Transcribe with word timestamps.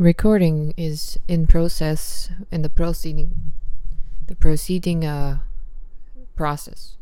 recording 0.00 0.72
is 0.78 1.18
in 1.28 1.46
process 1.46 2.30
in 2.50 2.62
the 2.62 2.70
proceeding 2.70 3.52
the 4.28 4.34
proceeding 4.34 5.04
uh 5.04 5.40
process. 6.34 6.96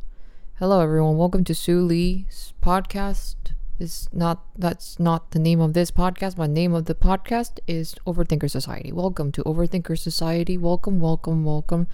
Hello 0.59 0.81
everyone, 0.81 1.17
welcome 1.17 1.45
to 1.45 1.55
Sue 1.55 1.81
Lee's 1.81 2.55
podcast. 2.61 3.37
Is 3.79 4.09
not 4.13 4.43
that's 4.59 4.99
not 4.99 5.31
the 5.31 5.39
name 5.39 5.61
of 5.61 5.75
this 5.75 5.93
podcast. 5.93 6.37
My 6.37 6.49
name 6.49 6.75
of 6.75 6.87
the 6.87 6.95
podcast 6.97 7.61
is 7.69 7.95
Overthinker 8.05 8.51
Society. 8.51 8.91
Welcome 8.91 9.31
to 9.31 9.45
Overthinker 9.45 9.97
Society. 9.97 10.59
Welcome, 10.59 10.99
welcome, 10.99 11.45
welcome. 11.45 11.87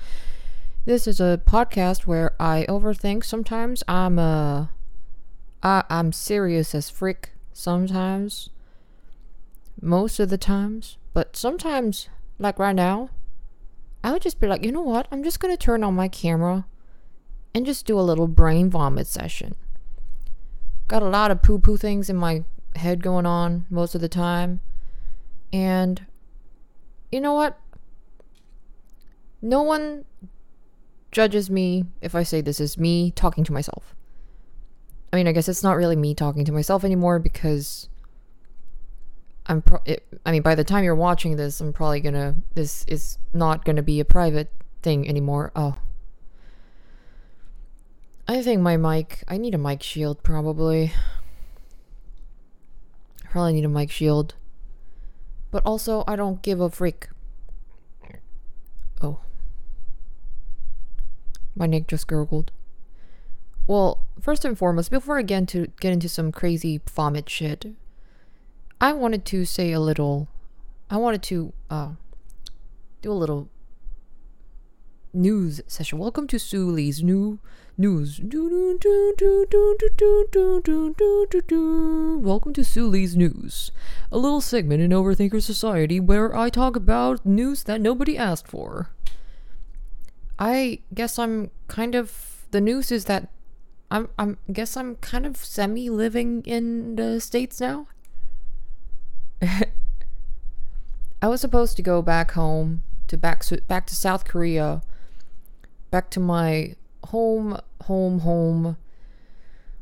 This 0.86 1.06
is 1.06 1.20
a 1.20 1.38
podcast 1.46 2.06
where 2.06 2.32
I 2.40 2.64
overthink. 2.66 3.24
Sometimes 3.26 3.84
I'm 3.86 4.18
uh 4.18 4.68
I, 5.62 5.84
I'm 5.90 6.12
serious 6.12 6.74
as 6.74 6.88
frick 6.88 7.32
sometimes 7.52 8.48
most 9.80 10.20
of 10.20 10.30
the 10.30 10.38
times, 10.38 10.98
but 11.12 11.36
sometimes, 11.36 12.08
like 12.38 12.58
right 12.58 12.74
now, 12.74 13.10
I 14.02 14.12
would 14.12 14.22
just 14.22 14.40
be 14.40 14.46
like, 14.46 14.64
you 14.64 14.72
know 14.72 14.82
what? 14.82 15.08
I'm 15.10 15.22
just 15.22 15.40
gonna 15.40 15.56
turn 15.56 15.82
on 15.82 15.94
my 15.94 16.08
camera 16.08 16.66
and 17.54 17.64
just 17.64 17.86
do 17.86 17.98
a 17.98 18.02
little 18.02 18.28
brain 18.28 18.68
vomit 18.70 19.06
session. 19.06 19.54
Got 20.88 21.02
a 21.02 21.08
lot 21.08 21.30
of 21.30 21.42
poo 21.42 21.58
poo 21.58 21.76
things 21.76 22.10
in 22.10 22.16
my 22.16 22.44
head 22.76 23.02
going 23.02 23.26
on 23.26 23.66
most 23.70 23.94
of 23.94 24.00
the 24.00 24.08
time. 24.08 24.60
And 25.52 26.04
you 27.10 27.20
know 27.20 27.34
what? 27.34 27.58
No 29.40 29.62
one 29.62 30.04
judges 31.12 31.48
me 31.48 31.84
if 32.02 32.14
I 32.14 32.24
say 32.24 32.40
this 32.40 32.60
is 32.60 32.76
me 32.76 33.12
talking 33.12 33.44
to 33.44 33.52
myself. 33.52 33.94
I 35.12 35.16
mean, 35.16 35.28
I 35.28 35.32
guess 35.32 35.48
it's 35.48 35.62
not 35.62 35.76
really 35.76 35.96
me 35.96 36.14
talking 36.14 36.44
to 36.44 36.52
myself 36.52 36.82
anymore 36.82 37.20
because 37.20 37.88
I'm 39.46 39.62
pro- 39.62 39.82
it, 39.84 40.06
I 40.24 40.32
mean 40.32 40.42
by 40.42 40.54
the 40.54 40.64
time 40.64 40.84
you're 40.84 40.94
watching 40.94 41.36
this 41.36 41.60
I'm 41.60 41.72
probably 41.72 42.00
to 42.14 42.34
this 42.54 42.84
is 42.86 43.18
not 43.32 43.64
to 43.76 43.82
be 43.82 44.00
a 44.00 44.04
private 44.04 44.50
thing 44.82 45.08
anymore. 45.08 45.52
Oh. 45.54 45.76
I 48.26 48.42
think 48.42 48.62
my 48.62 48.76
mic 48.76 49.22
I 49.28 49.36
need 49.36 49.54
a 49.54 49.58
mic 49.58 49.82
shield 49.82 50.22
probably. 50.22 50.92
I 53.24 53.28
probably 53.28 53.52
need 53.54 53.64
a 53.64 53.68
mic 53.68 53.90
shield. 53.90 54.34
But 55.50 55.62
also 55.66 56.04
I 56.08 56.16
don't 56.16 56.40
give 56.42 56.60
a 56.60 56.70
freak. 56.70 57.08
Oh. 59.00 59.20
My 61.54 61.66
neck 61.66 61.86
just 61.86 62.06
gurgled. 62.06 62.50
Well, 63.66 64.06
first 64.20 64.44
and 64.44 64.58
foremost, 64.58 64.90
before 64.90 65.18
I 65.18 65.22
get 65.22 65.38
into 65.38 65.66
get 65.80 65.92
into 65.92 66.08
some 66.08 66.32
crazy 66.32 66.80
vomit 66.90 67.28
shit, 67.30 67.66
I 68.84 68.92
wanted 68.92 69.24
to 69.32 69.46
say 69.46 69.72
a 69.72 69.80
little. 69.80 70.28
I 70.90 70.98
wanted 70.98 71.22
to 71.22 71.54
uh, 71.70 71.92
do 73.00 73.10
a 73.10 73.16
little 73.16 73.48
news 75.14 75.62
session. 75.66 75.96
Welcome 75.96 76.26
to 76.26 76.38
Suli's 76.38 77.02
new 77.02 77.38
news. 77.78 78.20
Welcome 82.22 82.52
to 82.52 82.62
Suli's 82.62 83.16
news, 83.16 83.72
a 84.12 84.18
little 84.18 84.42
segment 84.42 84.82
in 84.82 84.90
Overthinker 84.90 85.40
Society 85.40 85.98
where 85.98 86.36
I 86.36 86.50
talk 86.50 86.76
about 86.76 87.24
news 87.24 87.62
that 87.62 87.80
nobody 87.80 88.18
asked 88.18 88.48
for. 88.48 88.90
I 90.38 90.80
guess 90.92 91.18
I'm 91.18 91.50
kind 91.68 91.94
of 91.94 92.44
the 92.50 92.60
news 92.60 92.92
is 92.92 93.06
that 93.06 93.30
I'm 93.90 94.10
I'm 94.18 94.36
guess 94.52 94.76
I'm 94.76 94.96
kind 94.96 95.24
of 95.24 95.38
semi 95.38 95.88
living 95.88 96.42
in 96.44 96.96
the 96.96 97.18
states 97.18 97.62
now. 97.62 97.86
I 99.42 101.28
was 101.28 101.40
supposed 101.40 101.76
to 101.76 101.82
go 101.82 102.02
back 102.02 102.32
home 102.32 102.82
to 103.08 103.16
back 103.16 103.44
to, 103.44 103.60
back 103.62 103.86
to 103.86 103.96
South 103.96 104.24
Korea, 104.24 104.82
back 105.90 106.10
to 106.10 106.20
my 106.20 106.74
home, 107.06 107.58
home, 107.82 108.20
home, 108.20 108.76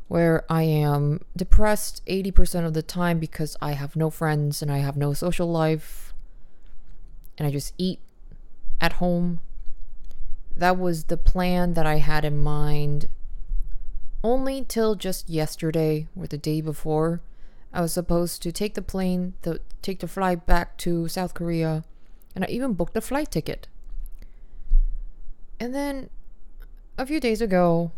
where 0.09 0.45
I 0.51 0.63
am 0.65 1.21
depressed 1.37 2.05
80% 2.07 2.67
of 2.67 2.75
the 2.75 2.83
time 2.83 3.19
because 3.19 3.57
I 3.63 3.73
have 3.73 3.97
no 3.97 4.11
friends 4.11 4.63
and 4.63 4.71
I 4.71 4.79
have 4.79 4.97
no 4.97 5.15
social 5.15 5.51
life, 5.51 6.13
and 7.39 7.47
I 7.47 7.51
just 7.51 7.75
eat 7.79 8.01
at 8.81 8.95
home. 8.95 9.41
That 10.55 10.79
was 10.79 11.05
the 11.05 11.17
plan 11.17 11.75
that 11.75 11.87
I 11.87 11.97
had 11.97 12.25
in 12.25 12.43
mind 12.43 13.09
only 14.23 14.65
till 14.65 14.95
just 14.95 15.29
yesterday 15.29 16.09
or 16.15 16.27
the 16.27 16.39
day 16.39 16.61
before 16.61 17.21
I 17.73 17.81
was 17.81 17.93
supposed 17.93 18.43
to 18.43 18.53
take 18.53 18.75
the 18.75 18.83
plane, 18.83 19.35
to 19.43 19.61
take 19.81 20.01
the 20.01 20.09
flight 20.09 20.47
back 20.47 20.77
to 20.79 21.09
South 21.09 21.35
Korea, 21.35 21.85
and 22.35 22.45
I 22.45 22.49
even 22.49 22.75
booked 22.75 22.95
the 22.95 23.01
flight 23.01 23.31
ticket. 23.31 23.69
And 25.59 25.75
then 25.75 26.11
a 26.99 27.07
few 27.07 27.21
days 27.21 27.41
ago, 27.41 27.93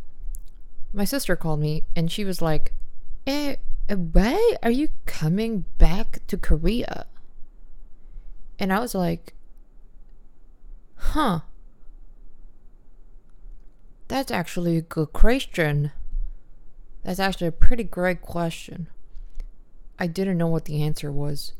my 0.93 1.05
sister 1.05 1.35
called 1.35 1.61
me 1.61 1.83
and 1.97 2.11
she 2.11 2.25
was 2.25 2.41
like, 2.41 2.73
eh, 3.27 3.57
why 3.89 4.57
are 4.63 4.71
you 4.71 4.89
coming 5.07 5.65
back 5.79 6.21
to 6.29 6.37
Korea? 6.37 7.07
And 8.59 8.73
I 8.73 8.79
was 8.79 8.95
like, 8.95 9.35
huh. 10.97 11.41
That's 14.09 14.31
actually 14.31 14.77
a 14.77 14.83
good 14.83 15.13
question. 15.13 15.91
That's 17.03 17.19
actually 17.19 17.49
a 17.49 17.53
pretty 17.53 17.85
great 17.85 18.23
question. 18.23 18.89
I 19.99 20.07
didn't 20.07 20.39
know 20.39 20.49
what 20.49 20.65
the 20.65 20.83
answer 20.83 21.11
was. 21.13 21.53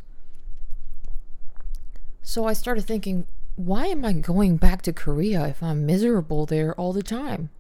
So 2.23 2.47
I 2.47 2.53
started 2.53 2.85
thinking, 2.85 3.27
why 3.57 3.87
am 3.87 4.05
I 4.05 4.13
going 4.13 4.57
back 4.57 4.83
to 4.83 4.93
Korea 4.93 5.47
if 5.47 5.63
I'm 5.63 5.87
miserable 5.87 6.47
there 6.47 6.75
all 6.75 6.93
the 6.93 7.03
time? 7.03 7.51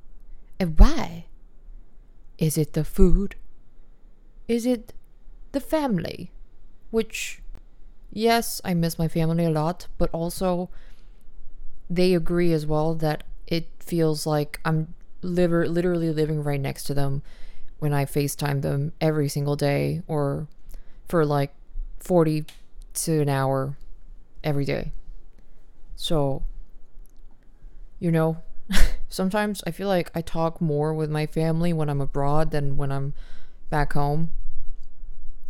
And 0.58 0.78
why? 0.78 1.26
Is 2.38 2.58
it 2.58 2.72
the 2.72 2.84
food? 2.84 3.36
Is 4.48 4.66
it 4.66 4.92
the 5.52 5.60
family? 5.60 6.32
Which, 6.90 7.40
yes, 8.10 8.60
I 8.64 8.74
miss 8.74 8.98
my 8.98 9.06
family 9.06 9.44
a 9.44 9.50
lot, 9.50 9.86
but 9.98 10.10
also 10.12 10.70
they 11.88 12.14
agree 12.14 12.52
as 12.52 12.66
well 12.66 12.94
that 12.94 13.22
it 13.46 13.68
feels 13.78 14.26
like 14.26 14.60
I'm 14.64 14.94
literally 15.22 16.10
living 16.10 16.42
right 16.42 16.60
next 16.60 16.84
to 16.84 16.94
them 16.94 17.22
when 17.78 17.92
I 17.92 18.04
FaceTime 18.04 18.62
them 18.62 18.92
every 19.00 19.28
single 19.28 19.56
day 19.56 20.02
or 20.08 20.48
for 21.08 21.24
like 21.24 21.54
40 22.00 22.44
to 22.94 23.20
an 23.20 23.28
hour 23.28 23.76
every 24.42 24.64
day. 24.64 24.92
So, 25.96 26.42
you 27.98 28.10
know, 28.10 28.38
sometimes 29.08 29.62
I 29.66 29.70
feel 29.70 29.88
like 29.88 30.10
I 30.14 30.20
talk 30.20 30.60
more 30.60 30.92
with 30.94 31.10
my 31.10 31.26
family 31.26 31.72
when 31.72 31.88
I'm 31.88 32.00
abroad 32.00 32.50
than 32.50 32.76
when 32.76 32.92
I'm 32.92 33.14
back 33.70 33.92
home. 33.92 34.30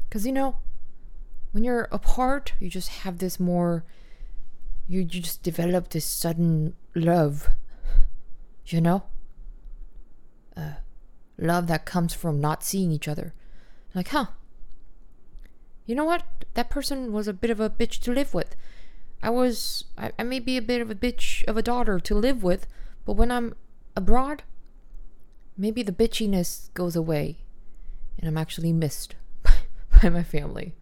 Because, 0.09 0.27
you 0.27 0.33
know, 0.33 0.57
when 1.53 1.65
you're 1.65 1.89
apart, 1.91 2.53
you 2.61 2.69
just 2.69 2.89
have 2.89 3.19
this 3.19 3.39
more, 3.41 3.85
you, 4.89 5.01
you 5.01 5.21
just 5.21 5.43
develop 5.43 5.91
this 5.91 6.05
sudden 6.05 6.75
love, 6.95 7.49
you 8.67 8.81
know? 8.81 9.05
Uh, 10.57 10.75
love 11.39 11.67
that 11.67 11.85
comes 11.85 12.15
from 12.15 12.41
not 12.41 12.63
seeing 12.63 12.93
each 12.93 13.09
other. 13.09 13.35
Like, 13.95 14.09
huh, 14.09 14.27
you 15.87 15.95
know 15.95 16.05
what? 16.05 16.25
That 16.55 16.71
person 16.71 17.13
was 17.13 17.29
a 17.29 17.33
bit 17.33 17.51
of 17.51 17.61
a 17.61 17.71
bitch 17.71 18.01
to 18.01 18.13
live 18.13 18.35
with. 18.35 18.57
I 19.23 19.31
was, 19.31 19.85
I, 19.97 20.13
I 20.19 20.23
may 20.23 20.39
be 20.39 20.57
a 20.57 20.63
bit 20.63 20.81
of 20.81 20.91
a 20.91 20.95
bitch 20.95 21.45
of 21.45 21.57
a 21.57 21.63
daughter 21.63 21.99
to 21.99 22.15
live 22.15 22.43
with, 22.43 22.67
but 23.05 23.15
when 23.15 23.31
I'm 23.31 23.55
abroad, 23.97 24.43
maybe 25.57 25.83
the 25.83 25.93
bitchiness 25.93 26.73
goes 26.75 26.97
away 26.97 27.39
and 28.19 28.29
I'm 28.29 28.37
actually 28.37 28.73
missed 28.73 29.15
by, 29.43 29.55
by 30.03 30.09
my 30.09 30.23
family. 30.23 30.75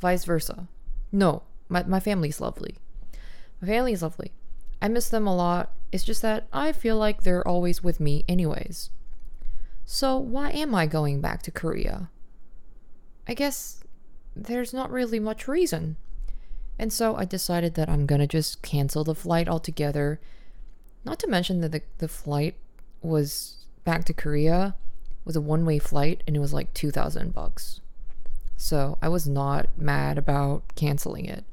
Vice 0.00 0.24
versa. 0.24 0.68
No, 1.10 1.42
my, 1.68 1.82
my 1.84 2.00
family's 2.00 2.40
lovely. 2.40 2.76
My 3.60 3.68
family's 3.68 4.02
lovely. 4.02 4.32
I 4.80 4.88
miss 4.88 5.08
them 5.08 5.26
a 5.26 5.34
lot. 5.34 5.72
It's 5.92 6.04
just 6.04 6.22
that 6.22 6.48
I 6.52 6.72
feel 6.72 6.96
like 6.96 7.22
they're 7.22 7.46
always 7.46 7.82
with 7.82 8.00
me, 8.00 8.24
anyways. 8.28 8.90
So, 9.84 10.16
why 10.16 10.50
am 10.50 10.74
I 10.74 10.86
going 10.86 11.20
back 11.20 11.42
to 11.42 11.50
Korea? 11.50 12.10
I 13.28 13.34
guess 13.34 13.81
there's 14.34 14.72
not 14.72 14.90
really 14.90 15.18
much 15.18 15.48
reason. 15.48 15.96
And 16.78 16.92
so 16.92 17.16
I 17.16 17.24
decided 17.24 17.74
that 17.74 17.88
I'm 17.88 18.06
gonna 18.06 18.26
just 18.26 18.62
cancel 18.62 19.04
the 19.04 19.14
flight 19.14 19.48
altogether. 19.48 20.20
Not 21.04 21.18
to 21.20 21.28
mention 21.28 21.60
that 21.60 21.72
the, 21.72 21.82
the 21.98 22.08
flight 22.08 22.56
was 23.02 23.66
back 23.84 24.04
to 24.06 24.12
Korea 24.12 24.76
was 25.24 25.36
a 25.36 25.40
one 25.40 25.64
way 25.64 25.78
flight 25.78 26.22
and 26.26 26.36
it 26.36 26.40
was 26.40 26.52
like 26.52 26.72
2000 26.74 27.32
bucks. 27.32 27.80
So 28.56 28.98
I 29.02 29.08
was 29.08 29.26
not 29.26 29.76
mad 29.76 30.18
about 30.18 30.62
canceling 30.76 31.24
it, 31.24 31.44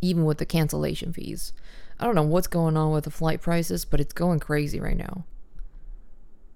even 0.00 0.24
with 0.24 0.38
the 0.38 0.46
cancellation 0.46 1.12
fees. 1.12 1.52
I 2.00 2.04
don't 2.04 2.14
know 2.14 2.22
what's 2.22 2.46
going 2.46 2.76
on 2.76 2.92
with 2.92 3.04
the 3.04 3.10
flight 3.10 3.40
prices, 3.40 3.84
but 3.84 4.00
it's 4.00 4.12
going 4.12 4.40
crazy 4.40 4.80
right 4.80 4.96
now. 4.96 5.24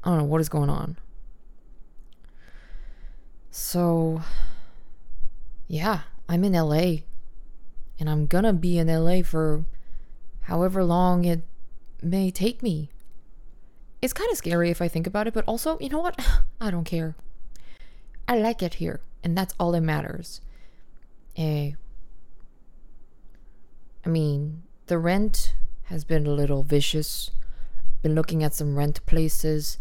I 0.03 0.11
don't 0.11 0.19
know 0.19 0.25
what 0.25 0.41
is 0.41 0.49
going 0.49 0.71
on. 0.71 0.97
So 3.51 4.23
yeah, 5.69 6.01
I'm 6.29 6.45
in 6.45 6.53
LA. 6.53 7.03
And 7.99 8.11
I'm 8.11 8.27
gonna 8.27 8.53
be 8.53 8.79
in 8.79 8.89
LA 8.89 9.23
for 9.23 9.65
however 10.43 10.85
long 10.85 11.25
it 11.25 11.43
may 12.03 12.31
take 12.31 12.63
me. 12.63 12.91
It's 14.03 14.13
kind 14.13 14.31
of 14.31 14.37
scary 14.37 14.71
if 14.71 14.83
I 14.83 14.89
think 14.89 15.07
about 15.07 15.27
it, 15.27 15.35
but 15.35 15.45
also, 15.47 15.79
you 15.81 15.89
know 15.89 16.01
what? 16.01 16.19
I 16.61 16.71
don't 16.71 16.85
care. 16.85 17.17
I 18.29 18.37
like 18.39 18.63
it 18.63 18.75
here, 18.75 19.01
and 19.23 19.37
that's 19.37 19.55
all 19.59 19.73
that 19.73 19.81
matters. 19.81 20.41
Eh, 21.37 21.73
I 24.05 24.09
mean, 24.09 24.63
the 24.87 24.99
rent 24.99 25.55
has 25.85 26.05
been 26.05 26.27
a 26.27 26.31
little 26.31 26.63
vicious. 26.63 27.31
Been 28.03 28.15
looking 28.15 28.45
at 28.45 28.55
some 28.55 28.77
rent 28.77 29.05
places, 29.07 29.79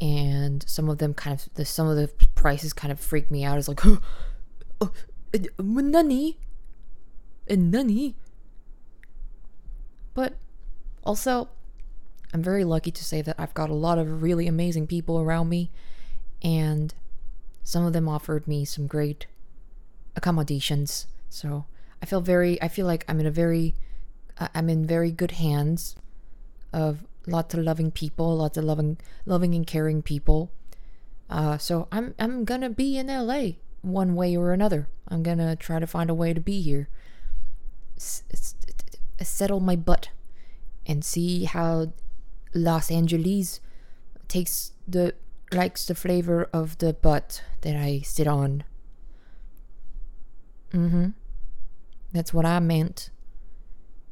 and 0.00 0.64
some 0.68 0.88
of 0.88 0.98
them 0.98 1.14
kind 1.14 1.38
of 1.38 1.52
the 1.54 1.64
some 1.64 1.86
of 1.88 1.96
the 1.96 2.08
prices 2.34 2.72
kind 2.72 2.90
of 2.90 3.00
freak 3.00 3.30
me 3.30 3.44
out. 3.44 3.58
It's 3.58 3.68
like, 3.68 3.84
oh, 4.80 4.92
nani, 5.58 6.38
nani. 7.48 8.14
But 10.14 10.34
also, 11.04 11.48
I'm 12.32 12.42
very 12.42 12.64
lucky 12.64 12.90
to 12.90 13.04
say 13.04 13.22
that 13.22 13.36
I've 13.38 13.54
got 13.54 13.70
a 13.70 13.74
lot 13.74 13.98
of 13.98 14.22
really 14.22 14.46
amazing 14.46 14.86
people 14.86 15.20
around 15.20 15.48
me, 15.48 15.70
and 16.42 16.94
some 17.62 17.84
of 17.84 17.92
them 17.92 18.08
offered 18.08 18.46
me 18.46 18.64
some 18.64 18.86
great 18.86 19.26
accommodations. 20.16 21.06
So 21.28 21.66
I 22.02 22.06
feel 22.06 22.20
very, 22.20 22.60
I 22.60 22.68
feel 22.68 22.86
like 22.86 23.04
I'm 23.08 23.20
in 23.20 23.26
a 23.26 23.30
very, 23.30 23.74
I'm 24.54 24.68
in 24.68 24.84
very 24.86 25.12
good 25.12 25.32
hands 25.32 25.96
of 26.72 27.04
lots 27.26 27.54
of 27.54 27.60
loving 27.60 27.90
people, 27.90 28.36
lots 28.36 28.56
of 28.56 28.64
loving, 28.64 28.98
loving 29.26 29.54
and 29.54 29.66
caring 29.66 30.02
people. 30.02 30.50
Uh, 31.28 31.58
so 31.58 31.86
I'm, 31.92 32.14
I'm 32.18 32.44
gonna 32.44 32.70
be 32.70 32.98
in 32.98 33.06
LA 33.06 33.52
one 33.82 34.14
way 34.14 34.36
or 34.36 34.52
another. 34.52 34.88
I'm 35.08 35.22
gonna 35.22 35.56
try 35.56 35.78
to 35.78 35.86
find 35.86 36.10
a 36.10 36.14
way 36.14 36.34
to 36.34 36.40
be 36.40 36.60
here. 36.60 36.88
S- 37.96 38.22
s- 38.32 38.54
settle 39.22 39.60
my 39.60 39.76
butt 39.76 40.10
and 40.86 41.04
see 41.04 41.44
how 41.44 41.92
Los 42.54 42.90
Angeles 42.90 43.60
takes 44.28 44.72
the 44.86 45.14
likes 45.52 45.86
the 45.86 45.94
flavor 45.94 46.48
of 46.52 46.78
the 46.78 46.92
butt 46.92 47.42
that 47.62 47.76
I 47.76 48.00
sit 48.00 48.26
on. 48.26 48.64
Mm-hmm. 50.72 51.08
That's 52.12 52.32
what 52.32 52.46
I 52.46 52.60
meant. 52.60 53.10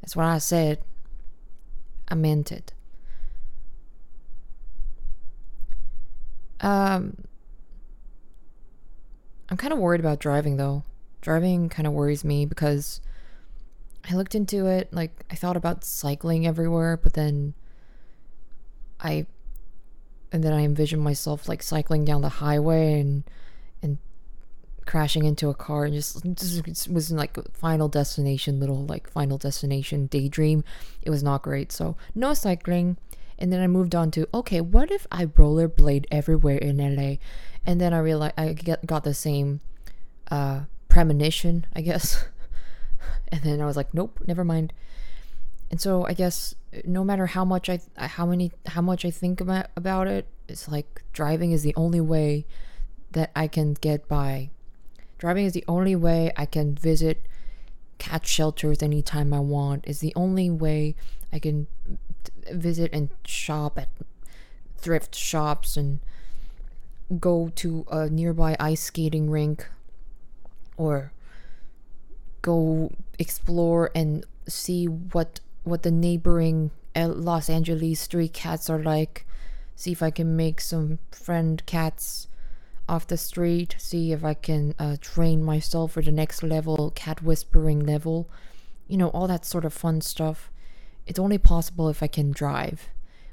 That's 0.01 0.15
what 0.15 0.25
I 0.25 0.37
said. 0.37 0.79
I 2.09 2.15
meant 2.15 2.51
it. 2.51 2.73
Um 6.61 7.17
I'm 9.49 9.57
kind 9.57 9.73
of 9.73 9.79
worried 9.79 9.99
about 9.99 10.19
driving 10.19 10.57
though. 10.57 10.83
Driving 11.21 11.69
kind 11.69 11.87
of 11.87 11.93
worries 11.93 12.23
me 12.23 12.45
because 12.45 13.01
I 14.09 14.15
looked 14.15 14.35
into 14.35 14.67
it, 14.67 14.93
like 14.93 15.25
I 15.29 15.35
thought 15.35 15.57
about 15.57 15.83
cycling 15.83 16.47
everywhere, 16.47 16.97
but 16.97 17.13
then 17.13 17.53
I 18.99 19.25
and 20.31 20.43
then 20.43 20.53
I 20.53 20.63
envisioned 20.63 21.01
myself 21.01 21.49
like 21.49 21.63
cycling 21.63 22.05
down 22.05 22.21
the 22.21 22.29
highway 22.29 22.99
and 22.99 23.23
and 23.81 23.97
crashing 24.85 25.25
into 25.25 25.49
a 25.49 25.53
car 25.55 25.85
and 25.85 25.93
just, 25.93 26.23
just 26.35 26.89
was 26.89 27.11
like 27.11 27.37
final 27.53 27.87
destination 27.87 28.59
little 28.59 28.85
like 28.85 29.09
final 29.09 29.37
destination 29.37 30.07
daydream. 30.07 30.63
It 31.01 31.09
was 31.09 31.23
not 31.23 31.41
great. 31.41 31.71
So 31.71 31.95
no 32.15 32.33
cycling. 32.33 32.97
And 33.37 33.53
then 33.53 33.61
I 33.61 33.67
moved 33.67 33.95
on 33.95 34.11
to 34.11 34.27
okay, 34.33 34.61
what 34.61 34.91
if 34.91 35.07
I 35.11 35.25
rollerblade 35.25 36.05
everywhere 36.11 36.57
in 36.57 36.77
LA? 36.77 37.15
And 37.65 37.79
then 37.79 37.93
I 37.93 37.99
realized 37.99 38.33
I 38.37 38.53
get, 38.53 38.85
got 38.85 39.03
the 39.03 39.13
same 39.13 39.61
uh, 40.31 40.61
premonition, 40.87 41.65
I 41.73 41.81
guess. 41.81 42.25
and 43.29 43.41
then 43.41 43.61
I 43.61 43.65
was 43.65 43.77
like, 43.77 43.93
nope, 43.93 44.19
never 44.25 44.43
mind. 44.43 44.73
And 45.71 45.79
so 45.79 46.05
I 46.05 46.13
guess 46.13 46.55
no 46.83 47.03
matter 47.03 47.27
how 47.27 47.45
much 47.45 47.69
I 47.69 47.79
how 47.97 48.25
many 48.25 48.51
how 48.65 48.81
much 48.81 49.05
I 49.05 49.11
think 49.11 49.39
about 49.39 49.67
about 49.75 50.07
it, 50.07 50.27
it's 50.47 50.67
like 50.67 51.03
driving 51.13 51.51
is 51.51 51.61
the 51.61 51.75
only 51.75 52.01
way 52.01 52.45
that 53.11 53.31
I 53.35 53.47
can 53.47 53.73
get 53.75 54.07
by. 54.07 54.49
Driving 55.17 55.45
is 55.45 55.53
the 55.53 55.65
only 55.67 55.95
way 55.95 56.31
I 56.37 56.45
can 56.45 56.75
visit 56.75 57.27
cat 57.97 58.25
shelters 58.25 58.81
anytime 58.81 59.33
I 59.33 59.39
want. 59.39 59.85
Is 59.87 59.99
the 59.99 60.13
only 60.15 60.49
way 60.49 60.95
I 61.31 61.39
can 61.39 61.67
visit 62.51 62.89
and 62.91 63.09
shop 63.25 63.77
at 63.77 63.89
thrift 64.77 65.13
shops 65.13 65.77
and 65.77 65.99
go 67.17 67.51
to 67.55 67.85
a 67.91 68.09
nearby 68.09 68.55
ice 68.59 68.81
skating 68.81 69.29
rink 69.29 69.67
or 70.77 71.11
go 72.41 72.91
explore 73.17 73.91
and 73.95 74.25
see 74.47 74.85
what 74.85 75.39
what 75.63 75.83
the 75.83 75.91
neighboring 75.91 76.71
Los 76.95 77.49
Angeles 77.49 77.99
street 77.99 78.33
cats 78.33 78.69
are 78.69 78.81
like. 78.81 79.25
See 79.75 79.91
if 79.91 80.03
I 80.03 80.11
can 80.11 80.35
make 80.35 80.59
some 80.59 80.99
friend 81.11 81.65
cats 81.65 82.27
off 82.87 83.07
the 83.07 83.17
street. 83.17 83.75
See 83.77 84.11
if 84.11 84.23
I 84.23 84.33
can 84.33 84.75
uh, 84.79 84.97
train 84.99 85.43
myself 85.43 85.93
for 85.93 86.01
the 86.01 86.11
next 86.11 86.43
level, 86.43 86.91
cat 86.91 87.21
whispering 87.23 87.85
level. 87.85 88.27
You 88.87 88.97
know, 88.97 89.09
all 89.09 89.27
that 89.27 89.45
sort 89.45 89.65
of 89.65 89.73
fun 89.73 90.01
stuff. 90.01 90.51
It's 91.05 91.19
only 91.19 91.37
possible 91.37 91.89
if 91.89 92.03
I 92.03 92.07
can 92.07 92.31
drive 92.31 92.89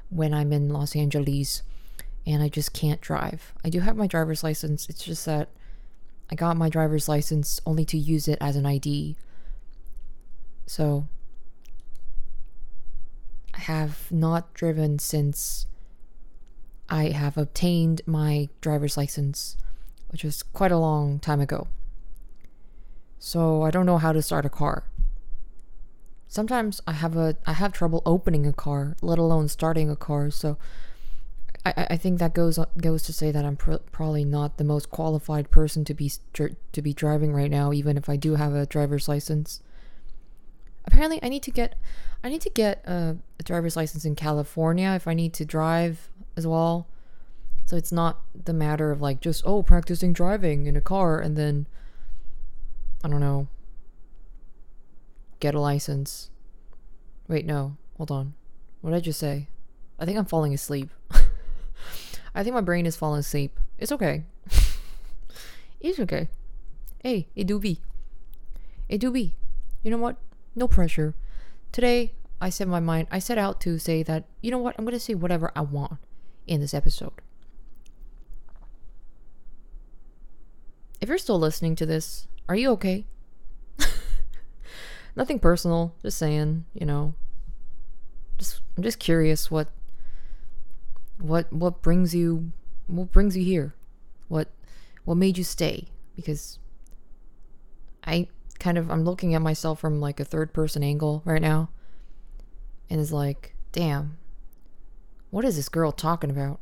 when 0.09 0.33
I'm 0.33 0.53
in 0.53 0.69
Los 0.69 0.95
Angeles 0.95 1.63
and 2.27 2.43
I 2.43 2.49
just 2.49 2.73
can't 2.73 2.99
drive. 2.99 3.53
I 3.63 3.69
do 3.69 3.79
have 3.79 3.95
my 3.95 4.05
driver's 4.05 4.43
license. 4.43 4.89
It's 4.89 5.03
just 5.03 5.25
that 5.25 5.47
I 6.29 6.35
got 6.35 6.57
my 6.57 6.67
driver's 6.67 7.07
license 7.07 7.61
only 7.65 7.85
to 7.85 7.97
use 7.97 8.27
it 8.27 8.37
as 8.41 8.57
an 8.57 8.65
ID. 8.65 9.15
So 10.65 11.07
I 13.53 13.59
have 13.59 14.11
not 14.11 14.53
driven 14.53 14.99
since 14.99 15.67
I 16.89 17.11
have 17.11 17.37
obtained 17.37 18.01
my 18.05 18.49
driver's 18.59 18.97
license, 18.97 19.55
which 20.09 20.25
was 20.25 20.43
quite 20.43 20.71
a 20.73 20.77
long 20.77 21.19
time 21.19 21.39
ago. 21.39 21.69
So 23.19 23.61
I 23.61 23.71
don't 23.71 23.85
know 23.85 23.99
how 23.99 24.11
to 24.11 24.21
start 24.21 24.45
a 24.45 24.49
car. 24.49 24.83
Sometimes 26.27 26.81
I 26.85 26.91
have 26.91 27.15
a 27.15 27.37
I 27.45 27.53
have 27.53 27.71
trouble 27.71 28.01
opening 28.05 28.45
a 28.45 28.51
car, 28.51 28.97
let 29.01 29.17
alone 29.17 29.47
starting 29.47 29.89
a 29.89 29.95
car. 29.95 30.29
So 30.29 30.57
I, 31.75 31.87
I 31.91 31.97
think 31.97 32.19
that 32.19 32.33
goes 32.33 32.59
goes 32.79 33.03
to 33.03 33.13
say 33.13 33.31
that 33.31 33.45
I'm 33.45 33.57
pr- 33.57 33.83
probably 33.91 34.25
not 34.25 34.57
the 34.57 34.63
most 34.63 34.89
qualified 34.89 35.51
person 35.51 35.83
to 35.85 35.93
be 35.93 36.11
to 36.33 36.81
be 36.81 36.93
driving 36.93 37.33
right 37.33 37.51
now, 37.51 37.73
even 37.73 37.97
if 37.97 38.09
I 38.09 38.15
do 38.15 38.35
have 38.35 38.53
a 38.53 38.65
driver's 38.65 39.07
license. 39.07 39.61
Apparently, 40.85 41.19
I 41.21 41.29
need 41.29 41.43
to 41.43 41.51
get 41.51 41.75
I 42.23 42.29
need 42.29 42.41
to 42.41 42.49
get 42.49 42.83
a, 42.85 43.17
a 43.39 43.43
driver's 43.43 43.75
license 43.75 44.05
in 44.05 44.15
California 44.15 44.91
if 44.91 45.07
I 45.07 45.13
need 45.13 45.33
to 45.35 45.45
drive 45.45 46.09
as 46.35 46.47
well. 46.47 46.87
So 47.65 47.75
it's 47.75 47.91
not 47.91 48.21
the 48.45 48.53
matter 48.53 48.91
of 48.91 49.01
like 49.01 49.19
just 49.19 49.43
oh 49.45 49.63
practicing 49.63 50.13
driving 50.13 50.65
in 50.65 50.75
a 50.75 50.81
car 50.81 51.19
and 51.19 51.35
then 51.35 51.67
I 53.03 53.09
don't 53.09 53.19
know 53.19 53.47
get 55.39 55.55
a 55.55 55.59
license. 55.59 56.29
Wait, 57.27 57.45
no. 57.45 57.77
Hold 57.97 58.11
on. 58.11 58.33
What 58.81 58.91
did 58.91 58.97
I 58.97 59.01
just 59.01 59.19
say? 59.19 59.47
I 59.99 60.05
think 60.05 60.17
I'm 60.17 60.25
falling 60.25 60.53
asleep. 60.53 60.89
I 62.37 62.43
think 62.43 62.53
my 62.53 62.61
brain 62.61 62.85
is 62.85 62.95
falling 62.95 63.21
asleep. 63.21 63.59
It's 63.79 63.91
okay. 63.91 64.23
it's 65.81 65.99
okay. 65.99 66.29
Hey, 67.01 67.29
it 67.35 67.47
do 67.47 67.59
be. 67.59 67.81
It 68.87 68.99
do 68.99 69.09
be. 69.09 69.33
You 69.81 69.89
know 69.89 69.97
what? 69.97 70.17
No 70.55 70.67
pressure. 70.67 71.15
Today, 71.71 72.13
I 72.39 72.51
set 72.51 72.67
my 72.67 72.79
mind, 72.79 73.07
I 73.09 73.17
set 73.17 73.39
out 73.39 73.59
to 73.61 73.79
say 73.79 74.03
that, 74.03 74.25
you 74.39 74.51
know 74.51 74.59
what, 74.59 74.75
I'm 74.77 74.85
going 74.85 74.93
to 74.93 74.99
say 74.99 75.15
whatever 75.15 75.51
I 75.55 75.61
want 75.61 75.93
in 76.45 76.61
this 76.61 76.75
episode. 76.75 77.13
If 81.01 81.09
you're 81.09 81.17
still 81.17 81.39
listening 81.39 81.75
to 81.77 81.87
this, 81.87 82.27
are 82.47 82.55
you 82.55 82.69
okay? 82.73 83.07
Nothing 85.15 85.39
personal, 85.39 85.95
just 86.03 86.19
saying, 86.19 86.65
you 86.75 86.85
know. 86.85 87.15
Just 88.37 88.61
I'm 88.77 88.83
just 88.83 88.99
curious 88.99 89.49
what 89.49 89.69
what 91.19 91.51
what 91.51 91.81
brings 91.81 92.13
you 92.13 92.51
what 92.87 93.11
brings 93.11 93.35
you 93.35 93.43
here? 93.43 93.75
What 94.27 94.49
what 95.05 95.15
made 95.15 95.37
you 95.37 95.43
stay? 95.43 95.87
Because 96.15 96.59
I 98.03 98.27
kind 98.59 98.77
of 98.77 98.89
I'm 98.89 99.03
looking 99.03 99.33
at 99.33 99.41
myself 99.41 99.79
from 99.79 99.99
like 99.99 100.19
a 100.19 100.25
third 100.25 100.53
person 100.53 100.83
angle 100.83 101.21
right 101.25 101.41
now 101.41 101.69
and 102.89 102.99
is 102.99 103.11
like, 103.11 103.55
damn, 103.71 104.17
what 105.29 105.45
is 105.45 105.55
this 105.55 105.69
girl 105.69 105.91
talking 105.91 106.29
about? 106.29 106.59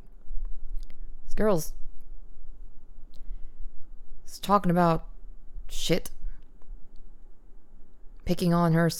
This 1.24 1.34
girl's 1.34 1.72
is 4.26 4.38
talking 4.40 4.70
about 4.70 5.06
shit. 5.68 6.10
Picking 8.24 8.52
on 8.52 8.72
her 8.72 8.90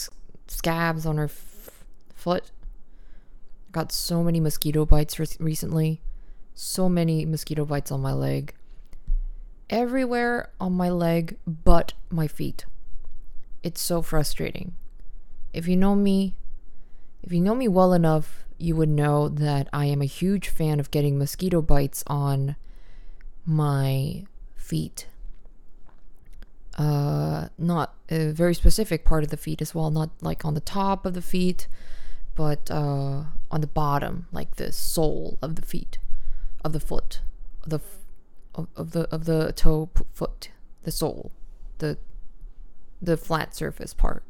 scabs 0.47 1.05
on 1.05 1.17
her 1.17 1.25
f- 1.25 1.85
foot. 2.15 2.53
Got 3.73 3.93
so 3.93 4.23
many 4.23 4.41
mosquito 4.41 4.87
bites 4.87 5.19
re- 5.19 5.27
recently. 5.39 6.01
So 6.55 6.89
many 6.89 7.27
mosquito 7.27 7.65
bites 7.65 7.91
on 7.91 8.01
my 8.01 8.13
leg. 8.13 8.55
Everywhere 9.69 10.51
on 10.61 10.73
my 10.73 10.91
leg 10.91 11.37
but 11.47 11.93
my 12.09 12.29
feet 12.29 12.67
It's 13.63 13.81
so 13.81 14.01
frustrating. 14.01 14.77
If 15.53 15.67
you 15.67 15.77
know 15.77 15.95
me, 15.97 16.37
if 17.23 17.33
you 17.33 17.41
know 17.41 17.55
me 17.55 17.67
well 17.67 17.93
enough, 17.93 18.45
you 18.59 18.77
would 18.77 18.89
know 18.89 19.29
that 19.29 19.69
I 19.73 19.87
am 19.87 20.01
a 20.01 20.07
huge 20.07 20.49
fan 20.49 20.79
of 20.81 20.91
getting 20.91 21.19
mosquito 21.19 21.61
bites 21.61 22.05
on 22.07 22.57
my 23.45 24.25
feet. 24.55 25.09
Uh, 26.79 27.49
not 27.59 27.95
a 28.11 28.31
very 28.33 28.55
specific 28.55 29.05
part 29.05 29.25
of 29.25 29.31
the 29.31 29.37
feet 29.37 29.63
as 29.63 29.75
well, 29.75 29.91
not 29.91 30.11
like 30.21 30.45
on 30.45 30.55
the 30.55 30.61
top 30.61 31.07
of 31.07 31.15
the 31.15 31.23
feet, 31.23 31.69
but 32.37 32.71
uh, 32.71 33.25
on 33.51 33.61
the 33.61 33.67
bottom, 33.67 34.27
like 34.31 34.57
the 34.57 34.71
sole 34.71 35.39
of 35.43 35.57
the 35.57 35.63
feet, 35.63 35.99
of 36.63 36.73
the 36.73 36.81
foot, 36.81 37.21
the 37.67 37.81
of, 38.55 38.69
of 38.77 38.93
the 38.93 39.09
of 39.13 39.25
the 39.25 39.53
toe 39.53 39.89
foot, 40.13 40.51
the 40.83 40.93
sole, 40.93 41.33
the 41.79 41.99
the 43.01 43.17
flat 43.17 43.57
surface 43.57 43.95
part. 43.95 44.23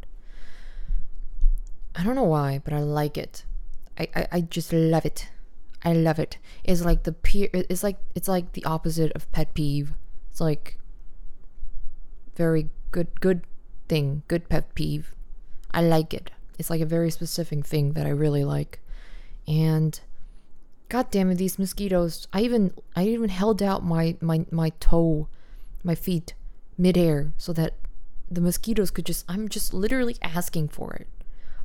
I 1.94 2.04
don't 2.04 2.14
know 2.14 2.22
why, 2.22 2.60
but 2.62 2.72
I 2.72 2.80
like 2.80 3.18
it. 3.18 3.44
I, 3.98 4.08
I, 4.14 4.28
I 4.32 4.40
just 4.40 4.72
love 4.72 5.04
it. 5.04 5.28
I 5.82 5.92
love 5.92 6.18
it. 6.18 6.38
It's 6.62 6.84
like 6.84 7.02
the 7.02 7.12
peer. 7.12 7.48
It's 7.52 7.82
like 7.82 7.98
it's 8.14 8.28
like 8.28 8.52
the 8.52 8.64
opposite 8.64 9.12
of 9.12 9.30
pet 9.32 9.52
peeve. 9.54 9.94
It's 10.30 10.40
like 10.40 10.78
very 12.36 12.68
good 12.92 13.20
good 13.20 13.42
thing, 13.88 14.22
good 14.28 14.48
pet 14.48 14.74
peeve. 14.74 15.14
I 15.72 15.82
like 15.82 16.14
it. 16.14 16.30
It's 16.58 16.70
like 16.70 16.80
a 16.80 16.86
very 16.86 17.10
specific 17.10 17.66
thing 17.66 17.92
that 17.92 18.06
I 18.06 18.10
really 18.10 18.44
like. 18.44 18.80
And 19.46 19.98
god 20.88 21.10
damn 21.10 21.30
it, 21.30 21.36
these 21.36 21.58
mosquitoes. 21.58 22.26
I 22.32 22.42
even 22.42 22.72
I 22.94 23.04
even 23.04 23.28
held 23.28 23.62
out 23.62 23.84
my 23.84 24.16
my 24.20 24.46
my 24.50 24.70
toe, 24.80 25.28
my 25.82 25.94
feet 25.94 26.34
midair 26.78 27.32
so 27.36 27.52
that 27.52 27.74
the 28.30 28.40
mosquitoes 28.40 28.90
could 28.90 29.06
just 29.06 29.24
I'm 29.28 29.48
just 29.48 29.72
literally 29.72 30.16
asking 30.22 30.68
for 30.68 30.94
it. 30.94 31.08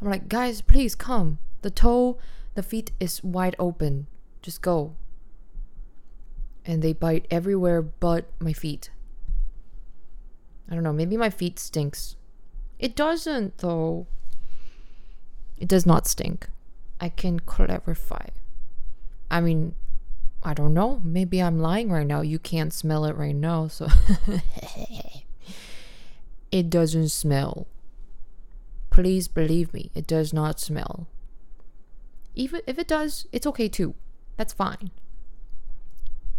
I'm 0.02 0.10
like, 0.10 0.30
guys, 0.30 0.62
please 0.62 0.96
come. 0.96 1.38
The 1.62 1.72
toe, 1.72 2.18
the 2.56 2.64
feet 2.64 2.92
is 3.00 3.24
wide 3.24 3.56
open. 3.60 4.08
Just 4.42 4.62
go. 4.62 4.96
And 6.66 6.82
they 6.82 6.94
bite 6.94 7.28
everywhere 7.30 7.82
but 7.82 8.26
my 8.40 8.54
feet. 8.54 8.92
I 10.70 10.74
don't 10.74 10.84
know, 10.84 10.94
maybe 10.94 11.18
my 11.18 11.30
feet 11.30 11.60
stinks. 11.60 12.16
It 12.80 12.96
doesn't 12.96 13.60
though. 13.60 14.08
It 15.62 15.68
does 15.68 15.86
not 15.86 16.08
stink. 16.08 16.50
I 17.00 17.10
can 17.10 17.40
clarify. 17.40 18.30
I 19.30 19.42
mean, 19.42 19.76
I 20.42 20.56
don't 20.56 20.74
know. 20.74 21.00
Maybe 21.04 21.40
I'm 21.40 21.60
lying 21.60 21.92
right 21.92 22.06
now. 22.06 22.22
You 22.22 22.40
can't 22.40 22.74
smell 22.74 23.06
it 23.06 23.16
right 23.16 23.36
now, 23.36 23.68
so 23.68 23.88
it 26.52 26.72
doesn't 26.72 27.10
smell. 27.10 27.68
Please 28.90 29.28
believe 29.28 29.72
me, 29.72 29.92
it 29.94 30.08
does 30.08 30.34
not 30.34 30.60
smell. 30.60 31.08
Even 32.34 32.62
if 32.66 32.80
it 32.80 32.88
does, 32.88 33.28
it's 33.32 33.46
okay 33.46 33.70
too. 33.70 33.94
That's 34.38 34.54
fine. 34.54 34.90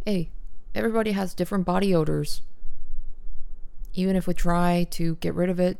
Hey, 0.04 0.30
everybody 0.74 1.12
has 1.12 1.32
different 1.32 1.64
body 1.64 1.94
odors. 1.94 2.42
Even 3.94 4.16
if 4.16 4.26
we 4.26 4.34
try 4.34 4.84
to 4.90 5.14
get 5.16 5.34
rid 5.34 5.48
of 5.48 5.60
it, 5.60 5.78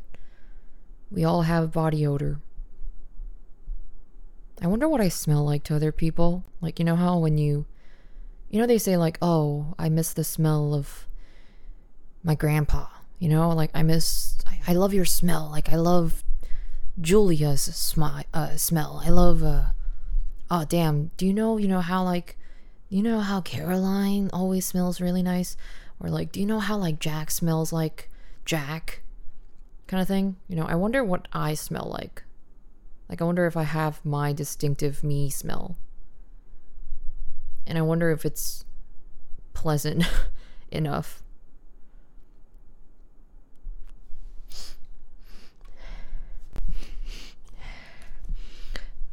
we 1.11 1.25
all 1.25 1.42
have 1.42 1.72
body 1.72 2.06
odor. 2.06 2.38
I 4.62 4.69
wonder 4.69 4.88
what 4.88 5.00
I 5.00 5.09
smell 5.09 5.45
like 5.45 5.64
to 5.64 5.75
other 5.75 5.90
people. 5.90 6.45
Like, 6.61 6.78
you 6.78 6.85
know 6.85 6.95
how 6.95 7.19
when 7.19 7.37
you, 7.37 7.66
you 8.49 8.61
know, 8.61 8.66
they 8.66 8.78
say, 8.78 8.97
like, 8.97 9.19
oh, 9.21 9.75
I 9.76 9.88
miss 9.88 10.12
the 10.12 10.23
smell 10.23 10.73
of 10.73 11.09
my 12.23 12.37
grandpa. 12.37 12.87
You 13.19 13.28
know, 13.28 13.49
like, 13.50 13.71
I 13.75 13.83
miss, 13.83 14.38
I, 14.47 14.61
I 14.69 14.75
love 14.75 14.95
your 14.95 15.04
smell. 15.04 15.49
Like, 15.50 15.73
I 15.73 15.76
love 15.76 16.23
Julia's 17.00 17.69
smi- 17.69 18.25
uh, 18.33 18.57
smell. 18.57 19.02
I 19.04 19.09
love, 19.09 19.42
uh, 19.42 19.64
oh, 20.49 20.64
damn. 20.69 21.11
Do 21.16 21.26
you 21.26 21.35
know, 21.35 21.57
you 21.57 21.66
know, 21.66 21.81
how, 21.81 22.04
like, 22.04 22.38
you 22.88 23.02
know 23.02 23.19
how 23.19 23.40
Caroline 23.40 24.31
always 24.33 24.64
smells 24.64 25.00
really 25.00 25.25
nice? 25.25 25.57
Or, 25.99 26.09
like, 26.09 26.31
do 26.31 26.38
you 26.38 26.47
know 26.47 26.61
how, 26.61 26.76
like, 26.76 27.00
Jack 27.00 27.33
smells 27.33 27.73
like 27.73 28.11
Jack? 28.45 29.02
Kind 29.88 30.00
of 30.00 30.07
thing. 30.07 30.37
You 30.49 30.54
know, 30.54 30.66
I 30.66 30.76
wonder 30.76 31.02
what 31.02 31.26
I 31.33 31.54
smell 31.54 31.90
like. 31.99 32.23
Like, 33.12 33.21
I 33.21 33.25
wonder 33.25 33.45
if 33.45 33.59
I 33.59 33.64
have 33.64 34.02
my 34.07 34.33
distinctive 34.33 35.04
me 35.04 35.28
smell. 35.28 35.76
And 37.66 37.76
I 37.76 37.83
wonder 37.83 38.11
if 38.11 38.25
it's 38.25 38.64
pleasant 39.52 40.02
enough. 40.71 41.23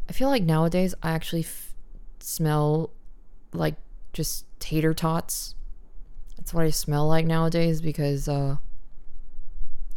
I 0.08 0.13
feel 0.13 0.29
like 0.29 0.44
nowadays 0.44 0.96
I 1.03 1.12
actually 1.12 1.41
f- 1.41 1.75
smell 2.22 2.91
like 3.51 3.75
just 4.13 4.46
tater 4.62 4.94
tots. 4.94 5.56
That's 6.38 6.53
what 6.53 6.63
I 6.63 6.70
smell 6.70 7.06
like 7.06 7.25
nowadays 7.25 7.82
because 7.82 8.29
uh 8.29 8.60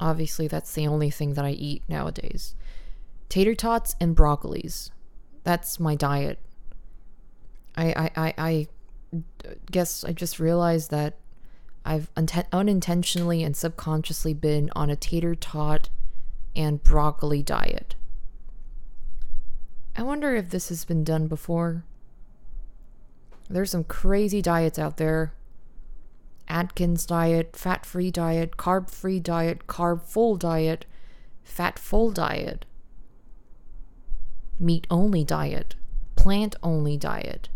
obviously 0.00 0.48
that's 0.48 0.74
the 0.74 0.88
only 0.88 1.10
thing 1.10 1.34
that 1.34 1.44
I 1.44 1.50
eat 1.52 1.84
nowadays. 1.86 2.56
Tater 3.32 3.54
tots 3.54 3.96
and 3.98 4.14
broccolis. 4.14 4.90
That's 5.42 5.80
my 5.80 5.94
diet. 5.94 6.38
I 7.74 7.86
I 7.86 8.10
I, 8.14 8.34
I 8.36 8.68
guess 9.70 10.04
I 10.04 10.12
just 10.12 10.38
realized 10.38 10.90
that 10.90 11.16
I've 11.82 12.10
unintentionally 12.52 13.42
and 13.42 13.56
subconsciously 13.56 14.34
been 14.34 14.70
on 14.76 14.90
a 14.90 14.96
tater 14.96 15.34
tot 15.34 15.88
and 16.54 16.82
broccoli 16.82 17.42
diet. 17.42 17.94
I 19.96 20.02
wonder 20.02 20.36
if 20.36 20.50
this 20.50 20.68
has 20.68 20.84
been 20.84 21.02
done 21.02 21.26
before. 21.26 21.84
There's 23.48 23.70
some 23.70 23.84
crazy 23.84 24.42
diets 24.42 24.78
out 24.78 24.98
there. 24.98 25.32
Atkins 26.48 27.06
diet, 27.06 27.56
fat 27.56 27.86
free 27.86 28.10
diet, 28.10 28.58
carb 28.58 28.90
free 28.90 29.20
diet, 29.20 29.66
carb 29.66 30.02
full 30.02 30.36
diet, 30.36 30.84
fat 31.42 31.78
full 31.78 32.10
diet, 32.10 32.66
meat 34.58 34.86
only 34.90 35.24
diet, 35.24 35.74
plant 36.16 36.56
only 36.62 36.96
diet, 36.96 37.48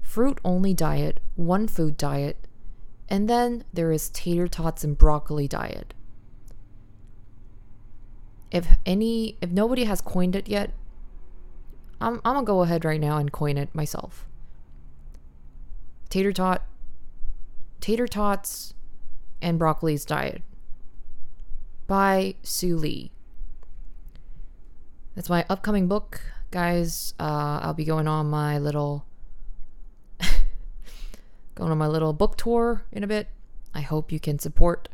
fruit 0.00 0.38
only 0.44 0.74
diet, 0.74 1.20
one 1.36 1.66
food 1.66 1.96
diet, 1.96 2.36
and 3.08 3.28
then 3.28 3.64
there 3.72 3.92
is 3.92 4.10
tater 4.10 4.48
tots 4.48 4.84
and 4.84 4.96
broccoli 4.98 5.48
diet. 5.48 5.94
If 8.50 8.68
any 8.86 9.36
if 9.40 9.50
nobody 9.50 9.84
has 9.84 10.00
coined 10.00 10.34
it 10.34 10.48
yet, 10.48 10.72
I'm, 12.00 12.14
I'm 12.24 12.34
gonna 12.34 12.44
go 12.44 12.62
ahead 12.62 12.84
right 12.84 13.00
now 13.00 13.18
and 13.18 13.32
coin 13.32 13.56
it 13.56 13.74
myself. 13.74 14.26
Tater 16.08 16.32
tot, 16.32 16.62
tater 17.80 18.06
tots, 18.06 18.74
and 19.42 19.58
broccoli's 19.58 20.04
diet 20.04 20.42
by 21.86 22.34
Sue 22.42 22.76
Lee. 22.76 23.10
That's 25.18 25.28
my 25.28 25.44
upcoming 25.50 25.88
book, 25.88 26.20
guys. 26.52 27.12
Uh, 27.18 27.58
I'll 27.60 27.74
be 27.74 27.84
going 27.84 28.06
on 28.06 28.26
my 28.26 28.56
little 28.56 29.04
going 31.56 31.72
on 31.72 31.76
my 31.76 31.88
little 31.88 32.12
book 32.12 32.36
tour 32.36 32.84
in 32.92 33.02
a 33.02 33.08
bit. 33.08 33.26
I 33.74 33.80
hope 33.80 34.12
you 34.12 34.20
can 34.20 34.38
support 34.38 34.88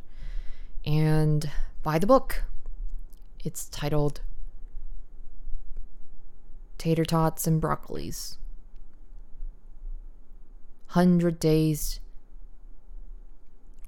and 0.86 1.50
buy 1.82 1.98
the 1.98 2.06
book. 2.06 2.44
It's 3.44 3.68
titled 3.68 4.22
tater 6.78 7.04
tots 7.04 7.46
and 7.46 7.60
broccolis. 7.60 8.38
100 10.94 11.38
days. 11.38 12.00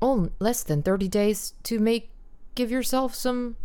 Oh, 0.02 0.28
less 0.38 0.62
than 0.62 0.82
30 0.82 1.08
days 1.08 1.54
to 1.62 1.78
make 1.78 2.10
give 2.54 2.70
yourself 2.70 3.14
some 3.14 3.56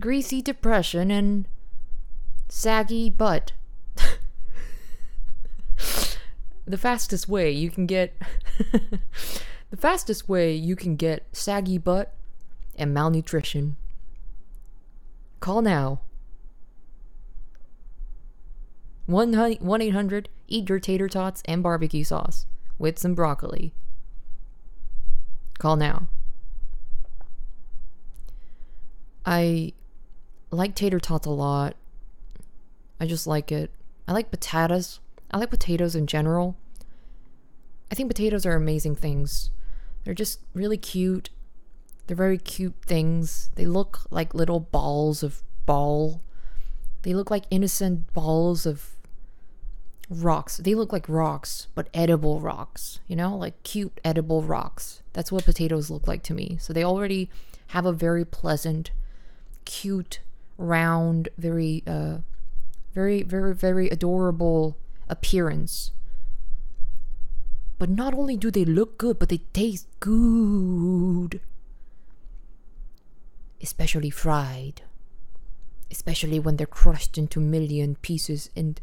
greasy 0.00 0.42
depression 0.42 1.10
and 1.10 1.46
saggy 2.48 3.10
butt. 3.10 3.52
the 6.66 6.78
fastest 6.78 7.28
way 7.28 7.50
you 7.50 7.70
can 7.70 7.86
get 7.86 8.14
the 9.70 9.76
fastest 9.76 10.28
way 10.28 10.52
you 10.54 10.76
can 10.76 10.96
get 10.96 11.26
saggy 11.32 11.78
butt 11.78 12.14
and 12.76 12.92
malnutrition. 12.92 13.76
Call 15.40 15.62
now 15.62 16.00
1 19.06 19.34
800 19.34 20.28
Eat 20.48 20.68
Your 20.68 20.80
Tater 20.80 21.08
Tots 21.08 21.42
and 21.44 21.62
Barbecue 21.62 22.04
Sauce 22.04 22.46
with 22.78 22.98
some 22.98 23.14
broccoli. 23.14 23.72
Call 25.58 25.76
now. 25.76 26.08
I 29.24 29.72
like 30.50 30.74
tater 30.74 31.00
tots 31.00 31.26
a 31.26 31.30
lot. 31.30 31.76
I 33.00 33.06
just 33.06 33.26
like 33.26 33.50
it. 33.52 33.70
I 34.08 34.12
like 34.12 34.30
potatoes. 34.30 35.00
I 35.30 35.38
like 35.38 35.50
potatoes 35.50 35.94
in 35.96 36.06
general. 36.06 36.56
I 37.90 37.94
think 37.94 38.08
potatoes 38.08 38.46
are 38.46 38.54
amazing 38.54 38.96
things. 38.96 39.50
They're 40.04 40.14
just 40.14 40.40
really 40.54 40.76
cute 40.76 41.30
They're 42.06 42.16
very 42.16 42.38
cute 42.38 42.74
things. 42.86 43.50
They 43.56 43.66
look 43.66 44.00
like 44.10 44.34
little 44.34 44.60
balls 44.60 45.22
of 45.22 45.42
ball. 45.66 46.22
They 47.02 47.14
look 47.14 47.30
like 47.30 47.44
innocent 47.50 48.12
balls 48.12 48.66
of 48.66 48.90
rocks. 50.08 50.58
They 50.58 50.74
look 50.74 50.92
like 50.92 51.08
rocks, 51.08 51.66
but 51.74 51.88
edible 51.92 52.40
rocks, 52.40 53.00
you 53.08 53.16
know, 53.16 53.36
like 53.36 53.60
cute 53.64 54.00
edible 54.04 54.42
rocks. 54.42 55.02
That's 55.12 55.32
what 55.32 55.44
potatoes 55.44 55.90
look 55.90 56.06
like 56.06 56.22
to 56.24 56.34
me. 56.34 56.58
So 56.60 56.72
they 56.72 56.84
already 56.84 57.28
have 57.68 57.86
a 57.86 57.92
very 57.92 58.24
pleasant, 58.24 58.92
cute, 59.64 60.20
round, 60.58 61.28
very 61.38 61.82
uh 61.86 62.18
very 62.92 63.22
very 63.22 63.54
very 63.54 63.88
adorable 63.88 64.76
appearance. 65.08 65.92
But 67.78 67.90
not 67.90 68.14
only 68.14 68.36
do 68.36 68.50
they 68.50 68.64
look 68.64 68.96
good, 68.96 69.18
but 69.18 69.28
they 69.28 69.42
taste 69.52 69.86
good. 70.00 71.40
Especially 73.60 74.10
fried. 74.10 74.82
Especially 75.90 76.38
when 76.38 76.56
they're 76.56 76.66
crushed 76.66 77.18
into 77.18 77.38
million 77.38 77.96
pieces 77.96 78.50
and 78.56 78.80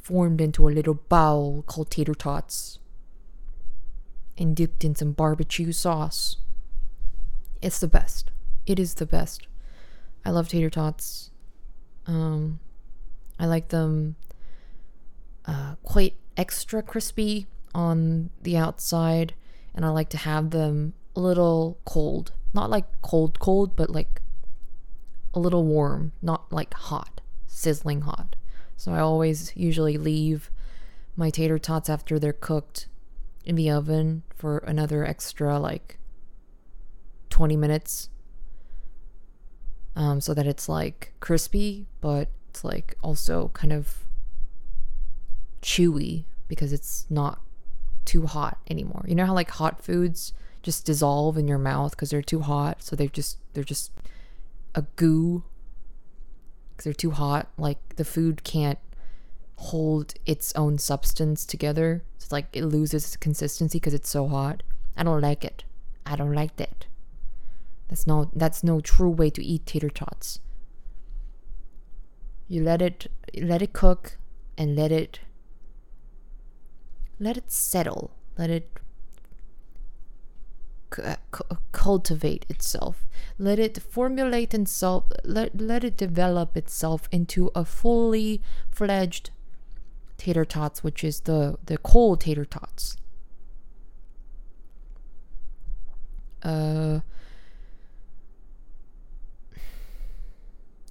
formed 0.00 0.40
into 0.40 0.68
a 0.68 0.70
little 0.70 0.94
bowl 0.94 1.64
called 1.66 1.90
tater 1.90 2.14
tots. 2.14 2.78
And 4.38 4.56
dipped 4.56 4.84
in 4.84 4.94
some 4.94 5.12
barbecue 5.12 5.72
sauce. 5.72 6.36
It's 7.60 7.80
the 7.80 7.88
best. 7.88 8.30
It 8.64 8.78
is 8.78 8.94
the 8.94 9.06
best. 9.06 9.46
I 10.24 10.30
love 10.30 10.48
tater 10.48 10.70
tots. 10.70 11.30
Um, 12.06 12.60
I 13.38 13.46
like 13.46 13.68
them 13.68 14.16
uh, 15.46 15.76
quite 15.82 16.14
extra 16.36 16.82
crispy 16.82 17.46
on 17.74 18.30
the 18.42 18.56
outside, 18.56 19.34
and 19.74 19.84
I 19.84 19.88
like 19.88 20.10
to 20.10 20.18
have 20.18 20.50
them 20.50 20.94
a 21.16 21.20
little 21.20 21.78
cold. 21.84 22.32
Not 22.52 22.70
like 22.70 22.86
cold, 23.02 23.38
cold, 23.38 23.76
but 23.76 23.90
like 23.90 24.20
a 25.34 25.38
little 25.38 25.64
warm, 25.64 26.12
not 26.20 26.52
like 26.52 26.74
hot, 26.74 27.20
sizzling 27.46 28.02
hot. 28.02 28.36
So 28.76 28.92
I 28.92 29.00
always 29.00 29.52
usually 29.56 29.96
leave 29.96 30.50
my 31.16 31.30
tater 31.30 31.58
tots 31.58 31.88
after 31.88 32.18
they're 32.18 32.32
cooked 32.32 32.88
in 33.44 33.54
the 33.54 33.70
oven 33.70 34.22
for 34.34 34.58
another 34.58 35.04
extra 35.04 35.58
like 35.58 35.98
20 37.30 37.56
minutes 37.56 38.08
um, 39.96 40.20
so 40.20 40.34
that 40.34 40.46
it's 40.46 40.68
like 40.68 41.12
crispy, 41.20 41.86
but 42.00 42.28
it's 42.48 42.64
like 42.64 42.96
also 43.02 43.50
kind 43.54 43.72
of 43.72 44.04
chewy 45.62 46.24
because 46.48 46.72
it's 46.72 47.06
not 47.10 47.40
too 48.04 48.26
hot 48.26 48.58
anymore. 48.68 49.04
You 49.06 49.14
know 49.14 49.26
how 49.26 49.34
like 49.34 49.50
hot 49.50 49.82
foods 49.82 50.32
just 50.62 50.84
dissolve 50.84 51.38
in 51.38 51.48
your 51.48 51.58
mouth 51.58 51.92
because 51.92 52.10
they're 52.10 52.22
too 52.22 52.40
hot, 52.40 52.82
so 52.82 52.96
they're 52.96 53.08
just 53.08 53.38
they're 53.54 53.64
just 53.64 53.92
a 54.74 54.82
goo 54.96 55.44
because 56.70 56.84
they're 56.84 56.92
too 56.92 57.12
hot. 57.12 57.48
Like 57.58 57.96
the 57.96 58.04
food 58.04 58.44
can't 58.44 58.78
hold 59.56 60.14
its 60.24 60.54
own 60.54 60.78
substance 60.78 61.44
together. 61.44 62.02
It's 62.16 62.32
like 62.32 62.46
it 62.52 62.64
loses 62.64 63.04
its 63.04 63.16
consistency 63.16 63.78
because 63.78 63.94
it's 63.94 64.08
so 64.08 64.28
hot. 64.28 64.62
I 64.96 65.02
don't 65.02 65.20
like 65.20 65.44
it. 65.44 65.64
I 66.06 66.16
don't 66.16 66.32
like 66.32 66.56
that. 66.56 66.86
That's 67.90 68.06
no 68.06 68.30
that's 68.34 68.64
no 68.64 68.80
true 68.80 69.10
way 69.10 69.28
to 69.30 69.44
eat 69.44 69.66
tater 69.66 69.90
tots. 69.90 70.40
You 72.48 72.62
let 72.62 72.80
it 72.80 73.10
let 73.36 73.60
it 73.60 73.74
cook 73.74 74.16
and 74.56 74.74
let 74.74 74.90
it 74.90 75.20
let 77.18 77.36
it 77.36 77.52
settle. 77.52 78.12
Let 78.38 78.48
it 78.48 78.80
cultivate 81.72 82.46
itself. 82.48 83.06
Let 83.38 83.58
it 83.58 83.78
formulate 83.78 84.54
itself. 84.54 85.04
Let, 85.24 85.60
let 85.60 85.84
it 85.84 85.96
develop 85.96 86.56
itself 86.56 87.08
into 87.12 87.50
a 87.54 87.64
fully 87.64 88.42
fledged 88.70 89.30
tater 90.18 90.44
tots, 90.44 90.82
which 90.82 91.04
is 91.04 91.20
the, 91.20 91.58
the 91.64 91.78
cold 91.78 92.20
tater 92.20 92.44
tots. 92.44 92.96
Uh, 96.42 97.00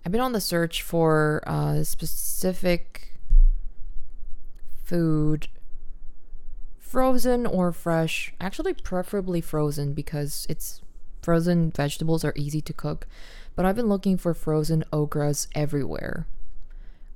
I've 0.10 0.13
been 0.13 0.22
on 0.22 0.34
the 0.34 0.41
search 0.41 0.82
for 0.82 1.43
uh, 1.45 1.84
specific 1.84 3.13
food 4.84 5.50
frozen 6.80 7.45
or 7.45 7.72
fresh. 7.72 8.34
Actually, 8.41 8.74
preferably 8.74 9.39
frozen 9.39 9.93
because 9.93 10.48
it's 10.50 10.82
frozen 11.22 11.69
vegetables 11.69 12.26
are 12.26 12.34
easy 12.36 12.60
to 12.60 12.74
cook. 12.74 13.06
But 13.56 13.67
I've 13.67 13.76
been 13.76 13.86
looking 13.86 14.17
for 14.17 14.34
frozen 14.34 14.84
okras 14.91 15.45
everywhere. 15.54 16.26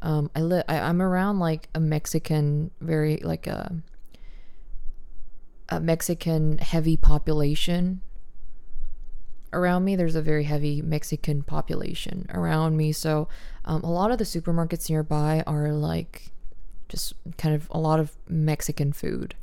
Um, 0.03 0.29
I 0.35 0.41
live. 0.41 0.63
I'm 0.67 1.01
around 1.01 1.39
like 1.39 1.69
a 1.73 1.79
Mexican, 1.79 2.69
very 2.79 3.17
like 3.23 3.47
a 3.47 3.75
a 5.67 5.79
Mexican 5.79 6.59
heavy 6.59 6.95
population 6.95 8.01
around 9.53 9.85
me. 9.85 9.95
There's 9.95 10.15
a 10.15 10.21
very 10.21 10.43
heavy 10.43 10.81
Mexican 10.81 11.43
population 11.43 12.25
around 12.29 12.77
me, 12.77 12.91
so 12.91 13.27
um, 13.65 13.83
a 13.83 13.91
lot 13.91 14.11
of 14.11 14.17
the 14.17 14.23
supermarkets 14.23 14.89
nearby 14.89 15.43
are 15.47 15.71
like 15.71 16.31
just 16.89 17.13
kind 17.37 17.55
of 17.55 17.67
a 17.71 17.79
lot 17.79 17.99
of 17.99 18.15
Mexican 18.27 18.93
food. 18.93 19.35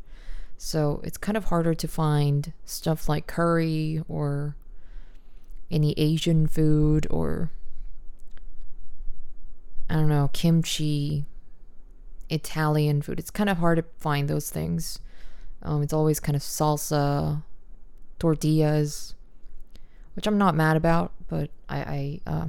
So 0.57 1.01
it's 1.03 1.17
kind 1.17 1.37
of 1.37 1.45
harder 1.47 1.75
to 1.75 1.89
find 1.89 2.53
stuff 2.65 3.09
like 3.09 3.27
curry 3.27 4.03
or 4.09 4.57
any 5.71 5.95
Asian 5.97 6.47
food 6.47 7.07
or 7.11 7.51
I 9.89 9.95
don't 9.95 10.09
know, 10.09 10.31
kimchi, 10.33 11.27
Italian 12.29 13.03
food. 13.03 13.19
It's 13.19 13.31
kind 13.31 13.51
of 13.51 13.59
hard 13.59 13.79
to 13.79 13.85
find 13.99 14.29
those 14.29 14.51
things. 14.51 15.01
Um, 15.63 15.83
it's 15.83 15.93
always 15.93 16.21
kind 16.21 16.37
of 16.37 16.43
salsa, 16.43 17.43
tortillas, 18.21 19.15
which 20.15 20.27
I'm 20.27 20.39
not 20.39 20.55
mad 20.55 20.77
about, 20.77 21.13
but 21.29 21.51
I, 21.69 22.21
I 22.27 22.31
uh, 22.31 22.47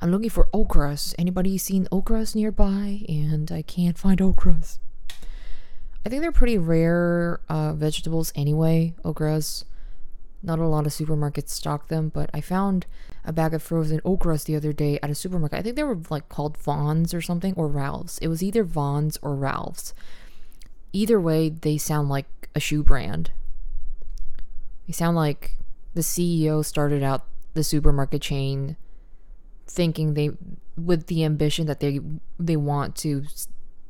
I'm 0.00 0.10
looking 0.10 0.30
for 0.30 0.48
okras. 0.52 1.14
Anybody 1.18 1.56
seen 1.58 1.86
okras 1.92 2.34
nearby? 2.34 3.04
And 3.08 3.52
I 3.52 3.62
can't 3.62 3.96
find 3.96 4.18
okras. 4.18 4.78
I 6.04 6.08
think 6.08 6.22
they're 6.22 6.32
pretty 6.32 6.58
rare 6.58 7.40
uh, 7.48 7.72
vegetables 7.74 8.32
anyway, 8.34 8.94
okras. 9.04 9.64
Not 10.42 10.58
a 10.58 10.66
lot 10.66 10.86
of 10.86 10.92
supermarkets 10.92 11.50
stock 11.50 11.86
them, 11.86 12.08
but 12.08 12.28
I 12.34 12.40
found 12.40 12.86
a 13.24 13.32
bag 13.32 13.54
of 13.54 13.62
frozen 13.62 14.00
okras 14.00 14.44
the 14.44 14.56
other 14.56 14.72
day 14.72 14.98
at 15.00 15.10
a 15.10 15.14
supermarket. 15.14 15.60
I 15.60 15.62
think 15.62 15.76
they 15.76 15.84
were 15.84 16.00
like 16.10 16.28
called 16.28 16.58
Vons 16.58 17.14
or 17.14 17.20
something, 17.20 17.54
or 17.54 17.68
Ralph's. 17.68 18.18
It 18.18 18.26
was 18.26 18.42
either 18.42 18.64
Vons 18.64 19.18
or 19.22 19.36
Ralph's. 19.36 19.94
Either 20.92 21.20
way, 21.20 21.48
they 21.48 21.78
sound 21.78 22.08
like 22.08 22.48
a 22.56 22.60
shoe 22.60 22.82
brand. 22.82 23.30
They 24.88 24.92
sound 24.92 25.16
like 25.16 25.52
the 25.94 26.00
CEO 26.00 26.64
started 26.64 27.02
out 27.02 27.26
the 27.54 27.64
supermarket 27.64 28.22
chain 28.22 28.76
thinking 29.66 30.14
they 30.14 30.30
with 30.76 31.06
the 31.06 31.24
ambition 31.24 31.66
that 31.66 31.80
they 31.80 32.00
they 32.38 32.56
want 32.56 32.96
to 32.96 33.24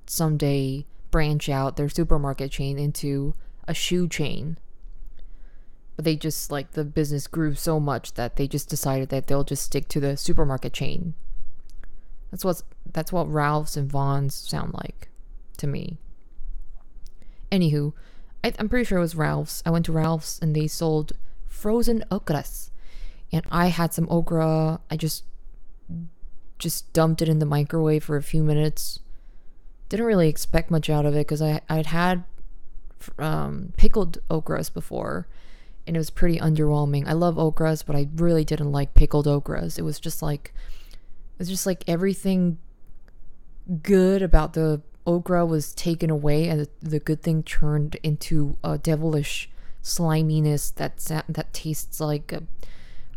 someday 0.07 0.85
branch 1.11 1.49
out 1.49 1.77
their 1.77 1.89
supermarket 1.89 2.51
chain 2.51 2.79
into 2.79 3.35
a 3.67 3.75
shoe 3.75 4.09
chain. 4.09 4.59
But 5.97 6.05
they 6.05 6.17
just 6.17 6.51
like 6.51 6.73
the 6.73 6.85
business 6.85 7.27
grew 7.27 7.55
so 7.55 7.79
much 7.79 8.15
that 8.15 8.37
they 8.37 8.49
just 8.49 8.69
decided 8.69 9.11
that 9.11 9.27
they'll 9.27 9.45
just 9.45 9.63
stick 9.63 9.89
to 9.89 10.01
the 10.01 10.17
supermarket 10.17 10.73
chain. 10.73 11.15
That's 12.31 12.45
what 12.45 12.63
that's 12.91 13.13
what 13.13 13.31
Ralph's 13.31 13.77
and 13.77 13.91
Vons 13.91 14.35
sound 14.35 14.75
like 14.75 15.09
to 15.59 15.67
me. 15.67 15.99
Anywho, 17.51 17.93
I, 18.43 18.55
I'm 18.59 18.69
pretty 18.69 18.87
sure 18.87 18.99
it 18.99 19.03
was 19.03 19.15
Ralph's. 19.15 19.63
I 19.67 19.71
went 19.71 19.85
to 19.87 19.93
Ralph's 19.93 20.39
and 20.41 20.57
they 20.57 20.67
sold 20.67 21.13
frozen 21.63 22.05
okras, 22.11 22.71
and 23.33 23.45
I 23.51 23.69
had 23.69 23.95
some 23.95 24.09
okra. 24.11 24.81
I 24.91 24.97
just 24.97 25.25
just 26.59 26.93
dumped 26.93 27.23
it 27.23 27.29
in 27.29 27.39
the 27.39 27.47
microwave 27.47 28.05
for 28.05 28.17
a 28.17 28.23
few 28.23 28.43
minutes 28.43 29.01
didn't 29.93 30.07
really 30.07 30.29
expect 30.31 30.71
much 30.71 30.89
out 30.89 31.05
of 31.05 31.15
it 31.15 31.19
because 31.19 31.43
I 31.43 31.61
I'd 31.69 31.85
had 31.85 32.25
um, 33.19 33.75
pickled 33.77 34.19
okras 34.31 34.73
before, 34.73 35.29
and 35.87 35.95
it 35.95 35.99
was 35.99 36.09
pretty 36.09 36.39
underwhelming. 36.39 37.07
I 37.07 37.13
love 37.13 37.35
okras, 37.35 37.85
but 37.85 37.95
I 37.95 38.09
really 38.15 38.43
didn't 38.43 38.73
like 38.73 38.95
pickled 38.95 39.27
okras. 39.27 39.79
It 39.79 39.83
was 39.83 40.01
just 40.01 40.23
like 40.23 40.55
it 40.97 41.39
was 41.39 41.51
just 41.51 41.67
like 41.67 41.85
everything 41.87 42.57
good 43.83 44.23
about 44.23 44.55
the 44.55 44.81
okra 45.07 45.45
was 45.45 45.75
taken 45.75 46.09
away, 46.09 46.49
and 46.49 46.61
the, 46.61 46.69
the 46.81 46.99
good 46.99 47.23
thing 47.23 47.43
turned 47.43 47.97
into 48.03 48.57
a 48.65 48.79
devilish 48.79 49.51
sliminess 49.83 50.71
that 50.71 50.97
that 51.29 51.53
tastes 51.53 52.01
like. 52.01 52.33
A, 52.33 52.43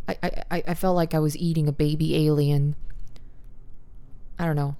I, 0.08 0.44
I, 0.50 0.62
I 0.68 0.74
felt 0.74 0.94
like 0.94 1.14
I 1.14 1.18
was 1.18 1.36
eating 1.36 1.66
a 1.66 1.72
baby 1.72 2.26
alien. 2.26 2.76
I 4.38 4.44
don't 4.44 4.56
know. 4.56 4.76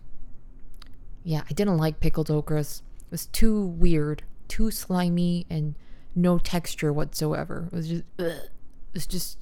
Yeah, 1.25 1.42
I 1.51 1.53
didn't 1.53 1.79
like 1.79 1.99
pickled 1.99 2.29
okras. 2.29 2.83
It 3.01 3.11
was 3.11 3.27
too 3.27 3.61
weird, 3.61 4.22
too 4.46 4.70
slimy, 4.70 5.46
and 5.51 5.75
no 6.14 6.38
texture 6.38 6.92
whatsoever. 6.92 7.68
It 7.72 7.77
was 7.77 7.88
just, 7.88 8.05
ugh. 8.18 8.27
it 8.27 8.51
was 8.94 9.07
just 9.07 9.38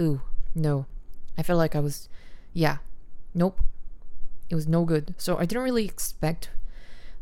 ooh, 0.00 0.20
no. 0.54 0.86
I 1.36 1.42
felt 1.42 1.58
like 1.58 1.74
I 1.74 1.80
was, 1.80 2.08
yeah, 2.52 2.78
nope. 3.34 3.60
It 4.48 4.54
was 4.54 4.68
no 4.68 4.84
good. 4.84 5.14
So 5.18 5.36
I 5.36 5.46
didn't 5.46 5.64
really 5.64 5.84
expect, 5.84 6.50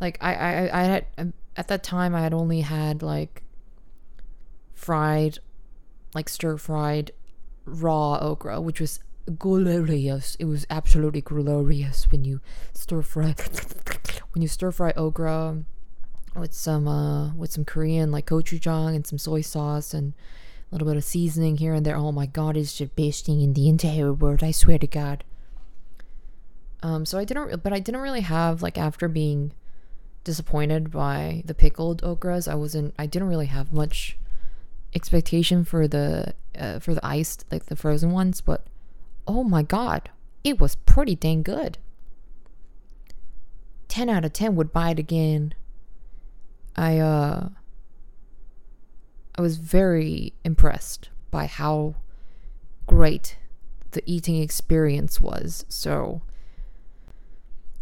like, 0.00 0.18
I, 0.20 0.34
I, 0.34 0.80
I 0.80 0.82
had, 0.84 1.32
at 1.56 1.68
that 1.68 1.82
time, 1.82 2.14
I 2.14 2.20
had 2.20 2.34
only 2.34 2.60
had, 2.60 3.02
like, 3.02 3.42
fried, 4.82 5.38
like, 6.14 6.28
stir 6.28 6.56
fried 6.56 7.12
raw 7.64 8.18
okra, 8.18 8.60
which 8.60 8.80
was 8.80 9.00
glorious. 9.38 10.36
It 10.40 10.46
was 10.46 10.66
absolutely 10.68 11.20
glorious 11.20 12.10
when 12.10 12.24
you 12.24 12.40
stir 12.74 13.02
fry, 13.02 13.34
when 14.32 14.42
you 14.42 14.48
stir 14.48 14.72
fry 14.72 14.92
okra 14.96 15.64
with 16.34 16.52
some, 16.52 16.88
uh, 16.88 17.34
with 17.34 17.52
some 17.52 17.64
Korean, 17.64 18.10
like, 18.10 18.26
gochujang 18.26 18.94
and 18.96 19.06
some 19.06 19.18
soy 19.18 19.42
sauce 19.42 19.94
and, 19.94 20.14
a 20.72 20.74
little 20.74 20.88
bit 20.88 20.96
of 20.96 21.04
seasoning 21.04 21.58
here 21.58 21.74
and 21.74 21.84
there. 21.84 21.96
Oh 21.96 22.12
my 22.12 22.24
god, 22.24 22.56
it's 22.56 22.72
just 22.72 22.96
basting 22.96 23.42
in 23.42 23.52
the 23.52 23.68
entire 23.68 24.10
world. 24.10 24.42
I 24.42 24.52
swear 24.52 24.78
to 24.78 24.86
God. 24.86 25.22
Um, 26.82 27.04
so 27.04 27.18
I 27.18 27.24
didn't, 27.24 27.62
but 27.62 27.74
I 27.74 27.78
didn't 27.78 28.00
really 28.00 28.22
have 28.22 28.62
like 28.62 28.78
after 28.78 29.06
being 29.06 29.52
disappointed 30.24 30.90
by 30.90 31.42
the 31.44 31.54
pickled 31.54 32.00
okras. 32.00 32.50
I 32.50 32.54
wasn't. 32.54 32.94
I 32.98 33.04
didn't 33.04 33.28
really 33.28 33.46
have 33.46 33.72
much 33.72 34.16
expectation 34.94 35.64
for 35.64 35.88
the 35.88 36.34
uh, 36.58 36.78
for 36.78 36.94
the 36.94 37.04
iced 37.06 37.44
like 37.50 37.66
the 37.66 37.76
frozen 37.76 38.10
ones. 38.10 38.40
But 38.40 38.66
oh 39.26 39.44
my 39.44 39.62
god, 39.62 40.10
it 40.44 40.60
was 40.60 40.74
pretty 40.76 41.14
dang 41.14 41.42
good. 41.42 41.78
Ten 43.88 44.08
out 44.08 44.24
of 44.24 44.32
ten 44.32 44.56
would 44.56 44.72
buy 44.72 44.90
it 44.90 44.98
again. 44.98 45.54
I 46.76 46.98
uh 46.98 47.48
I 49.34 49.42
was 49.42 49.56
very 49.56 50.34
impressed 50.44 51.08
by 51.30 51.46
how 51.46 51.94
great 52.86 53.38
the 53.92 54.02
eating 54.06 54.40
experience 54.40 55.20
was. 55.20 55.64
So, 55.68 56.22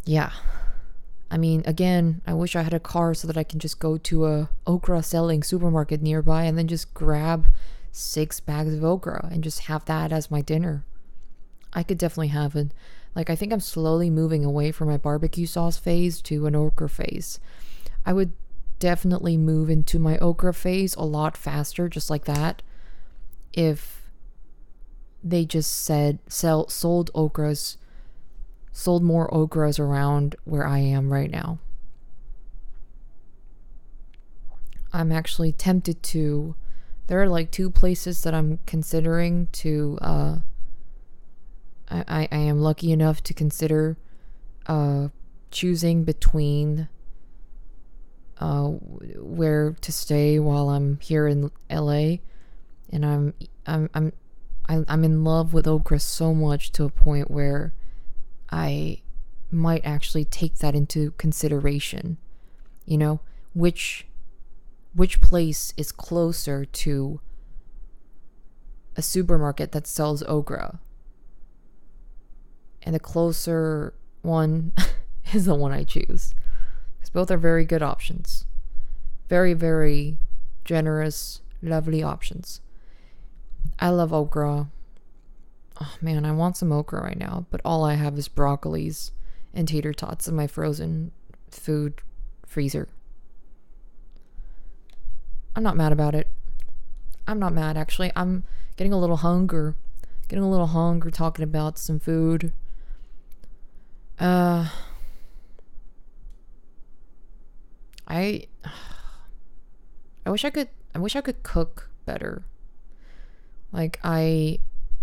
yeah. 0.04 0.30
I 1.30 1.38
mean, 1.38 1.62
again, 1.64 2.22
I 2.26 2.34
wish 2.34 2.56
I 2.56 2.62
had 2.62 2.74
a 2.74 2.80
car 2.80 3.14
so 3.14 3.28
that 3.28 3.36
I 3.36 3.44
can 3.44 3.60
just 3.60 3.78
go 3.78 3.96
to 3.98 4.26
a 4.26 4.50
okra 4.66 5.02
selling 5.02 5.42
supermarket 5.42 6.02
nearby 6.02 6.44
and 6.44 6.58
then 6.58 6.66
just 6.66 6.92
grab 6.92 7.46
six 7.92 8.40
bags 8.40 8.74
of 8.74 8.84
okra 8.84 9.28
and 9.30 9.44
just 9.44 9.60
have 9.60 9.84
that 9.84 10.12
as 10.12 10.30
my 10.30 10.40
dinner. 10.40 10.84
I 11.72 11.84
could 11.84 11.98
definitely 11.98 12.28
have 12.28 12.56
it. 12.56 12.72
Like, 13.14 13.30
I 13.30 13.36
think 13.36 13.52
I'm 13.52 13.60
slowly 13.60 14.10
moving 14.10 14.44
away 14.44 14.72
from 14.72 14.88
my 14.88 14.96
barbecue 14.96 15.46
sauce 15.46 15.76
phase 15.76 16.20
to 16.22 16.46
an 16.46 16.56
okra 16.56 16.88
phase. 16.88 17.38
I 18.04 18.12
would 18.12 18.32
definitely 18.78 19.36
move 19.36 19.70
into 19.70 19.98
my 19.98 20.18
okra 20.18 20.54
phase 20.54 20.94
a 20.96 21.02
lot 21.02 21.36
faster, 21.36 21.88
just 21.88 22.10
like 22.10 22.24
that. 22.24 22.62
If 23.52 24.02
they 25.22 25.44
just 25.44 25.84
said 25.84 26.18
sell 26.28 26.68
sold 26.68 27.12
okras, 27.14 27.76
sold 28.72 29.02
more 29.02 29.28
okras 29.30 29.78
around 29.78 30.36
where 30.44 30.66
I 30.66 30.78
am 30.78 31.12
right 31.12 31.30
now. 31.30 31.58
I'm 34.92 35.12
actually 35.12 35.52
tempted 35.52 36.02
to. 36.04 36.54
There 37.06 37.20
are 37.22 37.28
like 37.28 37.50
two 37.50 37.70
places 37.70 38.22
that 38.22 38.34
I'm 38.34 38.58
considering 38.66 39.48
to. 39.52 39.98
Uh, 40.00 40.38
I, 41.90 42.28
I, 42.30 42.36
am 42.36 42.60
lucky 42.60 42.92
enough 42.92 43.20
to 43.24 43.34
consider 43.34 43.96
uh, 44.66 45.08
choosing 45.50 46.04
between 46.04 46.88
uh, 48.38 48.66
where 49.16 49.76
to 49.80 49.92
stay 49.92 50.38
while 50.38 50.68
I'm 50.68 51.00
here 51.00 51.26
in 51.26 51.50
LA, 51.68 52.18
and 52.90 53.04
I'm 53.04 53.34
I'm 53.66 53.90
I'm 53.94 54.12
I'm 54.68 55.04
in 55.04 55.24
love 55.24 55.52
with 55.52 55.66
okra 55.66 55.98
so 55.98 56.32
much 56.32 56.70
to 56.72 56.84
a 56.84 56.90
point 56.90 57.30
where 57.30 57.74
I 58.50 59.02
might 59.50 59.84
actually 59.84 60.24
take 60.24 60.58
that 60.58 60.74
into 60.74 61.12
consideration. 61.12 62.18
You 62.84 62.98
know, 62.98 63.20
which 63.54 64.06
which 64.94 65.20
place 65.20 65.72
is 65.76 65.92
closer 65.92 66.64
to 66.64 67.20
a 68.96 69.02
supermarket 69.02 69.72
that 69.72 69.86
sells 69.86 70.22
okra. 70.24 70.80
And 72.82 72.94
the 72.94 73.00
closer 73.00 73.94
one 74.22 74.72
is 75.32 75.44
the 75.44 75.54
one 75.54 75.72
I 75.72 75.84
choose 75.84 76.34
because 76.98 77.10
both 77.10 77.30
are 77.30 77.36
very 77.36 77.64
good 77.64 77.82
options. 77.82 78.46
Very, 79.28 79.54
very 79.54 80.18
generous, 80.64 81.40
lovely 81.62 82.02
options. 82.02 82.60
I 83.78 83.90
love 83.90 84.12
okra. 84.12 84.68
Oh 85.80 85.96
man, 86.00 86.24
I 86.24 86.32
want 86.32 86.56
some 86.56 86.72
okra 86.72 87.02
right 87.02 87.18
now, 87.18 87.46
but 87.50 87.60
all 87.64 87.84
I 87.84 87.94
have 87.94 88.18
is 88.18 88.28
broccolis 88.28 89.12
and 89.54 89.66
tater 89.66 89.92
tots 89.92 90.28
in 90.28 90.36
my 90.36 90.46
frozen 90.46 91.12
food 91.50 92.02
freezer. 92.46 92.88
I'm 95.56 95.62
not 95.62 95.76
mad 95.76 95.92
about 95.92 96.14
it. 96.14 96.28
I'm 97.26 97.38
not 97.38 97.52
mad 97.52 97.76
actually. 97.76 98.12
I'm 98.14 98.44
getting 98.76 98.92
a 98.92 98.98
little 98.98 99.18
hunger. 99.18 99.76
Getting 100.28 100.44
a 100.44 100.50
little 100.50 100.68
hunger 100.68 101.10
talking 101.10 101.42
about 101.42 101.78
some 101.78 101.98
food. 101.98 102.52
Uh 104.18 104.68
I 108.06 108.46
I 110.26 110.30
wish 110.30 110.44
I 110.44 110.50
could 110.50 110.68
I 110.94 110.98
wish 110.98 111.16
I 111.16 111.20
could 111.20 111.42
cook 111.42 111.88
better. 112.04 112.44
Like 113.72 113.98
I 114.04 114.58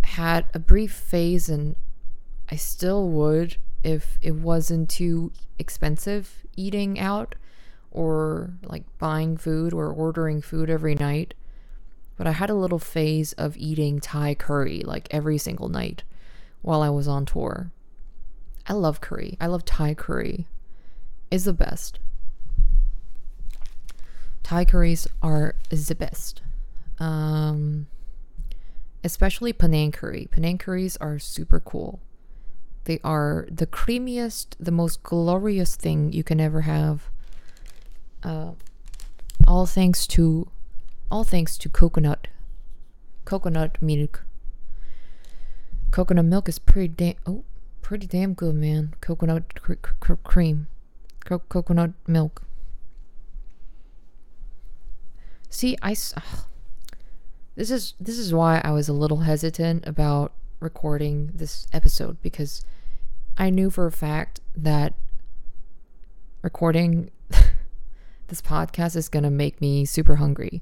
had 0.08 0.46
a 0.54 0.60
brief 0.60 0.94
phase 0.94 1.50
and 1.50 1.76
I 2.50 2.56
still 2.56 3.10
would 3.10 3.58
if 3.84 4.18
it 4.22 4.36
wasn't 4.36 4.90
too 4.90 5.32
expensive 5.60 6.46
eating 6.56 6.98
out 7.00 7.36
or 7.92 8.54
like 8.64 8.84
buying 8.98 9.38
food 9.38 9.74
or 9.74 9.88
ordering 9.90 10.42
food 10.42 10.70
every 10.70 10.96
night. 10.96 11.34
But 12.18 12.26
I 12.26 12.32
had 12.32 12.50
a 12.50 12.56
little 12.56 12.80
phase 12.80 13.34
of 13.34 13.58
eating 13.58 14.00
Thai 14.00 14.34
curry 14.34 14.82
like 14.84 15.08
every 15.12 15.38
single 15.38 15.68
night 15.70 16.04
while 16.62 16.82
I 16.82 16.90
was 16.90 17.08
on 17.08 17.26
tour. 17.26 17.72
I 18.66 18.74
love 18.74 19.02
curry. 19.02 19.38
I 19.40 19.48
love 19.48 19.66
Thai 19.66 19.94
curry. 19.94 20.48
It's 21.30 21.44
the 21.44 21.54
best. 21.54 22.00
Thai 24.42 24.64
curries 24.64 25.08
are 25.22 25.56
the 25.70 25.96
best. 25.96 26.42
Um, 26.98 27.88
especially 29.04 29.54
Penang 29.54 29.92
curry. 29.92 30.28
Penang 30.32 30.58
curries 30.58 30.98
are 30.98 31.20
super 31.20 31.60
cool. 31.60 32.00
They 32.86 33.00
are 33.04 33.48
the 33.52 33.68
creamiest, 33.68 34.56
the 34.60 34.72
most 34.72 35.04
glorious 35.04 35.76
thing 35.76 36.14
you 36.14 36.24
can 36.24 36.40
ever 36.40 36.62
have. 36.62 37.10
Uh, 38.24 38.52
all 39.48 39.66
thanks 39.66 40.08
to, 40.08 40.48
all 41.12 41.24
thanks 41.24 41.58
to 41.58 41.70
coconut, 41.70 42.28
coconut 43.26 43.82
milk. 43.82 44.24
Coconut 45.92 46.26
milk 46.26 46.50
is 46.50 46.60
pretty 46.60 46.88
damn, 46.88 47.16
oh, 47.26 47.44
pretty 47.82 48.08
damn 48.08 48.34
good, 48.34 48.56
man. 48.56 48.94
Coconut 49.02 49.62
cr- 49.62 49.74
cr- 50.00 50.14
cream, 50.24 50.68
Co- 51.26 51.40
coconut 51.40 51.92
milk. 52.08 52.44
See, 55.50 55.78
I 55.82 55.92
ugh. 56.16 56.46
This 57.58 57.72
is 57.72 57.96
this 58.00 58.20
is 58.20 58.32
why 58.32 58.62
I 58.64 58.72
was 58.72 58.88
a 58.88 58.94
little 58.94 59.22
hesitant 59.22 59.88
about 59.88 60.32
recording 60.60 61.32
this 61.34 61.66
episode 61.74 62.22
because 62.22 62.64
I 63.36 63.50
knew 63.50 63.72
for 63.72 63.88
a 63.88 63.92
fact 63.92 64.42
that 64.56 64.94
recording 66.44 67.10
this 68.28 68.44
podcast 68.44 68.96
is 68.96 69.10
going 69.10 69.24
to 69.24 69.32
make 69.32 69.60
me 69.60 69.86
super 69.86 70.18
hungry. 70.18 70.62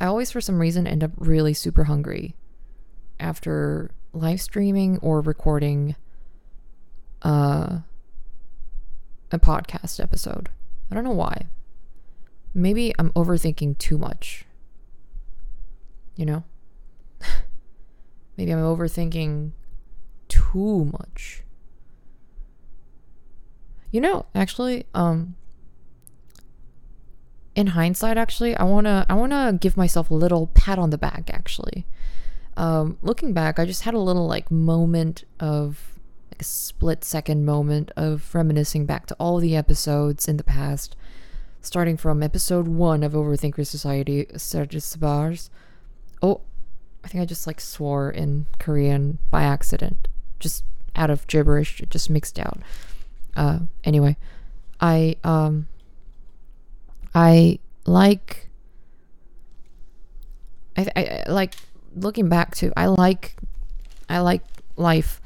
I 0.00 0.06
always 0.06 0.30
for 0.30 0.40
some 0.40 0.58
reason 0.58 0.86
end 0.86 1.04
up 1.04 1.10
really 1.18 1.52
super 1.52 1.84
hungry 1.84 2.34
after 3.20 3.90
live 4.14 4.40
streaming 4.40 4.98
or 5.02 5.20
recording 5.20 5.96
uh, 7.20 7.80
a 9.30 9.38
podcast 9.38 10.02
episode. 10.02 10.48
I 10.90 10.94
don't 10.94 11.04
know 11.04 11.10
why 11.10 11.48
maybe 12.54 12.94
I'm 12.98 13.10
overthinking 13.12 13.76
too 13.76 13.98
much. 13.98 14.46
You 16.16 16.26
know? 16.26 16.44
maybe 18.36 18.52
I'm 18.52 18.58
overthinking 18.58 19.52
too 20.28 20.84
much. 20.86 21.42
You 23.90 24.00
know, 24.00 24.26
actually, 24.34 24.86
um 24.94 25.36
in 27.54 27.68
hindsight 27.68 28.18
actually, 28.18 28.56
I 28.56 28.64
want 28.64 28.86
to 28.86 29.06
I 29.08 29.14
want 29.14 29.32
to 29.32 29.56
give 29.60 29.76
myself 29.76 30.10
a 30.10 30.14
little 30.14 30.48
pat 30.48 30.78
on 30.78 30.90
the 30.90 30.98
back 30.98 31.30
actually. 31.32 31.86
Um 32.56 32.98
looking 33.02 33.32
back, 33.32 33.58
I 33.58 33.64
just 33.64 33.82
had 33.82 33.94
a 33.94 33.98
little 33.98 34.26
like 34.26 34.50
moment 34.50 35.24
of 35.38 35.98
like 36.32 36.40
a 36.40 36.44
split 36.44 37.04
second 37.04 37.44
moment 37.44 37.92
of 37.96 38.34
reminiscing 38.34 38.86
back 38.86 39.06
to 39.06 39.16
all 39.20 39.38
the 39.38 39.54
episodes 39.54 40.26
in 40.26 40.36
the 40.36 40.44
past 40.44 40.96
starting 41.64 41.96
from 41.96 42.22
episode 42.22 42.68
1 42.68 43.02
of 43.02 43.12
Overthinker 43.12 43.66
Society, 43.66 44.26
Sergis 44.36 44.96
Bars. 45.00 45.48
Oh, 46.24 46.40
I 47.04 47.08
think 47.08 47.20
I 47.20 47.26
just 47.26 47.46
like 47.46 47.60
swore 47.60 48.10
in 48.10 48.46
Korean 48.58 49.18
by 49.30 49.42
accident, 49.42 50.08
just 50.40 50.64
out 50.96 51.10
of 51.10 51.26
gibberish. 51.26 51.82
Just 51.90 52.08
mixed 52.08 52.38
out. 52.38 52.60
Uh, 53.36 53.58
anyway, 53.84 54.16
I 54.80 55.16
um, 55.22 55.68
I 57.14 57.58
like. 57.84 58.48
I, 60.78 60.88
I, 60.96 61.24
I 61.26 61.30
like 61.30 61.56
looking 61.94 62.30
back 62.30 62.54
to. 62.56 62.72
I 62.74 62.86
like, 62.86 63.36
I 64.08 64.20
like 64.20 64.42
life. 64.76 65.20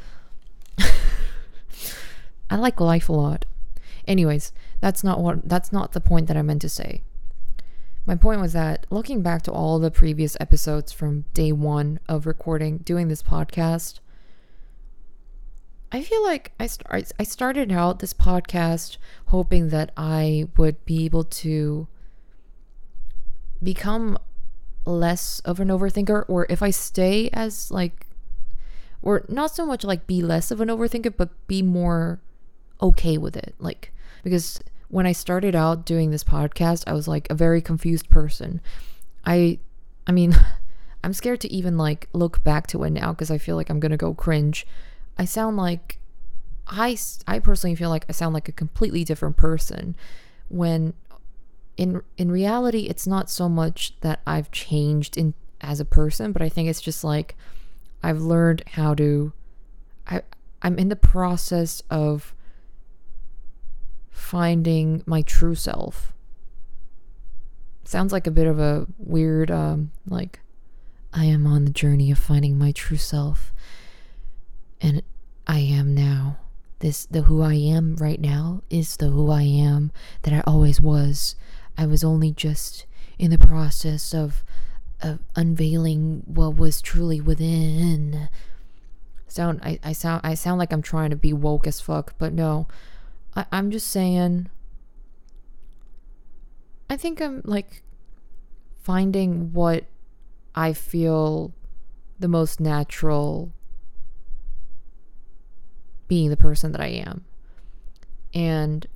I 2.51 2.57
like 2.57 2.81
life 2.81 3.09
a 3.09 3.13
lot. 3.13 3.45
Anyways, 4.05 4.53
that's 4.81 5.05
not 5.05 5.21
what. 5.21 5.49
That's 5.49 5.71
not 5.71 5.93
the 5.93 6.01
point 6.01 6.27
that 6.27 6.37
I 6.37 6.43
meant 6.43 6.63
to 6.63 6.69
say. 6.69 7.03
My 8.09 8.17
point 8.17 8.41
was 8.41 8.55
that 8.55 8.87
looking 8.89 9.21
back 9.21 9.43
to 9.43 9.53
all 9.53 9.79
the 9.79 9.91
previous 9.91 10.35
episodes 10.41 10.93
from 10.93 11.27
day 11.35 11.53
one 11.53 12.01
of 12.09 12.27
recording, 12.27 12.79
doing 12.79 13.09
this 13.09 13.23
podcast, 13.23 13.99
I 15.93 16.01
feel 16.01 16.25
like 16.25 16.53
I, 16.59 16.69
start, 16.69 17.13
I 17.21 17.23
started 17.23 17.71
out 17.71 17.99
this 17.99 18.15
podcast 18.15 18.97
hoping 19.27 19.69
that 19.69 19.93
I 19.95 20.49
would 20.57 20.83
be 20.87 21.05
able 21.05 21.25
to 21.25 21.87
become 23.63 24.17
less 24.87 25.41
of 25.41 25.61
an 25.61 25.69
overthinker, 25.69 26.25
or 26.29 26.47
if 26.49 26.63
I 26.63 26.71
stay 26.71 27.29
as 27.35 27.71
like, 27.71 28.07
or 29.03 29.27
not 29.29 29.55
so 29.55 29.67
much 29.67 29.85
like 29.85 30.07
be 30.07 30.23
less 30.23 30.51
of 30.51 30.63
an 30.63 30.69
overthinker, 30.69 31.15
but 31.15 31.47
be 31.47 31.61
more 31.61 32.23
okay 32.81 33.19
with 33.19 33.37
it. 33.37 33.55
Like, 33.59 33.93
because 34.25 34.61
when 34.89 35.07
I 35.07 35.13
started 35.13 35.55
out 35.55 35.87
doing 35.87 36.11
this 36.11 36.25
podcast, 36.25 36.85
I 36.87 36.95
was 36.95 37.07
like 37.07 37.29
a 37.31 37.35
very 37.35 37.61
confused 37.61 38.11
person. 38.11 38.61
I 39.25 39.59
I 40.07 40.13
mean, 40.13 40.35
I'm 41.05 41.13
scared 41.13 41.41
to 41.43 41.53
even 41.53 41.77
like 41.77 42.09
look 42.13 42.43
back 42.43 42.67
to 42.69 42.83
it 42.85 42.91
now 42.91 43.13
because 43.13 43.31
I 43.31 43.39
feel 43.39 43.57
like 43.57 43.71
I'm 43.71 43.81
going 43.81 43.93
to 43.93 43.97
go 43.97 44.15
cringe. 44.15 44.67
I 45.17 45.25
sound 45.25 45.57
like 45.57 45.99
I 46.67 46.97
I 47.27 47.39
personally 47.39 47.77
feel 47.77 47.91
like 47.91 48.07
I 48.09 48.13
sound 48.13 48.35
like 48.35 48.49
a 48.49 48.53
completely 48.53 49.05
different 49.05 49.37
person 49.37 49.97
when 50.49 50.95
in 51.77 52.03
in 52.17 52.31
reality 52.31 52.87
it's 52.89 53.07
not 53.07 53.31
so 53.31 53.49
much 53.49 53.99
that 54.01 54.21
I've 54.27 54.51
changed 54.51 55.17
in 55.17 55.35
as 55.61 55.81
a 55.81 55.85
person, 55.85 56.33
but 56.33 56.43
I 56.43 56.49
think 56.49 56.69
it's 56.69 56.81
just 56.81 57.05
like 57.05 57.37
I've 58.03 58.21
learned 58.21 58.63
how 58.73 58.95
to 58.95 59.33
I 60.07 60.23
I'm 60.63 60.79
in 60.79 60.89
the 60.89 60.97
process 60.97 61.83
of 61.91 62.35
finding 64.19 65.03
my 65.07 65.23
true 65.23 65.55
self. 65.55 66.13
Sounds 67.85 68.13
like 68.13 68.27
a 68.27 68.33
bit 68.33 68.47
of 68.47 68.59
a 68.59 68.87
weird, 68.99 69.51
um, 69.51 69.93
like, 70.07 70.41
I 71.13 71.25
am 71.25 71.47
on 71.47 71.65
the 71.65 71.71
journey 71.71 72.11
of 72.11 72.19
finding 72.19 72.59
my 72.59 72.73
true 72.73 72.99
self. 72.99 73.55
And 74.81 75.03
I 75.47 75.61
am 75.61 75.95
now. 75.95 76.39
This, 76.81 77.07
the 77.07 77.23
who 77.23 77.43
I 77.43 77.55
am 77.55 77.97
right 77.97 78.21
now, 78.21 78.63
is 78.69 78.97
the 78.97 79.09
who 79.09 79.31
I 79.31 79.43
am 79.43 79.91
that 80.23 80.35
I 80.35 80.43
always 80.47 80.81
was. 80.81 81.35
I 81.77 81.87
was 81.87 82.05
only 82.05 82.31
just 82.31 82.87
in 83.19 83.31
the 83.31 83.39
process 83.39 84.13
of, 84.13 84.45
of 85.01 85.21
unveiling 85.35 86.23
what 86.27 86.57
was 86.57 86.83
truly 86.83 87.21
within. 87.21 88.29
Sound 89.27 89.61
I, 89.63 89.79
I 89.83 89.93
sound 89.93 90.21
I 90.25 90.35
sound 90.35 90.59
like 90.59 90.73
I'm 90.73 90.83
trying 90.83 91.11
to 91.11 91.17
be 91.17 91.33
woke 91.33 91.67
as 91.67 91.81
fuck, 91.81 92.15
but 92.19 92.33
no. 92.33 92.67
I, 93.39 93.47
I'm 93.53 93.71
just 93.71 93.87
saying. 93.89 94.51
I 96.91 96.97
think 96.97 97.23
I'm 97.23 97.41
like 97.45 97.83
finding 98.83 99.53
what 99.53 99.85
I 100.55 100.73
feel 100.73 101.55
the 102.19 102.29
most 102.29 102.59
natural 102.59 103.53
being 106.09 106.31
the 106.31 106.37
person 106.37 106.73
that 106.73 106.81
I 106.81 106.89
am. 106.89 107.25
And 108.35 108.87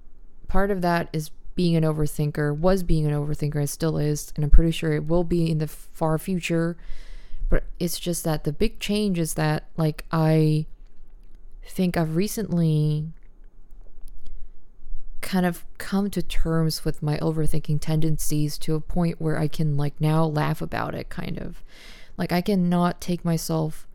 part 0.48 0.70
of 0.70 0.80
that 0.82 1.08
is 1.12 1.30
being 1.54 1.76
an 1.76 1.84
overthinker, 1.84 2.56
was 2.56 2.82
being 2.82 3.06
an 3.06 3.12
overthinker, 3.12 3.62
it 3.62 3.68
still 3.68 3.98
is, 3.98 4.32
and 4.34 4.44
I'm 4.44 4.50
pretty 4.50 4.70
sure 4.70 4.94
it 4.94 5.06
will 5.06 5.24
be 5.24 5.50
in 5.50 5.58
the 5.58 5.68
far 5.68 6.18
future. 6.18 6.76
But 7.50 7.64
it's 7.78 8.00
just 8.00 8.24
that 8.24 8.44
the 8.44 8.52
big 8.52 8.80
change 8.80 9.18
is 9.18 9.34
that, 9.34 9.68
like, 9.76 10.06
I 10.10 10.64
think 11.66 11.98
I've 11.98 12.16
recently 12.16 13.12
kind 15.22 15.46
of 15.46 15.64
come 15.78 16.10
to 16.10 16.22
terms 16.22 16.84
with 16.84 17.02
my 17.02 17.16
overthinking 17.18 17.80
tendencies 17.80 18.58
to 18.58 18.74
a 18.74 18.80
point 18.80 19.20
where 19.20 19.38
I 19.38 19.48
can 19.48 19.76
like 19.76 19.94
now 20.00 20.24
laugh 20.24 20.60
about 20.60 20.94
it 20.94 21.08
kind 21.08 21.38
of. 21.38 21.62
Like 22.18 22.32
I 22.32 22.42
can 22.42 22.68
not 22.68 23.00
take 23.00 23.24
myself 23.24 23.86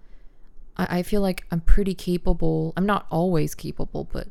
I, 0.78 1.00
I 1.00 1.04
feel 1.04 1.22
like 1.22 1.46
I'm 1.52 1.62
pretty 1.62 1.94
capable. 1.94 2.74
I'm 2.78 2.86
not 2.86 3.08
always 3.10 3.56
capable, 3.56 4.06
but 4.06 4.28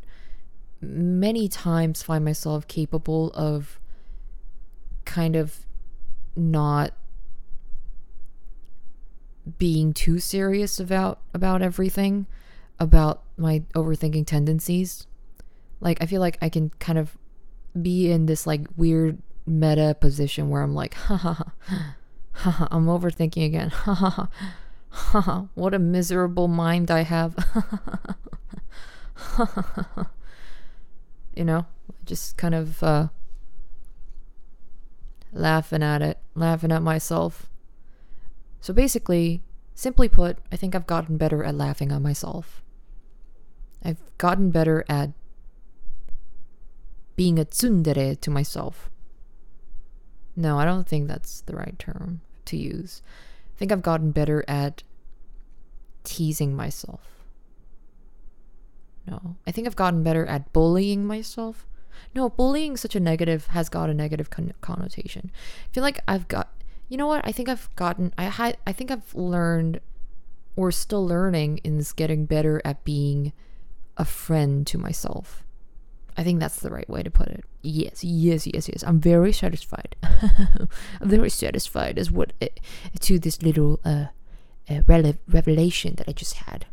many 0.81 1.49
times 1.49 2.03
find 2.03 2.25
myself 2.25 2.67
capable 2.69 3.31
of 3.35 3.81
kind 5.05 5.37
of 5.37 5.67
not 6.35 6.93
being 9.59 9.93
too 9.95 10.19
serious 10.19 10.81
about 10.81 11.21
about 11.33 11.63
everything 11.63 12.27
about 12.81 13.23
my 13.39 13.63
overthinking 13.75 14.27
tendencies 14.27 15.07
like 15.81 15.99
I 16.01 16.07
feel 16.07 16.21
like 16.21 16.39
I 16.41 16.49
can 16.49 16.71
kind 16.79 16.99
of 16.99 17.17
be 17.81 18.11
in 18.11 18.27
this 18.27 18.47
like 18.47 18.67
weird 18.77 19.19
meta 19.47 19.97
position 20.01 20.51
where 20.51 20.63
I'm 20.63 20.75
like, 20.75 20.95
ha 21.09 21.17
ha 21.17 21.33
ha, 21.35 21.53
ha, 22.33 22.51
ha 22.51 22.69
I'm 22.71 22.87
overthinking 22.87 23.45
again. 23.45 23.71
Ha 23.87 23.95
ha 23.95 24.11
ha, 24.11 24.29
ha 24.91 25.21
ha. 25.21 25.47
What 25.55 25.75
a 25.75 25.79
miserable 25.79 26.49
mind 26.49 26.91
I 26.91 27.03
have. 27.03 27.37
you 31.37 31.45
know, 31.45 31.67
just 32.05 32.37
kind 32.37 32.55
of 32.55 32.83
uh, 32.83 33.09
laughing 35.33 35.83
at 35.83 36.03
it, 36.03 36.19
laughing 36.35 36.73
at 36.73 36.83
myself. 36.83 37.51
So 38.61 38.73
basically, 38.73 39.43
simply 39.75 40.09
put, 40.09 40.39
I 40.51 40.57
think 40.57 40.75
I've 40.75 40.87
gotten 40.87 41.19
better 41.19 41.45
at 41.45 41.55
laughing 41.55 41.93
at 41.93 42.01
myself. 42.01 42.63
I've 43.85 44.01
gotten 44.19 44.51
better 44.51 44.85
at 44.89 45.11
being 47.17 47.39
a 47.39 47.45
tsundere 47.45 48.21
to 48.21 48.31
myself. 48.31 48.91
No, 50.37 50.59
I 50.59 50.65
don't 50.65 50.87
think 50.87 51.09
that's 51.09 51.41
the 51.41 51.57
right 51.57 51.79
term 51.79 52.21
to 52.45 52.57
use. 52.57 53.03
I 53.55 53.59
think 53.59 53.73
I've 53.73 53.83
gotten 53.83 54.11
better 54.11 54.45
at 54.47 54.83
teasing 56.05 56.55
myself. 56.55 57.01
No, 59.07 59.37
I 59.47 59.51
think 59.51 59.67
I've 59.67 59.77
gotten 59.77 60.03
better 60.03 60.27
at 60.27 60.53
bullying 60.53 61.07
myself. 61.07 61.67
No, 62.15 62.29
bullying 62.29 62.77
such 62.77 62.95
a 62.95 63.01
negative 63.01 63.49
has 63.49 63.69
got 63.69 63.89
a 63.89 63.95
negative 63.95 64.31
con- 64.31 64.53
connotation. 64.61 65.31
I 65.35 65.69
feel 65.73 65.83
like 65.83 66.01
I've 66.07 66.29
got 66.29 66.53
you 66.89 66.97
know 66.97 67.07
what? 67.07 67.27
I 67.27 67.33
think 67.33 67.49
I've 67.49 67.75
gotten 67.77 68.13
I 68.19 68.25
had 68.25 68.59
I 68.67 68.73
think 68.73 68.91
I've 68.91 69.15
learned 69.15 69.81
or 70.55 70.71
still 70.71 71.07
learning 71.07 71.61
is 71.65 71.93
getting 71.93 72.27
better 72.27 72.61
at 72.65 72.85
being 72.85 73.33
a 73.97 74.05
friend 74.05 74.67
to 74.67 74.79
myself. 74.79 75.45
I 76.17 76.25
think 76.25 76.41
that's 76.41 76.61
the 76.61 76.71
right 76.71 76.89
way 76.89 77.03
to 77.03 77.11
put 77.11 77.29
it. 77.29 77.45
Yes, 77.63 78.03
yes, 78.03 78.47
yes, 78.47 78.69
yes. 78.69 78.83
I'm 78.87 79.01
very 79.01 79.33
satisfied. 79.33 79.97
I'm 80.03 80.69
very 81.09 81.29
satisfied 81.29 81.99
as 81.99 82.11
what 82.11 82.33
uh, 82.41 82.47
to 83.01 83.19
this 83.19 83.43
little 83.43 83.81
uh, 83.85 84.07
uh 84.69 84.81
rele- 84.89 85.19
revelation 85.29 85.95
that 85.97 86.09
I 86.09 86.13
just 86.13 86.35
had. 86.35 86.67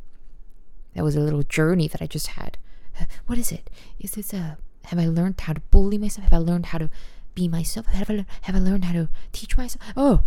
That 0.95 1.03
was 1.03 1.15
a 1.15 1.19
little 1.19 1.43
journey 1.43 1.87
that 1.87 2.01
I 2.01 2.07
just 2.07 2.27
had. 2.27 2.57
What 3.25 3.37
is 3.37 3.51
it? 3.51 3.69
Is 3.99 4.11
this 4.11 4.33
a? 4.33 4.37
Uh, 4.37 4.55
have 4.87 4.99
I 4.99 5.07
learned 5.07 5.39
how 5.39 5.53
to 5.53 5.61
bully 5.71 5.97
myself? 5.97 6.25
Have 6.25 6.33
I 6.33 6.43
learned 6.43 6.67
how 6.67 6.77
to 6.77 6.89
be 7.35 7.47
myself? 7.47 7.87
Have 7.87 8.09
I 8.09 8.25
have 8.41 8.55
I 8.55 8.59
learned 8.59 8.85
how 8.85 8.93
to 8.93 9.09
teach 9.31 9.57
myself? 9.57 9.83
Oh, 9.95 10.23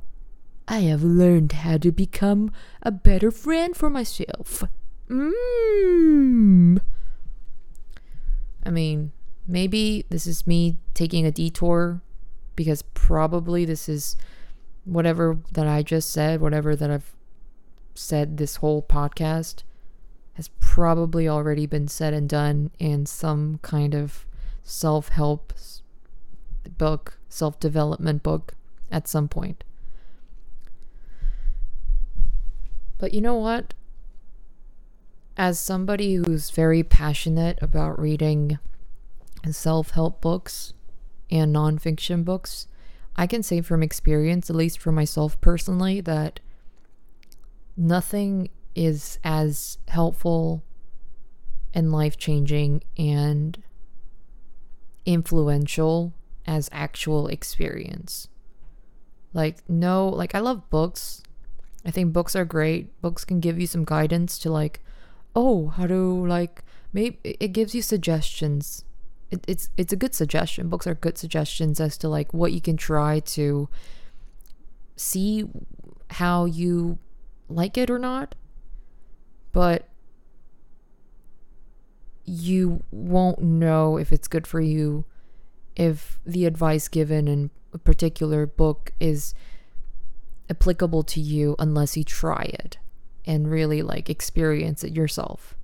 I 0.68 0.80
have 0.80 1.02
learned 1.02 1.52
how 1.52 1.78
to 1.78 1.92
become 1.92 2.50
a 2.82 2.90
better 2.90 3.30
friend 3.30 3.76
for 3.76 3.88
myself. 3.88 4.64
Mmm. 5.08 6.80
I 8.66 8.70
mean, 8.70 9.12
maybe 9.46 10.04
this 10.10 10.26
is 10.26 10.46
me 10.46 10.78
taking 10.92 11.24
a 11.24 11.30
detour 11.30 12.02
because 12.56 12.82
probably 12.82 13.64
this 13.64 13.88
is 13.88 14.16
whatever 14.84 15.38
that 15.52 15.68
I 15.68 15.82
just 15.82 16.10
said, 16.10 16.40
whatever 16.40 16.74
that 16.74 16.90
I've 16.90 17.14
said 17.94 18.36
this 18.36 18.56
whole 18.56 18.82
podcast 18.82 19.62
has 20.34 20.48
probably 20.58 21.28
already 21.28 21.64
been 21.64 21.86
said 21.86 22.12
and 22.12 22.28
done 22.28 22.70
in 22.78 23.06
some 23.06 23.58
kind 23.62 23.94
of 23.94 24.26
self 24.64 25.10
help 25.10 25.52
book, 26.76 27.18
self 27.28 27.60
development 27.60 28.24
book 28.24 28.54
at 28.90 29.06
some 29.06 29.28
point. 29.28 29.62
But 32.98 33.14
you 33.14 33.20
know 33.20 33.36
what? 33.36 33.74
As 35.36 35.58
somebody 35.58 36.14
who's 36.14 36.50
very 36.50 36.82
passionate 36.82 37.58
about 37.60 37.98
reading 38.00 38.58
self 39.50 39.90
help 39.90 40.20
books 40.20 40.72
and 41.30 41.54
nonfiction 41.54 42.24
books, 42.24 42.66
I 43.16 43.26
can 43.26 43.42
say 43.42 43.60
from 43.60 43.82
experience, 43.82 44.50
at 44.50 44.56
least 44.56 44.78
for 44.78 44.92
myself 44.92 45.40
personally, 45.40 46.00
that 46.02 46.40
nothing 47.76 48.50
is 48.74 49.18
as 49.24 49.78
helpful 49.88 50.64
and 51.74 51.92
life 51.92 52.16
changing 52.16 52.82
and 52.98 53.62
influential 55.04 56.14
as 56.46 56.68
actual 56.72 57.28
experience. 57.28 58.28
Like, 59.32 59.58
no, 59.68 60.08
like, 60.08 60.34
I 60.34 60.38
love 60.38 60.68
books. 60.70 61.22
I 61.84 61.90
think 61.90 62.12
books 62.12 62.34
are 62.34 62.44
great. 62.44 63.00
Books 63.02 63.24
can 63.24 63.40
give 63.40 63.60
you 63.60 63.66
some 63.66 63.84
guidance 63.84 64.38
to, 64.40 64.50
like, 64.50 64.82
oh, 65.36 65.68
how 65.68 65.86
to, 65.86 66.26
like, 66.26 66.64
maybe 66.92 67.18
it 67.22 67.52
gives 67.52 67.74
you 67.74 67.82
suggestions. 67.82 68.84
It, 69.30 69.44
it's 69.46 69.68
it's 69.76 69.92
a 69.92 69.96
good 69.96 70.14
suggestion. 70.14 70.68
Books 70.68 70.86
are 70.86 70.94
good 70.94 71.18
suggestions 71.18 71.78
as 71.80 71.98
to 71.98 72.08
like 72.08 72.32
what 72.32 72.52
you 72.52 72.60
can 72.60 72.76
try 72.76 73.20
to 73.20 73.68
see 74.94 75.44
how 76.10 76.44
you 76.46 76.98
like 77.48 77.76
it 77.76 77.90
or 77.90 77.98
not. 77.98 78.34
But 79.52 79.88
you 82.24 82.82
won't 82.90 83.40
know 83.40 83.96
if 83.96 84.12
it's 84.12 84.28
good 84.28 84.46
for 84.46 84.60
you 84.60 85.04
if 85.76 86.18
the 86.24 86.46
advice 86.46 86.88
given 86.88 87.28
in 87.28 87.50
a 87.72 87.78
particular 87.78 88.46
book 88.46 88.92
is 88.98 89.34
applicable 90.48 91.02
to 91.02 91.20
you 91.20 91.54
unless 91.58 91.96
you 91.96 92.04
try 92.04 92.50
it 92.54 92.78
and 93.26 93.50
really 93.50 93.82
like 93.82 94.08
experience 94.08 94.84
it 94.84 94.92
yourself. 94.92 95.56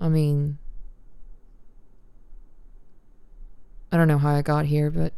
I 0.00 0.08
mean, 0.08 0.58
I 3.90 3.96
don't 3.96 4.08
know 4.08 4.18
how 4.18 4.34
I 4.34 4.42
got 4.42 4.66
here, 4.66 4.90
but 4.90 5.12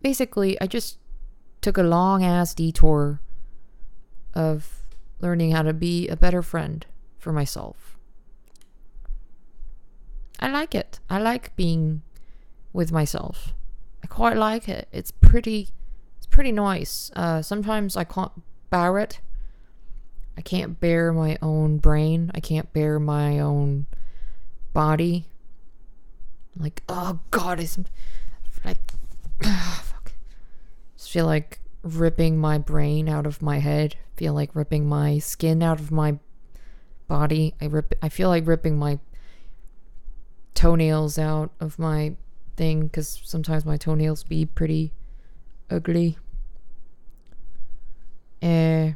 basically, 0.00 0.58
I 0.60 0.66
just 0.66 0.98
took 1.60 1.76
a 1.76 1.82
long 1.82 2.24
ass 2.24 2.54
detour 2.54 3.20
of 4.34 4.82
learning 5.20 5.52
how 5.52 5.62
to 5.62 5.72
be 5.72 6.08
a 6.08 6.16
better 6.16 6.42
friend 6.42 6.86
for 7.18 7.32
myself. 7.32 7.98
I 10.38 10.48
like 10.48 10.74
it. 10.74 11.00
I 11.08 11.18
like 11.18 11.56
being 11.56 12.02
with 12.72 12.92
myself. 12.92 13.54
I 14.02 14.06
quite 14.06 14.36
like 14.36 14.68
it. 14.68 14.88
It's 14.92 15.10
pretty 15.10 15.70
pretty 16.34 16.50
nice. 16.50 17.12
Uh, 17.14 17.40
sometimes 17.40 17.96
I 17.96 18.02
can't 18.02 18.32
bear 18.68 18.98
it. 18.98 19.20
I 20.36 20.40
can't 20.40 20.80
bear 20.80 21.12
my 21.12 21.38
own 21.40 21.78
brain. 21.78 22.32
I 22.34 22.40
can't 22.40 22.72
bear 22.72 22.98
my 22.98 23.38
own 23.38 23.86
body. 24.72 25.26
Like, 26.58 26.82
oh 26.88 27.20
god, 27.30 27.60
I 27.60 27.68
like 28.64 28.78
oh, 29.44 29.82
fuck. 29.92 30.12
Just 30.96 31.12
feel 31.12 31.24
like 31.24 31.60
ripping 31.84 32.36
my 32.36 32.58
brain 32.58 33.08
out 33.08 33.26
of 33.26 33.40
my 33.40 33.60
head. 33.60 33.94
Feel 34.16 34.34
like 34.34 34.56
ripping 34.56 34.88
my 34.88 35.20
skin 35.20 35.62
out 35.62 35.78
of 35.78 35.92
my 35.92 36.18
body. 37.06 37.54
I 37.60 37.66
rip 37.66 37.94
I 38.02 38.08
feel 38.08 38.28
like 38.28 38.44
ripping 38.44 38.76
my 38.76 38.98
toenails 40.54 41.16
out 41.16 41.52
of 41.60 41.78
my 41.78 42.16
thing 42.56 42.88
cuz 42.88 43.20
sometimes 43.22 43.64
my 43.64 43.76
toenails 43.76 44.24
be 44.24 44.44
pretty 44.44 44.92
ugly. 45.70 46.18
Eh 48.44 48.92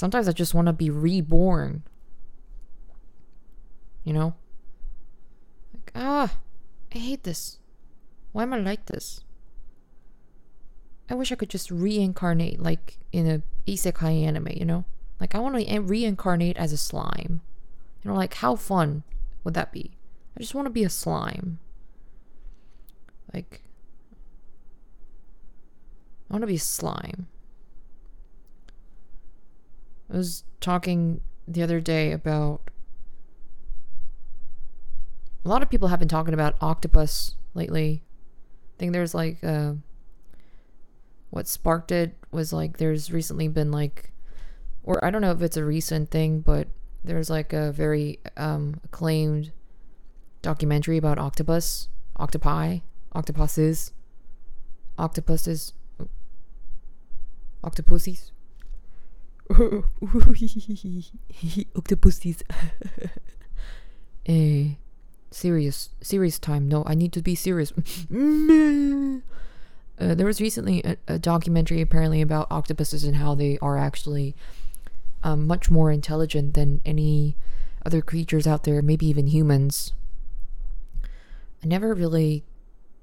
sometimes 0.00 0.28
I 0.28 0.32
just 0.32 0.54
want 0.54 0.66
to 0.66 0.72
be 0.72 0.88
reborn. 0.90 1.82
You 4.02 4.14
know? 4.14 4.34
Like, 5.74 5.92
ah, 5.94 6.32
I 6.94 6.98
hate 6.98 7.24
this. 7.24 7.58
Why 8.32 8.44
am 8.44 8.54
I 8.54 8.58
like 8.58 8.86
this? 8.86 9.22
I 11.10 11.14
wish 11.14 11.30
I 11.30 11.34
could 11.34 11.50
just 11.50 11.70
reincarnate 11.70 12.62
like 12.62 12.96
in 13.12 13.28
a 13.28 13.42
isekai 13.70 14.24
anime, 14.24 14.48
you 14.54 14.64
know? 14.64 14.84
Like 15.20 15.34
I 15.34 15.38
want 15.38 15.58
to 15.58 15.80
reincarnate 15.80 16.56
as 16.56 16.72
a 16.72 16.78
slime. 16.78 17.42
You 18.02 18.10
know, 18.10 18.16
like 18.16 18.34
how 18.34 18.56
fun 18.56 19.02
would 19.44 19.54
that 19.54 19.72
be? 19.72 19.90
I 20.36 20.40
just 20.40 20.54
want 20.54 20.66
to 20.66 20.70
be 20.70 20.84
a 20.84 20.88
slime. 20.88 21.58
Like 23.34 23.62
I 26.30 26.34
want 26.34 26.42
to 26.42 26.46
be 26.46 26.54
a 26.54 26.60
slime. 26.60 27.26
I 30.12 30.16
was 30.16 30.44
talking 30.60 31.20
the 31.46 31.62
other 31.62 31.80
day 31.80 32.12
about 32.12 32.70
a 35.44 35.48
lot 35.48 35.62
of 35.62 35.70
people 35.70 35.88
have 35.88 35.98
been 35.98 36.08
talking 36.08 36.34
about 36.34 36.56
octopus 36.60 37.34
lately. 37.54 38.02
I 38.76 38.78
think 38.78 38.92
there's 38.92 39.14
like 39.14 39.42
uh, 39.42 39.74
what 41.30 41.48
sparked 41.48 41.92
it 41.92 42.14
was 42.30 42.52
like 42.52 42.78
there's 42.78 43.12
recently 43.12 43.48
been 43.48 43.70
like 43.70 44.12
or 44.82 45.04
I 45.04 45.10
don't 45.10 45.22
know 45.22 45.32
if 45.32 45.42
it's 45.42 45.56
a 45.56 45.64
recent 45.64 46.10
thing, 46.10 46.40
but 46.40 46.68
there's 47.04 47.30
like 47.30 47.52
a 47.52 47.72
very 47.72 48.18
um, 48.36 48.80
acclaimed 48.84 49.52
documentary 50.42 50.96
about 50.96 51.18
octopus, 51.18 51.88
octopi, 52.18 52.78
octopuses, 53.12 53.92
octopuses, 54.98 55.72
octopuses. 57.62 58.32
Octopuses. 61.76 62.42
eh, 64.26 64.68
serious, 65.30 65.90
serious 66.00 66.38
time. 66.38 66.68
No, 66.68 66.84
I 66.86 66.94
need 66.94 67.12
to 67.14 67.22
be 67.22 67.34
serious. 67.34 67.72
uh, 67.72 67.76
there 70.14 70.26
was 70.26 70.40
recently 70.40 70.82
a, 70.84 70.96
a, 71.08 71.18
documentary 71.18 71.80
apparently 71.80 72.22
about 72.22 72.46
octopuses 72.50 73.04
and 73.04 73.16
how 73.16 73.34
they 73.34 73.58
are 73.60 73.76
actually 73.76 74.36
um, 75.24 75.46
much 75.46 75.70
more 75.70 75.90
intelligent 75.90 76.54
than 76.54 76.80
any 76.84 77.36
other 77.84 78.00
creatures 78.00 78.46
out 78.46 78.64
there, 78.64 78.80
maybe 78.82 79.06
even 79.06 79.26
humans. 79.26 79.92
I 81.62 81.66
never 81.66 81.92
really 81.92 82.44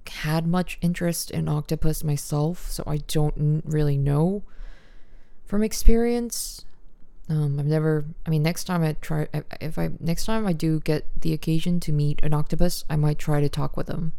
had 0.07 0.47
much 0.47 0.79
interest 0.81 1.29
in 1.29 1.49
octopus 1.49 2.03
myself, 2.03 2.71
so 2.71 2.83
I 2.88 2.97
don't 2.97 3.62
really 3.65 3.97
know 3.97 4.43
from 5.47 5.63
experience. 5.63 6.65
Um, 7.29 7.60
I've 7.60 7.65
never. 7.65 8.05
I 8.25 8.29
mean, 8.29 8.43
next 8.43 8.65
time 8.65 8.83
I 8.83 8.93
try, 9.01 9.27
if 9.60 9.77
I 9.77 9.89
next 9.99 10.25
time 10.25 10.45
I 10.45 10.53
do 10.53 10.79
get 10.79 11.05
the 11.21 11.33
occasion 11.33 11.79
to 11.81 11.91
meet 11.91 12.19
an 12.23 12.33
octopus, 12.33 12.86
I 12.89 12.95
might 12.95 13.17
try 13.17 13.41
to 13.41 13.49
talk 13.49 13.75
with 13.75 13.88
them. 13.88 14.13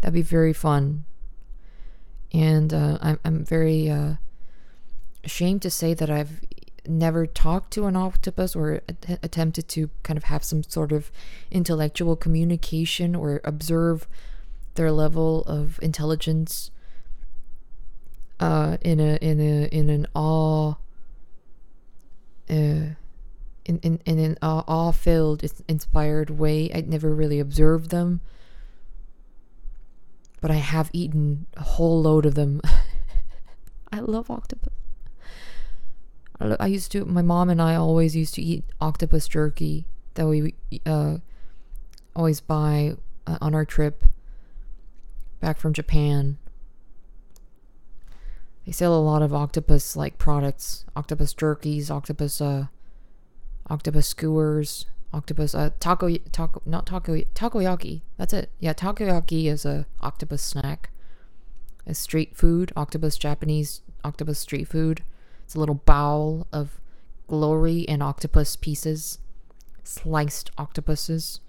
That'd 0.00 0.14
be 0.14 0.22
very 0.22 0.52
fun. 0.52 1.04
And 2.32 2.74
uh, 2.74 2.98
I'm 3.00 3.18
I'm 3.24 3.44
very 3.44 3.88
uh, 3.88 4.14
ashamed 5.22 5.62
to 5.62 5.70
say 5.70 5.94
that 5.94 6.10
I've 6.10 6.40
never 6.86 7.26
talked 7.26 7.72
to 7.72 7.86
an 7.86 7.96
octopus 7.96 8.54
or 8.54 8.82
att- 8.88 9.18
attempted 9.22 9.68
to 9.68 9.88
kind 10.02 10.18
of 10.18 10.24
have 10.24 10.44
some 10.44 10.62
sort 10.62 10.92
of 10.92 11.10
intellectual 11.50 12.16
communication 12.16 13.14
or 13.14 13.40
observe 13.44 14.06
their 14.74 14.92
level 14.92 15.42
of 15.44 15.78
intelligence 15.80 16.70
uh, 18.40 18.76
in 18.80 19.00
a 19.00 19.16
in 19.16 19.40
a 19.40 19.66
in 19.66 19.88
an 19.90 20.06
awe 20.14 20.74
uh, 22.50 22.94
in, 23.64 23.78
in, 23.82 24.00
in 24.04 24.18
an 24.18 24.36
awe 24.42 24.92
filled, 24.92 25.42
inspired 25.68 26.30
way. 26.30 26.70
I'd 26.72 26.88
never 26.88 27.14
really 27.14 27.40
observed 27.40 27.90
them. 27.90 28.20
But 30.40 30.50
I 30.50 30.56
have 30.56 30.90
eaten 30.92 31.46
a 31.56 31.62
whole 31.62 32.02
load 32.02 32.26
of 32.26 32.34
them. 32.34 32.60
I 33.92 34.00
love 34.00 34.30
octopus. 34.30 34.72
I, 36.38 36.56
I 36.60 36.66
used 36.66 36.92
to, 36.92 37.04
my 37.04 37.22
mom 37.22 37.48
and 37.48 37.62
I 37.62 37.76
always 37.76 38.14
used 38.14 38.34
to 38.34 38.42
eat 38.42 38.64
octopus 38.80 39.26
jerky 39.26 39.86
that 40.14 40.26
we 40.26 40.54
uh, 40.84 41.18
always 42.14 42.40
buy 42.40 42.96
uh, 43.26 43.38
on 43.40 43.54
our 43.54 43.64
trip 43.64 44.04
back 45.40 45.58
from 45.58 45.72
Japan. 45.72 46.36
They 48.64 48.72
sell 48.72 48.94
a 48.94 49.00
lot 49.00 49.22
of 49.22 49.34
octopus 49.34 49.94
like 49.96 50.18
products, 50.18 50.84
octopus 50.96 51.34
jerkies, 51.34 51.90
octopus 51.90 52.40
uh 52.40 52.66
octopus 53.68 54.08
skewers, 54.08 54.86
octopus 55.12 55.54
uh 55.54 55.70
taco 55.80 56.14
taco 56.32 56.62
not 56.64 56.86
taco 56.86 57.20
takoyaki. 57.34 58.02
That's 58.16 58.32
it. 58.32 58.50
Yeah, 58.60 58.72
takoyaki 58.72 59.46
is 59.46 59.64
a 59.64 59.86
octopus 60.00 60.42
snack. 60.42 60.90
A 61.86 61.94
street 61.94 62.34
food, 62.34 62.72
octopus 62.74 63.18
Japanese 63.18 63.82
octopus 64.02 64.38
street 64.38 64.68
food. 64.68 65.04
It's 65.44 65.54
a 65.54 65.60
little 65.60 65.74
bowl 65.74 66.46
of 66.50 66.80
glory 67.26 67.86
and 67.88 68.02
octopus 68.02 68.56
pieces, 68.56 69.18
sliced 69.82 70.50
octopuses. 70.56 71.40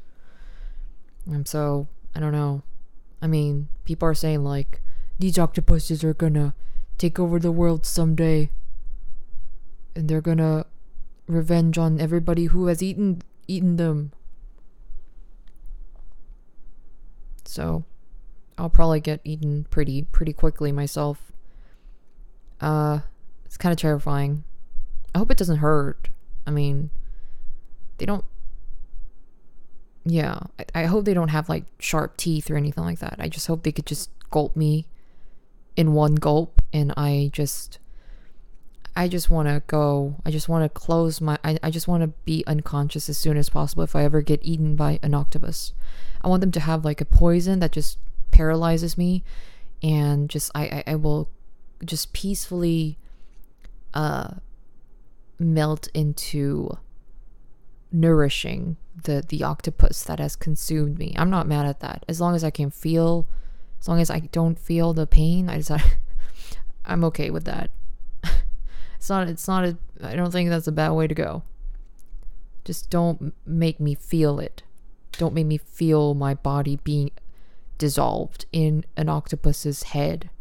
And 1.26 1.48
so, 1.48 1.88
I 2.14 2.20
don't 2.20 2.34
know. 2.34 2.64
I 3.22 3.28
mean, 3.28 3.70
people 3.86 4.08
are 4.08 4.14
saying 4.14 4.44
like 4.44 4.82
these 5.18 5.40
octopuses 5.40 6.04
are 6.04 6.14
gonna 6.14 6.54
take 6.98 7.20
over 7.20 7.40
the 7.40 7.52
world 7.52 7.86
someday. 7.86 8.50
And 9.96 10.10
they're 10.10 10.22
gonna 10.22 10.66
revenge 11.28 11.78
on 11.78 12.00
everybody 12.00 12.46
who 12.46 12.68
has 12.68 12.84
eaten 12.84 13.22
eaten 13.48 13.76
them. 13.78 14.12
So 17.46 17.86
I'll 18.58 18.70
probably 18.70 19.00
get 19.00 19.22
eaten 19.24 19.66
pretty 19.70 20.04
pretty 20.04 20.34
quickly 20.34 20.72
myself. 20.72 21.32
Uh, 22.62 23.00
it's 23.46 23.58
kind 23.58 23.72
of 23.72 23.80
terrifying. 23.80 24.44
I 25.14 25.20
hope 25.20 25.32
it 25.32 25.38
doesn't 25.38 25.58
hurt. 25.58 26.10
I 26.48 26.52
mean, 26.52 26.90
they 27.98 28.06
don't. 28.06 28.26
Yeah, 30.04 30.40
I, 30.60 30.84
I 30.84 30.86
hope 30.86 31.06
they 31.06 31.14
don't 31.14 31.30
have 31.30 31.50
like 31.50 31.66
sharp 31.80 32.18
teeth 32.18 32.50
or 32.50 32.58
anything 32.58 32.84
like 32.84 33.00
that. 33.00 33.16
I 33.20 33.28
just 33.28 33.48
hope 33.48 33.64
they 33.64 33.72
could 33.72 33.86
just 33.86 34.10
gulp 34.30 34.56
me 34.56 34.86
in 35.76 35.94
one 35.94 36.16
gulp 36.16 36.62
and 36.72 36.94
I 36.96 37.30
just 37.34 37.80
I 38.96 39.08
just 39.10 39.30
want 39.30 39.50
to 39.50 39.62
go. 39.68 40.16
I 40.26 40.32
just 40.32 40.48
want 40.48 40.64
to 40.64 40.70
close 40.70 41.20
my. 41.20 41.38
I, 41.44 41.60
I 41.62 41.70
just 41.70 41.88
want 41.88 42.02
to 42.04 42.08
be 42.24 42.46
unconscious 42.48 43.10
as 43.10 43.18
soon 43.18 43.36
as 43.36 43.50
possible 43.50 43.84
if 43.84 43.96
I 43.96 44.04
ever 44.04 44.22
get 44.22 44.40
eaten 44.42 44.76
by 44.76 45.00
an 45.04 45.14
octopus. 45.14 45.74
I 46.22 46.30
want 46.30 46.42
them 46.42 46.52
to 46.52 46.62
have 46.62 46.86
like 46.86 47.02
a 47.02 47.06
poison 47.06 47.60
that 47.60 47.74
just 47.74 48.00
paralyzes 48.32 48.98
me 48.98 49.24
and 49.84 50.30
just 50.30 50.50
I, 50.56 50.64
I, 50.64 50.84
I 50.92 50.96
will 50.96 51.30
just 51.84 52.14
peacefully 52.14 52.98
uh 53.94 54.36
melt 55.38 55.90
into 55.94 56.78
nourishing 57.92 58.78
the 59.04 59.24
the 59.28 59.44
octopus 59.44 60.04
that 60.04 60.20
has 60.20 60.36
consumed 60.36 60.98
me. 60.98 61.14
I'm 61.18 61.30
not 61.30 61.48
mad 61.48 61.66
at 61.66 61.82
that. 61.82 62.06
As 62.08 62.22
long 62.22 62.34
as 62.34 62.44
I 62.44 62.50
can 62.50 62.72
feel 62.72 63.28
as 63.86 63.88
long 63.88 64.02
as 64.02 64.10
I 64.10 64.22
don't 64.32 64.58
feel 64.58 64.94
the 64.94 65.06
pain, 65.06 65.48
I 65.48 65.58
decide 65.58 65.84
I'm 66.86 67.04
okay 67.04 67.30
with 67.30 67.46
that. 67.46 67.70
it's 68.98 69.10
not 69.12 69.28
it's 69.28 69.48
not 69.48 69.64
a 69.64 69.78
I 70.02 70.16
don't 70.16 70.32
think 70.32 70.50
that's 70.50 70.66
a 70.66 70.72
bad 70.72 70.90
way 70.94 71.06
to 71.06 71.14
go. 71.14 71.44
Just 72.64 72.90
don't 72.90 73.36
make 73.46 73.80
me 73.80 73.94
feel 73.94 74.40
it. 74.40 74.64
Don't 75.12 75.36
make 75.36 75.46
me 75.46 75.60
feel 75.60 76.16
my 76.16 76.34
body 76.34 76.78
being 76.78 77.12
dissolved 77.78 78.48
in 78.52 78.86
an 78.98 79.08
octopus's 79.08 79.84
head 79.84 80.32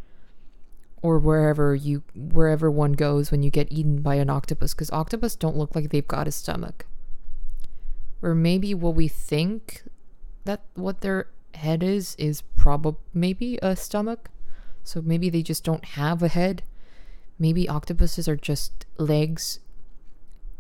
or 1.03 1.19
wherever 1.19 1.75
you 1.75 2.03
wherever 2.15 2.71
one 2.71 2.93
goes 2.93 3.31
when 3.31 3.43
you 3.43 3.51
get 3.51 3.71
eaten 3.71 4.01
by 4.01 4.15
an 4.15 4.31
octopus 4.31 4.73
cuz 4.73 4.91
octopus 4.91 5.37
don't 5.37 5.59
look 5.59 5.75
like 5.75 5.91
they've 5.91 6.09
got 6.09 6.27
a 6.27 6.33
stomach. 6.33 6.87
Or 8.23 8.35
maybe 8.35 8.73
what 8.73 8.95
we 8.95 9.07
think 9.07 9.85
that 10.47 10.63
what 10.73 11.03
their 11.03 11.27
head 11.55 11.83
is 11.83 12.15
is 12.19 12.43
probably 12.57 13.01
maybe 13.13 13.59
a 13.63 13.77
stomach. 13.77 14.31
So 14.83 15.01
maybe 15.03 15.31
they 15.31 15.43
just 15.43 15.65
don't 15.65 15.85
have 15.85 16.23
a 16.23 16.29
head. 16.29 16.63
Maybe 17.39 17.69
octopuses 17.69 18.29
are 18.29 18.37
just 18.37 18.87
legs 18.99 19.61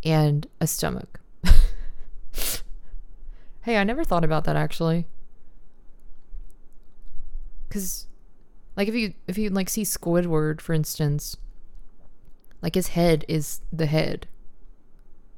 and 0.02 0.46
a 0.60 0.66
stomach. 0.66 1.20
hey, 3.62 3.76
I 3.76 3.84
never 3.84 4.04
thought 4.04 4.24
about 4.24 4.44
that 4.44 4.56
actually. 4.56 5.06
Cuz 7.68 8.06
like 8.76 8.88
if 8.88 8.94
you 8.94 9.14
if 9.26 9.38
you 9.38 9.50
like 9.50 9.68
see 9.68 9.82
Squidward 9.82 10.60
for 10.60 10.72
instance, 10.72 11.36
like 12.62 12.74
his 12.74 12.88
head 12.88 13.24
is 13.28 13.60
the 13.72 13.86
head. 13.86 14.26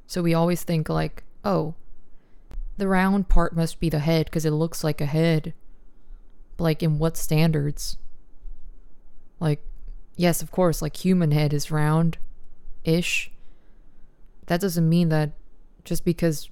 So 0.07 0.21
we 0.21 0.33
always 0.33 0.63
think 0.63 0.87
like, 0.87 1.23
oh, 1.43 1.75
the 2.77 2.87
round 2.87 3.27
part 3.27 3.55
must 3.55 3.79
be 3.79 3.89
the 3.89 3.99
head 3.99 4.25
because 4.25 4.45
it 4.45 4.51
looks 4.51 4.83
like 4.83 5.01
a 5.01 5.05
head. 5.05 5.53
But 6.55 6.63
like 6.63 6.83
in 6.83 6.99
what 6.99 7.17
standards? 7.17 7.97
Like 9.39 9.61
yes, 10.15 10.41
of 10.41 10.51
course, 10.51 10.81
like 10.81 10.97
human 10.97 11.31
head 11.31 11.53
is 11.53 11.71
round 11.71 12.17
ish. 12.83 13.31
That 14.45 14.61
doesn't 14.61 14.87
mean 14.87 15.09
that 15.09 15.31
just 15.83 16.05
because 16.05 16.49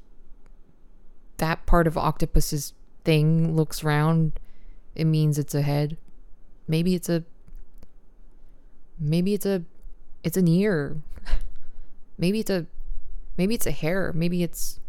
that 1.37 1.65
part 1.65 1.87
of 1.87 1.97
octopus's 1.97 2.73
thing 3.03 3.55
looks 3.55 3.83
round, 3.83 4.39
it 4.95 5.05
means 5.05 5.37
it's 5.37 5.55
a 5.55 5.61
head. 5.61 5.97
Maybe 6.67 6.95
it's 6.95 7.09
a 7.09 7.23
maybe 8.99 9.33
it's 9.33 9.45
a 9.45 9.63
it's 10.23 10.37
an 10.37 10.47
ear. 10.47 10.97
maybe 12.17 12.39
it's 12.39 12.49
a 12.49 12.65
maybe 13.37 13.53
it's 13.53 13.67
a 13.67 13.71
hair. 13.71 14.11
Maybe 14.13 14.41
it's 14.41 14.79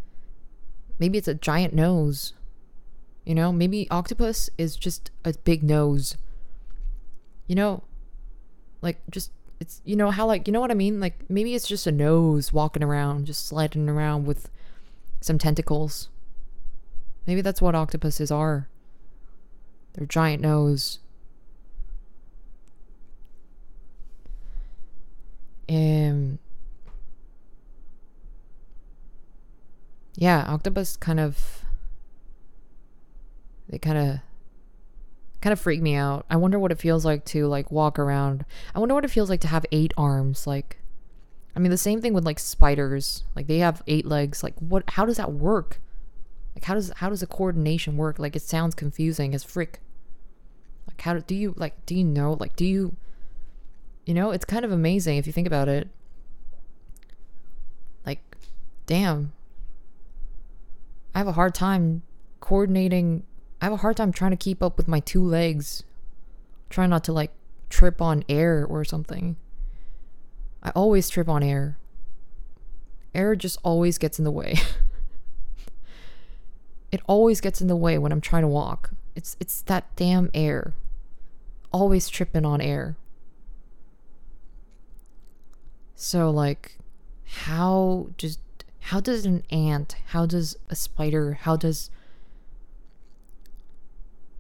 maybe 0.99 1.19
it's 1.19 1.29
a 1.29 1.35
giant 1.35 1.75
nose. 1.75 2.33
You 3.25 3.35
know, 3.35 3.53
maybe 3.53 3.91
octopus 3.91 4.51
is 4.57 4.77
just 4.77 5.11
a 5.25 5.35
big 5.45 5.63
nose. 5.63 6.17
You 7.47 7.55
know, 7.57 7.83
like 8.83 8.99
just 9.11 9.31
it's 9.61 9.81
you 9.85 9.97
know 9.97 10.11
how 10.11 10.27
like 10.27 10.47
you 10.47 10.53
know 10.53 10.61
what 10.61 10.71
I 10.71 10.75
mean? 10.75 11.01
Like 11.01 11.29
maybe 11.29 11.55
it's 11.55 11.69
just 11.69 11.87
a 11.87 11.93
nose 11.93 12.53
walking 12.53 12.83
around, 12.83 13.27
just 13.27 13.47
sliding 13.47 13.89
around 13.89 14.27
with 14.27 14.51
some 15.21 15.39
tentacles. 15.39 16.09
Maybe 17.27 17.41
that's 17.41 17.63
what 17.63 17.75
octopuses 17.75 18.31
are. 18.31 18.69
They're 19.95 20.07
giant 20.07 20.43
nose. 20.43 21.01
Um 25.69 26.39
yeah, 30.17 30.45
octopus 30.47 30.97
kind 30.97 31.21
of 31.21 31.63
they 33.69 33.79
kind 33.79 33.99
of 33.99 34.21
kind 35.41 35.53
of 35.53 35.61
freak 35.61 35.83
me 35.83 35.95
out. 35.95 36.25
I 36.31 36.37
wonder 36.37 36.59
what 36.59 36.73
it 36.73 36.79
feels 36.79 37.05
like 37.05 37.25
to 37.27 37.47
like 37.47 37.71
walk 37.71 37.99
around. 37.99 38.45
I 38.75 38.79
wonder 38.79 38.95
what 38.95 39.05
it 39.05 39.11
feels 39.11 39.31
like 39.31 39.41
to 39.43 39.49
have 39.49 39.67
eight 39.71 39.93
arms 39.97 40.47
like 40.47 40.79
I 41.55 41.59
mean 41.59 41.71
the 41.71 41.79
same 41.79 42.01
thing 42.01 42.13
with 42.13 42.25
like 42.25 42.39
spiders. 42.39 43.25
Like 43.35 43.47
they 43.47 43.59
have 43.59 43.83
eight 43.87 44.07
legs. 44.07 44.43
Like 44.43 44.55
what 44.59 44.85
how 44.91 45.07
does 45.07 45.17
that 45.17 45.33
work? 45.33 45.81
Like 46.55 46.65
how 46.65 46.75
does 46.75 46.93
how 46.97 47.09
does 47.09 47.21
the 47.21 47.27
coordination 47.27 47.97
work? 47.97 48.19
Like 48.19 48.37
it 48.37 48.43
sounds 48.43 48.75
confusing 48.75 49.35
as 49.35 49.45
frick. 49.45 49.81
Like 50.89 51.01
how 51.01 51.19
do 51.19 51.35
you 51.35 51.55
like 51.57 51.85
do 51.87 51.95
you 51.95 52.05
know 52.05 52.37
like 52.39 52.57
do 52.57 52.65
you 52.65 52.97
you 54.07 54.15
know, 54.15 54.31
it's 54.31 54.45
kind 54.45 54.65
of 54.65 54.71
amazing 54.71 55.19
if 55.19 55.27
you 55.27 55.33
think 55.33 55.49
about 55.49 55.69
it. 55.69 55.89
Like 58.05 58.21
damn, 58.87 59.33
I 61.17 61.21
have 61.21 61.29
a 61.29 61.33
hard 61.33 61.55
time 61.55 62.03
coordinating. 62.41 63.23
I 63.59 63.65
have 63.65 63.73
a 63.73 63.79
hard 63.79 63.97
time 63.97 64.13
trying 64.13 64.33
to 64.33 64.37
keep 64.37 64.63
up 64.63 64.77
with 64.77 64.87
my 64.87 65.01
two 65.01 65.25
legs. 65.25 65.83
Trying 66.69 66.91
not 66.91 67.05
to 67.05 67.13
like 67.15 67.31
trip 67.71 68.03
on 68.03 68.23
air 68.29 68.67
or 68.69 68.85
something. 68.85 69.37
I 70.63 70.73
always 70.77 71.09
trip 71.09 71.27
on 71.27 71.43
air. 71.43 71.79
Air 73.15 73.35
just 73.35 73.59
always 73.63 73.97
gets 73.97 74.19
in 74.19 74.27
the 74.27 74.31
way. 74.31 74.57
it 76.93 77.01
always 77.07 77.41
gets 77.41 77.63
in 77.63 77.69
the 77.69 77.77
way 77.77 77.97
when 77.97 78.13
I'm 78.13 78.21
trying 78.21 78.43
to 78.43 78.49
walk. 78.49 78.91
It's 79.15 79.39
it's 79.41 79.63
that 79.63 79.87
damn 79.97 80.31
air. 80.35 80.75
Always 81.73 82.11
tripping 82.11 82.45
on 82.45 82.61
air. 82.61 82.95
So 85.95 86.29
like 86.29 86.77
how 87.25 88.11
just 88.19 88.39
how 88.87 89.01
does 89.01 89.27
an 89.27 89.43
ant, 89.51 89.97
how 90.07 90.27
does 90.27 90.57
a 90.71 90.77
spider, 90.77 91.39
how 91.43 91.57
does 91.57 91.91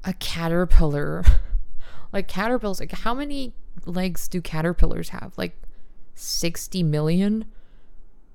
a 0.05 0.13
caterpillar, 0.13 1.25
like 2.13 2.29
caterpillars, 2.29 2.79
like 2.79 2.93
how 2.93 3.13
many 3.13 3.53
legs 3.87 4.29
do 4.29 4.41
caterpillars 4.41 5.09
have? 5.09 5.33
Like 5.37 5.61
60 6.15 6.85
million? 6.85 7.47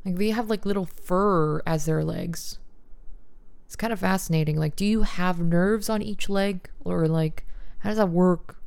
Like 0.04 0.18
they 0.18 0.32
have 0.32 0.50
like 0.50 0.66
little 0.66 0.86
fur 0.86 1.62
as 1.66 1.86
their 1.86 2.04
legs. 2.04 2.60
It's 3.66 3.78
kind 3.78 3.94
of 3.94 4.00
fascinating. 4.02 4.58
Like, 4.58 4.76
do 4.76 4.86
you 4.86 5.04
have 5.04 5.40
nerves 5.40 5.90
on 5.90 6.02
each 6.02 6.28
leg? 6.28 6.70
Or 6.84 7.08
like, 7.08 7.46
how 7.80 7.90
does 7.90 7.98
that 7.98 8.10
work? 8.10 8.58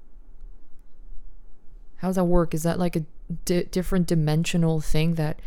How 1.96 2.08
does 2.08 2.16
that 2.16 2.24
work? 2.24 2.54
Is 2.54 2.62
that 2.62 2.78
like 2.78 2.96
a 2.96 3.04
di- 3.44 3.64
different 3.64 4.06
dimensional 4.06 4.80
thing 4.80 5.16
that 5.16 5.40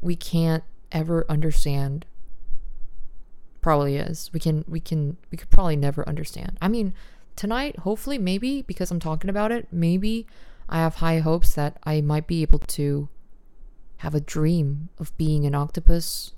we 0.00 0.16
can't 0.16 0.64
ever 0.92 1.24
understand? 1.28 2.06
Probably 3.60 3.96
is. 3.96 4.30
We 4.32 4.40
can 4.40 4.64
we 4.68 4.80
can 4.80 5.16
we 5.30 5.38
could 5.38 5.50
probably 5.50 5.76
never 5.76 6.08
understand. 6.08 6.58
I 6.60 6.68
mean 6.68 6.94
tonight 7.34 7.80
hopefully 7.80 8.16
maybe 8.16 8.62
because 8.62 8.90
i'm 8.90 8.98
talking 8.98 9.28
about 9.28 9.52
it 9.52 9.68
maybe 9.70 10.26
i 10.70 10.78
have 10.78 10.94
high 10.94 11.18
hopes 11.18 11.52
that 11.52 11.76
i 11.84 12.00
might 12.00 12.26
be 12.26 12.40
able 12.40 12.58
to 12.58 13.10
have 13.98 14.14
a 14.14 14.20
dream 14.20 14.88
of 14.98 15.16
being 15.16 15.46
an 15.46 15.54
octopus. 15.54 16.32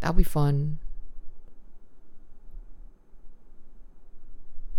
That'll 0.00 0.16
be 0.16 0.22
fun. 0.22 0.78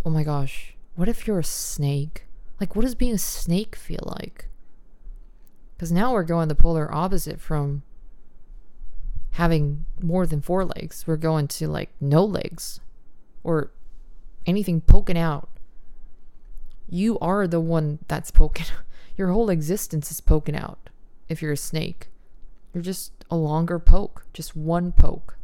Oh 0.06 0.10
my 0.10 0.24
gosh. 0.24 0.76
What 0.96 1.10
if 1.10 1.26
you're 1.26 1.40
a 1.40 1.44
snake? 1.44 2.26
Like 2.60 2.76
what 2.76 2.84
does 2.84 2.96
being 2.96 3.14
a 3.14 3.18
snake 3.18 3.76
feel 3.76 4.04
like 4.04 4.50
because 5.76 5.92
now 5.92 6.14
we're 6.14 6.24
going 6.24 6.48
the 6.48 6.56
polar 6.56 6.94
opposite 6.94 7.40
from 7.40 7.84
having 9.32 9.86
more 10.02 10.26
than 10.26 10.42
four 10.42 10.64
legs. 10.64 11.06
We're 11.06 11.18
going 11.18 11.48
to 11.50 11.68
like 11.68 11.90
no 12.00 12.24
legs 12.24 12.80
or 13.44 13.72
anything 14.46 14.82
poking 14.82 15.18
out. 15.18 15.50
You 16.88 17.20
are 17.20 17.48
the 17.48 17.60
one 17.60 18.00
that's 18.08 18.32
poking. 18.32 18.68
Your 19.18 19.30
whole 19.30 19.50
existence 19.50 20.12
is 20.12 20.22
poking 20.22 20.56
out 20.56 20.90
if 21.30 21.42
you're 21.42 21.54
a 21.54 21.58
snake. 21.58 22.10
You're 22.74 22.84
just 22.84 23.14
a 23.32 23.38
longer 23.38 23.80
poke, 23.80 24.26
just 24.34 24.58
one 24.58 24.92
poke. 24.92 25.38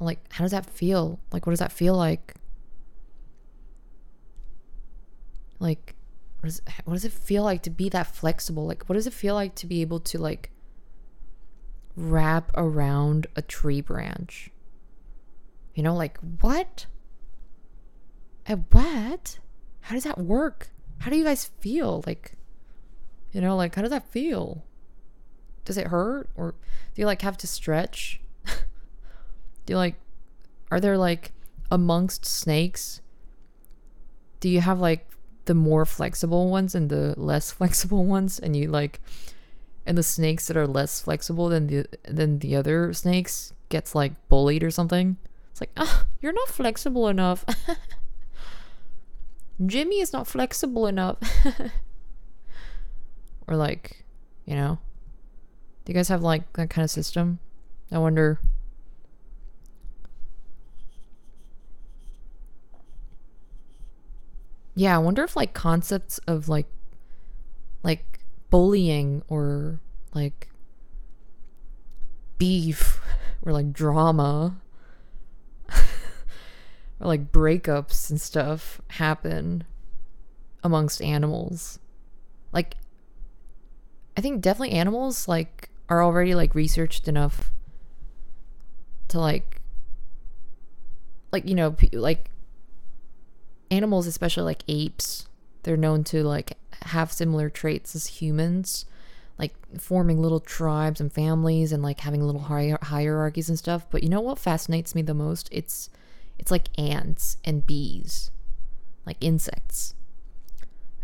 Like, 0.00 0.20
how 0.32 0.44
does 0.44 0.52
that 0.52 0.64
feel? 0.64 1.20
Like, 1.30 1.46
what 1.46 1.50
does 1.50 1.58
that 1.58 1.72
feel 1.72 1.94
like? 1.94 2.34
Like, 5.58 5.94
what 6.40 6.48
does, 6.48 6.62
what 6.84 6.94
does 6.94 7.04
it 7.04 7.12
feel 7.12 7.42
like 7.42 7.62
to 7.62 7.70
be 7.70 7.88
that 7.88 8.06
flexible? 8.14 8.66
Like, 8.66 8.88
what 8.88 8.94
does 8.94 9.06
it 9.06 9.12
feel 9.12 9.34
like 9.34 9.54
to 9.56 9.66
be 9.66 9.80
able 9.80 10.00
to, 10.00 10.18
like, 10.18 10.50
wrap 11.96 12.52
around 12.56 13.26
a 13.34 13.42
tree 13.42 13.80
branch? 13.80 14.50
You 15.74 15.82
know, 15.82 15.94
like, 15.94 16.18
what? 16.40 16.86
At 18.46 18.72
what? 18.72 19.38
How 19.80 19.94
does 19.94 20.04
that 20.04 20.18
work? 20.18 20.70
How 20.98 21.10
do 21.10 21.16
you 21.16 21.24
guys 21.24 21.50
feel? 21.60 22.04
Like, 22.06 22.34
you 23.32 23.40
know, 23.40 23.56
like, 23.56 23.74
how 23.74 23.82
does 23.82 23.90
that 23.90 24.08
feel? 24.08 24.64
Does 25.64 25.76
it 25.76 25.88
hurt? 25.88 26.30
Or 26.36 26.52
do 26.94 27.02
you, 27.02 27.06
like, 27.06 27.22
have 27.22 27.36
to 27.38 27.48
stretch? 27.48 28.20
do 28.46 29.72
you, 29.72 29.76
like, 29.76 29.96
are 30.70 30.78
there, 30.78 30.96
like, 30.96 31.32
amongst 31.70 32.24
snakes, 32.24 33.00
do 34.38 34.48
you 34.48 34.60
have, 34.60 34.78
like, 34.78 35.08
the 35.48 35.54
more 35.54 35.84
flexible 35.84 36.48
ones 36.48 36.76
and 36.76 36.88
the 36.88 37.14
less 37.16 37.50
flexible 37.58 38.04
ones? 38.04 38.38
And 38.38 38.54
you, 38.54 38.68
like, 38.68 39.00
and 39.84 39.98
the 39.98 40.04
snakes 40.04 40.46
that 40.46 40.56
are 40.56 40.66
less 40.66 41.00
flexible 41.00 41.48
than 41.48 41.66
the 41.66 41.86
than 42.04 42.38
the 42.38 42.54
other 42.54 42.92
snakes 42.92 43.52
gets 43.70 43.94
like 43.94 44.12
bullied 44.28 44.62
or 44.62 44.70
something. 44.70 45.16
It's 45.50 45.60
like, 45.60 45.72
ah, 45.76 46.06
you're 46.20 46.32
not 46.32 46.48
flexible 46.48 47.08
enough. 47.08 47.44
Jimmy 49.66 50.00
is 50.00 50.12
not 50.12 50.28
flexible 50.28 50.86
enough. 50.86 51.18
or 53.48 53.56
like, 53.56 54.04
you 54.44 54.54
know, 54.54 54.78
do 55.84 55.92
you 55.92 55.94
guys 55.94 56.08
have 56.08 56.22
like 56.22 56.52
that 56.52 56.70
kind 56.70 56.84
of 56.84 56.90
system? 56.90 57.40
I 57.90 57.98
wonder. 57.98 58.38
Yeah, 64.78 64.94
I 64.94 64.98
wonder 64.98 65.24
if 65.24 65.34
like 65.34 65.54
concepts 65.54 66.18
of 66.28 66.48
like 66.48 66.68
like 67.82 68.20
bullying 68.48 69.24
or 69.26 69.80
like 70.14 70.50
beef 72.38 73.00
or 73.42 73.50
like 73.50 73.72
drama 73.72 74.56
or 75.68 77.08
like 77.08 77.32
breakups 77.32 78.08
and 78.08 78.20
stuff 78.20 78.80
happen 78.90 79.64
amongst 80.62 81.02
animals. 81.02 81.80
Like 82.52 82.76
I 84.16 84.20
think 84.20 84.40
definitely 84.40 84.76
animals 84.78 85.26
like 85.26 85.70
are 85.88 86.04
already 86.04 86.36
like 86.36 86.54
researched 86.54 87.08
enough 87.08 87.50
to 89.08 89.18
like 89.18 89.60
like 91.32 91.48
you 91.48 91.56
know 91.56 91.74
like 91.92 92.30
animals 93.70 94.06
especially 94.06 94.42
like 94.42 94.62
apes 94.68 95.26
they're 95.62 95.76
known 95.76 96.04
to 96.04 96.22
like 96.22 96.56
have 96.82 97.12
similar 97.12 97.50
traits 97.50 97.94
as 97.94 98.06
humans 98.06 98.84
like 99.38 99.54
forming 99.78 100.20
little 100.20 100.40
tribes 100.40 101.00
and 101.00 101.12
families 101.12 101.72
and 101.72 101.82
like 101.82 102.00
having 102.00 102.22
little 102.22 102.42
hier- 102.42 102.78
hierarchies 102.82 103.48
and 103.48 103.58
stuff. 103.58 103.86
But 103.90 104.02
you 104.02 104.08
know 104.08 104.20
what 104.20 104.38
fascinates 104.38 104.94
me 104.94 105.02
the 105.02 105.14
most? 105.14 105.48
It's 105.52 105.90
it's 106.38 106.50
like 106.50 106.68
ants 106.78 107.36
and 107.44 107.66
bees 107.66 108.30
like 109.06 109.16
insects. 109.20 109.94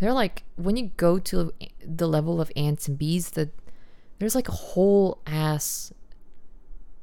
They're 0.01 0.13
like 0.13 0.43
when 0.57 0.77
you 0.77 0.91
go 0.97 1.19
to 1.21 1.53
the 1.85 2.09
level 2.09 2.41
of 2.41 2.51
ants 2.57 2.89
and 2.89 2.99
bees 2.99 3.31
that 3.31 3.51
there's 4.19 4.35
like 4.35 4.49
a 4.49 4.53
whole 4.53 5.21
ass 5.27 5.93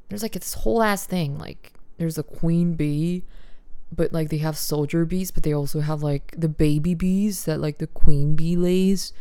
there's 0.10 0.24
like 0.24 0.34
this 0.34 0.56
whole 0.56 0.84
ass 0.84 1.06
thing. 1.06 1.38
Like 1.38 1.74
there's 1.98 2.18
a 2.18 2.24
queen 2.24 2.74
bee 2.74 3.24
but 3.92 4.14
like 4.14 4.30
they 4.30 4.38
have 4.38 4.58
soldier 4.58 5.06
bees 5.06 5.32
but 5.32 5.44
they 5.44 5.54
also 5.54 5.82
have 5.82 6.02
like 6.02 6.34
the 6.38 6.48
baby 6.48 6.94
bees 6.94 7.46
that 7.46 7.60
like 7.60 7.78
the 7.78 7.88
queen 7.88 8.36
bee 8.36 8.56
lays. 8.56 9.14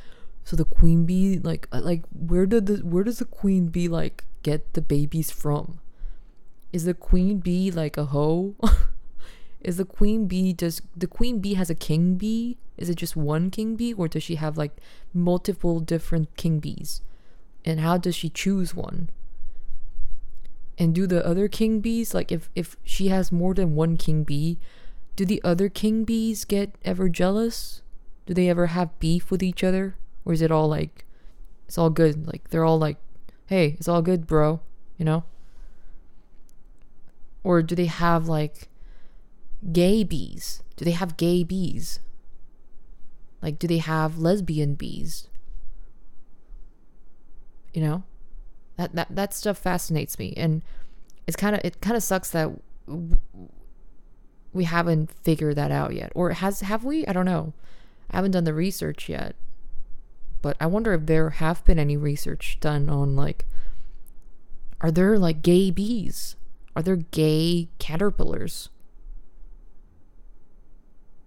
So 0.45 0.57
the 0.57 0.65
queen 0.65 1.05
bee 1.05 1.39
like 1.39 1.69
uh, 1.73 1.81
like 1.81 2.05
where 2.13 2.47
did 2.47 2.67
the 2.67 2.77
where 2.79 3.05
does 3.05 3.19
the 3.19 3.25
queen 3.25 3.69
bee 3.69 3.89
like 3.89 4.25
get 4.43 4.73
the 4.75 4.81
babies 4.81 5.31
from? 5.31 5.81
Is 6.73 6.85
the 6.85 6.95
queen 6.95 7.39
bee 7.39 7.71
like 7.71 7.97
a 7.97 8.07
hoe? 8.07 8.55
Is 9.61 9.77
the 9.77 9.85
queen 9.85 10.27
bee 10.27 10.53
does 10.55 10.81
the 10.97 11.07
queen 11.07 11.41
bee 11.41 11.55
has 11.55 11.69
a 11.69 11.75
king 11.75 12.15
bee? 12.15 12.57
Is 12.79 12.89
it 12.89 12.95
just 12.95 13.15
one 13.15 13.51
king 13.51 13.77
bee 13.77 13.93
or 13.93 14.09
does 14.09 14.23
she 14.23 14.37
have 14.37 14.57
like 14.57 14.77
multiple 15.13 15.81
different 15.81 16.35
king 16.37 16.61
bees? 16.61 17.03
And 17.65 17.81
how 17.81 17.99
does 17.99 18.15
she 18.15 18.31
choose 18.31 18.75
one 18.75 19.11
and 20.81 20.95
do 20.95 21.07
the 21.07 21.25
other 21.27 21.47
king 21.47 21.81
bees 21.81 22.15
like 22.15 22.33
if 22.33 22.49
if 22.55 22.75
she 22.83 23.09
has 23.09 23.31
more 23.31 23.53
than 23.53 23.75
one 23.75 23.99
king 23.99 24.25
bee 24.25 24.59
do 25.15 25.27
the 25.27 25.43
other 25.45 25.69
king 25.69 26.05
bees 26.05 26.47
get 26.47 26.75
ever 26.83 27.11
jealous? 27.11 27.83
Do 28.25 28.33
they 28.33 28.49
ever 28.49 28.69
have 28.69 28.99
beef 28.99 29.31
with 29.31 29.43
each 29.43 29.63
other? 29.63 29.95
Or 30.25 30.33
is 30.33 30.41
it 30.41 30.51
all 30.51 30.69
like 30.69 31.05
it's 31.67 31.77
all 31.77 31.91
good? 31.91 32.27
Like 32.27 32.49
they're 32.49 32.65
all 32.65 32.79
like 32.79 32.97
hey 33.47 33.77
it's 33.79 33.89
all 33.89 34.01
good 34.01 34.27
bro 34.27 34.61
you 34.97 35.05
know? 35.05 35.25
Or 37.45 37.61
do 37.63 37.75
they 37.75 37.85
have 37.85 38.29
like 38.29 38.69
gay 39.73 40.03
bees? 40.03 40.63
Do 40.77 40.87
they 40.87 40.93
have 40.93 41.19
gay 41.19 41.45
bees? 41.45 42.01
Like 43.43 43.59
do 43.59 43.67
they 43.67 43.79
have 43.79 44.19
lesbian 44.19 44.75
bees? 44.75 45.29
You 47.75 47.83
know 47.83 48.05
that 48.81 48.95
that 48.95 49.15
that 49.15 49.35
stuff 49.35 49.59
fascinates 49.59 50.19
me, 50.19 50.33
and 50.37 50.63
it's 51.27 51.37
kind 51.37 51.55
of 51.55 51.61
it 51.63 51.81
kind 51.83 51.97
of 51.97 52.03
sucks 52.03 52.31
that 52.31 52.51
we 54.53 54.65
haven't 54.65 55.11
figured 55.23 55.57
that 55.57 55.71
out 55.71 55.95
yet, 55.95 56.11
or 56.15 56.31
has 56.31 56.63
have 56.63 56.83
we? 56.83 57.07
I 57.07 57.13
don't 57.13 57.27
know. 57.27 57.53
I 58.11 58.17
haven't 58.17 58.33
done 58.33 58.45
the 58.45 58.55
research 58.55 59.09
yet, 59.09 59.37
but 60.41 60.57
I 60.59 60.67
wonder 60.67 60.95
if 60.95 61.07
there 61.07 61.31
have 61.31 61.65
been 61.65 61.79
any 61.79 61.97
research 61.97 62.59
done 62.61 62.89
on 62.89 63.15
like, 63.15 63.45
are 64.81 64.91
there 64.91 65.19
like 65.19 65.43
gay 65.43 65.71
bees? 65.71 66.37
Are 66.75 66.83
there 66.83 66.97
gay 66.97 67.69
caterpillars? 67.79 68.71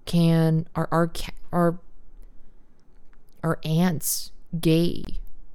Can 0.06 0.68
are 0.76 0.90
are 0.92 1.12
are 1.52 1.80
are 3.44 3.60
ants 3.64 4.32
gay? 4.60 5.04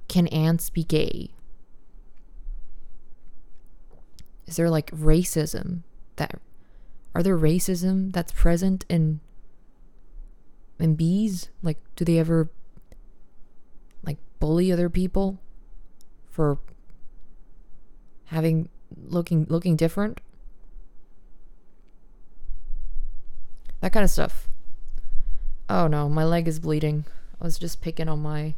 Can 0.07 0.27
ants 0.27 0.69
be 0.69 0.85
gay? 0.85 1.31
Is 4.49 4.55
there 4.55 4.69
like 4.69 4.89
racism 4.89 5.83
that 6.15 6.41
are 7.13 7.21
there 7.21 7.37
racism 7.37 8.11
that's 8.11 8.31
present 8.31 8.83
in 8.89 9.19
in 10.79 10.95
bees? 10.95 11.49
Like 11.61 11.77
do 11.95 12.03
they 12.03 12.17
ever 12.17 12.49
like 14.03 14.17
bully 14.39 14.71
other 14.71 14.89
people 14.89 15.37
for 16.31 16.57
having 18.25 18.69
looking 18.97 19.45
looking 19.49 19.75
different? 19.75 20.19
That 23.81 23.93
kind 23.93 24.03
of 24.03 24.09
stuff. 24.09 24.49
Oh 25.69 25.85
no 25.85 26.09
my 26.09 26.25
leg 26.25 26.47
is 26.47 26.57
bleeding. 26.57 27.05
I 27.39 27.43
was 27.43 27.59
just 27.59 27.81
picking 27.81 28.09
on 28.09 28.23
my 28.23 28.55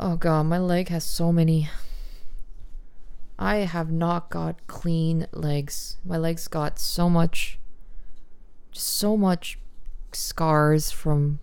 oh 0.00 0.16
god 0.16 0.46
my 0.46 0.58
leg 0.58 0.88
has 0.88 1.04
so 1.04 1.30
many 1.30 1.68
I 3.40 3.60
have 3.60 3.90
not 3.90 4.28
got 4.28 4.66
clean 4.66 5.26
legs. 5.32 5.96
My 6.04 6.18
legs 6.18 6.46
got 6.46 6.78
so 6.78 7.08
much, 7.08 7.58
just 8.70 8.86
so 8.86 9.16
much 9.16 9.58
scars 10.12 10.90
from 10.90 11.40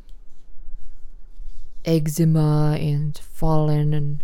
eczema 1.83 2.77
and 2.79 3.17
fallen 3.17 3.93
and 3.93 4.23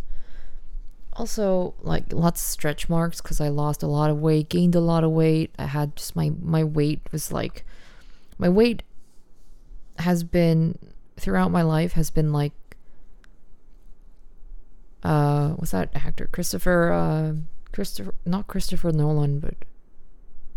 also 1.14 1.74
like 1.82 2.12
lots 2.12 2.42
of 2.42 2.48
stretch 2.48 2.90
marks 2.90 3.22
because 3.22 3.42
I 3.42 3.48
lost 3.48 3.82
a 3.82 3.88
lot 3.88 4.12
of 4.12 4.20
weight, 4.20 4.50
gained 4.50 4.76
a 4.76 4.80
lot 4.80 5.04
of 5.04 5.10
weight. 5.10 5.50
I 5.58 5.66
had 5.66 5.96
just 5.96 6.16
my 6.16 6.32
my 6.42 6.64
weight 6.64 7.02
was 7.12 7.32
like 7.32 7.66
my 8.38 8.50
weight 8.50 8.84
has 9.98 10.24
been 10.24 10.78
throughout 11.18 11.50
my 11.50 11.64
life 11.64 11.94
has 11.94 12.12
been 12.12 12.32
like 12.32 12.54
uh 15.04 15.50
what's 15.52 15.72
that 15.72 15.90
actor 15.96 16.28
Christopher 16.32 16.92
uh 16.92 17.34
Christopher, 17.74 18.14
not 18.26 18.48
Christopher 18.48 18.92
Nolan, 18.92 19.40
but 19.40 19.56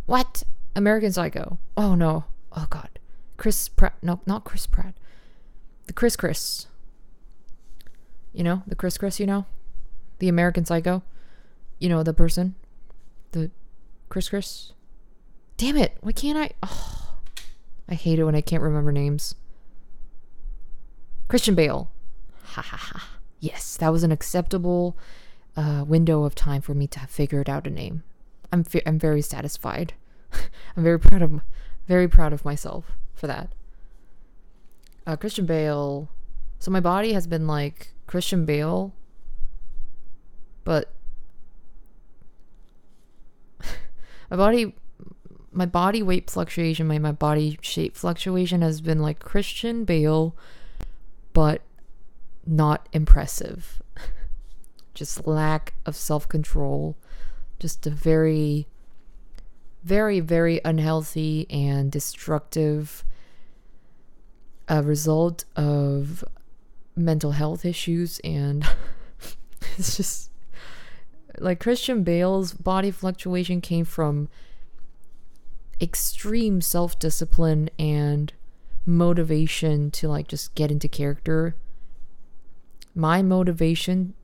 what? 0.05 0.43
American 0.77 1.11
Psycho. 1.11 1.59
Oh 1.77 1.95
no. 1.95 2.25
Oh 2.53 2.67
god. 2.69 2.99
Chris 3.39 3.69
Pratt. 3.69 3.95
No, 4.03 4.21
not 4.27 4.45
Chris 4.45 4.67
Pratt. 4.67 4.95
The 5.87 5.93
Chris 5.93 6.15
Chris. 6.17 6.67
You 8.33 8.45
know 8.45 8.63
the 8.67 8.77
Chris 8.77 8.99
Chris. 8.99 9.19
You 9.19 9.27
know, 9.27 9.47
the 10.19 10.29
American 10.29 10.67
Psycho. 10.67 11.03
You 11.79 11.89
know 11.89 12.03
the 12.03 12.13
person. 12.13 12.55
The 13.33 13.51
Chris 14.11 14.29
Chris. 14.29 14.73
Damn 15.57 15.79
it! 15.79 15.97
Why 16.03 16.13
can't 16.13 16.39
I? 16.39 16.51
Oh, 16.63 17.15
I 17.89 17.95
hate 17.95 18.19
it 18.19 18.25
when 18.25 18.35
I 18.35 18.43
can't 18.43 18.63
remember 18.63 18.93
names. 18.93 19.35
Christian 21.29 21.55
Bale. 21.55 21.91
Ha 22.45 22.61
ha 22.61 22.77
ha. 22.77 23.09
Yes, 23.41 23.77
that 23.79 23.93
was 23.93 24.03
an 24.03 24.13
acceptable 24.13 24.97
uh, 25.57 25.85
window 25.87 26.25
of 26.25 26.35
time 26.35 26.61
for 26.63 26.75
me 26.75 26.87
to 26.89 26.99
have 27.01 27.11
figured 27.11 27.49
out 27.49 27.67
a 27.67 27.71
name. 27.71 28.03
I'm 28.53 28.65
fe- 28.65 28.83
I'm 28.87 28.99
very 28.99 29.23
satisfied. 29.23 29.95
I'm 30.77 30.83
very 30.85 30.99
proud 31.01 31.23
of 31.23 31.41
very 31.89 32.09
proud 32.09 32.33
of 32.33 32.45
myself 32.45 32.93
for 33.15 33.27
that. 33.27 33.53
uh, 35.07 35.17
Christian 35.17 35.47
Bale. 35.47 36.09
So 36.59 36.71
my 36.71 36.81
body 36.81 37.13
has 37.13 37.27
been 37.27 37.47
like 37.47 37.95
Christian 38.07 38.45
Bale, 38.45 38.93
but 40.65 40.93
my 44.31 44.37
body, 44.37 44.75
my 45.53 45.67
body 45.67 46.03
weight 46.03 46.31
fluctuation, 46.31 46.87
my 46.87 46.99
my 46.99 47.13
body 47.13 47.59
shape 47.63 47.97
fluctuation 47.97 48.63
has 48.63 48.81
been 48.81 49.01
like 49.01 49.19
Christian 49.21 49.85
Bale, 49.85 50.35
but 51.33 51.63
not 52.47 52.89
impressive. 52.93 53.81
Just 54.97 55.27
lack 55.27 55.75
of 55.85 55.95
self 55.95 56.29
control, 56.29 56.97
just 57.61 57.87
a 57.87 57.91
very, 57.91 58.67
very, 59.85 60.19
very 60.19 60.61
unhealthy 60.65 61.47
and 61.51 61.93
destructive 61.93 63.05
a 64.69 64.83
result 64.83 65.45
of 65.55 66.25
mental 66.97 67.33
health 67.33 67.65
issues 67.65 68.19
and 68.25 68.67
it's 69.79 69.97
just 69.97 70.31
like 71.39 71.61
Christian 71.61 72.03
Bale's 72.03 72.53
body 72.53 72.91
fluctuation 72.91 73.61
came 73.61 73.85
from 73.85 74.29
extreme 75.81 76.61
self-discipline 76.61 77.69
and 77.79 78.33
motivation 78.87 79.91
to 79.91 80.09
like 80.09 80.29
just 80.29 80.55
get 80.55 80.71
into 80.71 80.89
character. 80.89 81.55
My 82.95 83.21
motivation 83.21 84.15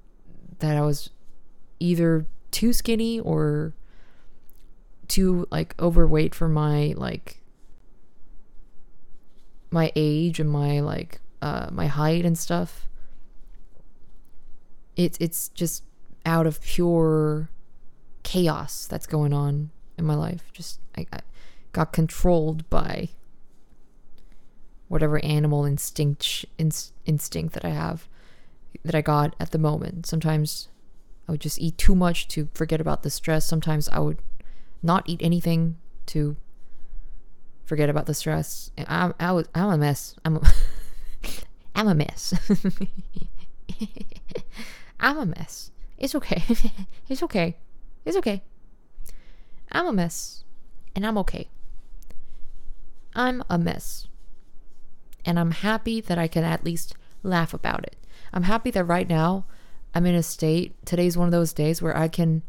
that 0.63 0.77
I 0.77 0.81
was 0.81 1.11
either 1.81 2.27
too 2.53 2.73
skinny 2.73 3.19
or 3.21 3.75
too 5.09 5.47
like 5.51 5.75
overweight 5.81 6.35
for 6.35 6.49
my 6.49 6.95
like 6.97 7.43
my 9.71 9.93
age 9.97 10.39
and 10.39 10.49
my 10.49 10.81
like 10.81 11.21
uh, 11.43 11.69
my 11.73 11.89
height 11.89 12.25
and 12.25 12.39
stuff. 12.39 12.89
It's 14.97 15.19
it's 15.21 15.49
just 15.49 15.83
out 16.25 16.47
of 16.47 16.63
pure 16.63 17.51
chaos 18.23 18.87
that's 18.87 19.07
going 19.07 19.33
on 19.33 19.71
in 19.99 20.05
my 20.05 20.15
life. 20.15 20.53
Just 20.53 20.79
I, 20.97 21.07
I 21.13 21.21
got 21.73 21.93
controlled 21.93 22.69
by 22.71 23.09
whatever 24.87 25.23
animal 25.25 25.65
instinct 25.65 26.45
inst- 26.59 26.93
instinct 27.07 27.55
that 27.55 27.65
I 27.65 27.71
have 27.71 28.09
that 28.85 28.95
I 28.95 29.01
got 29.01 29.35
at 29.39 29.51
the 29.51 29.59
moment. 29.59 30.07
Sometimes 30.07 30.69
I 31.29 31.33
would 31.33 31.41
just 31.41 31.61
eat 31.61 31.79
too 31.79 31.95
much 31.95 32.29
to 32.29 32.49
forget 32.55 32.81
about 32.81 33.03
the 33.03 33.11
stress. 33.11 33.47
Sometimes 33.47 33.89
I 33.89 34.01
would 34.01 34.19
not 34.83 35.05
eat 35.07 35.21
anything 35.23 35.79
to 36.07 36.37
forget 37.65 37.89
about 37.89 38.07
the 38.07 38.15
stress. 38.15 38.71
I, 38.77 39.13
I 39.19 39.33
was, 39.33 39.49
I'm 39.55 39.71
a 39.71 39.79
mess. 39.79 40.15
I'm 40.25 40.37
a, 40.37 40.53
I'm 41.75 41.89
a 41.89 41.95
mess. 41.95 42.35
I'm 45.01 45.19
a 45.19 45.27
mess. 45.27 45.71
It's 45.99 46.15
okay. 46.15 46.43
it's 47.09 47.23
okay. 47.23 47.57
It's 48.05 48.17
okay. 48.17 48.43
I'm 49.71 49.87
a 49.87 49.93
mess. 49.93 50.45
And 50.95 51.07
I'm 51.07 51.17
okay. 51.19 51.49
I'm 53.15 53.43
a 53.49 53.59
mess. 53.59 54.09
And 55.25 55.39
I'm 55.39 55.53
happy 55.53 56.01
that 56.01 56.19
I 56.19 56.29
can 56.29 56.45
at 56.45 56.65
least 56.65 56.95
laugh 57.23 57.55
about 57.55 57.85
it. 57.85 57.97
I'm 58.33 58.45
happy 58.45 58.71
that 58.71 58.85
right 58.85 59.09
now 59.09 59.45
I'm 59.95 60.07
in 60.07 60.15
a 60.15 60.23
state. 60.23 60.75
Today's 60.87 61.17
one 61.17 61.29
of 61.29 61.33
those 61.33 61.53
days 61.53 61.83
where 61.83 61.97
I 61.97 62.09
can 62.09 62.43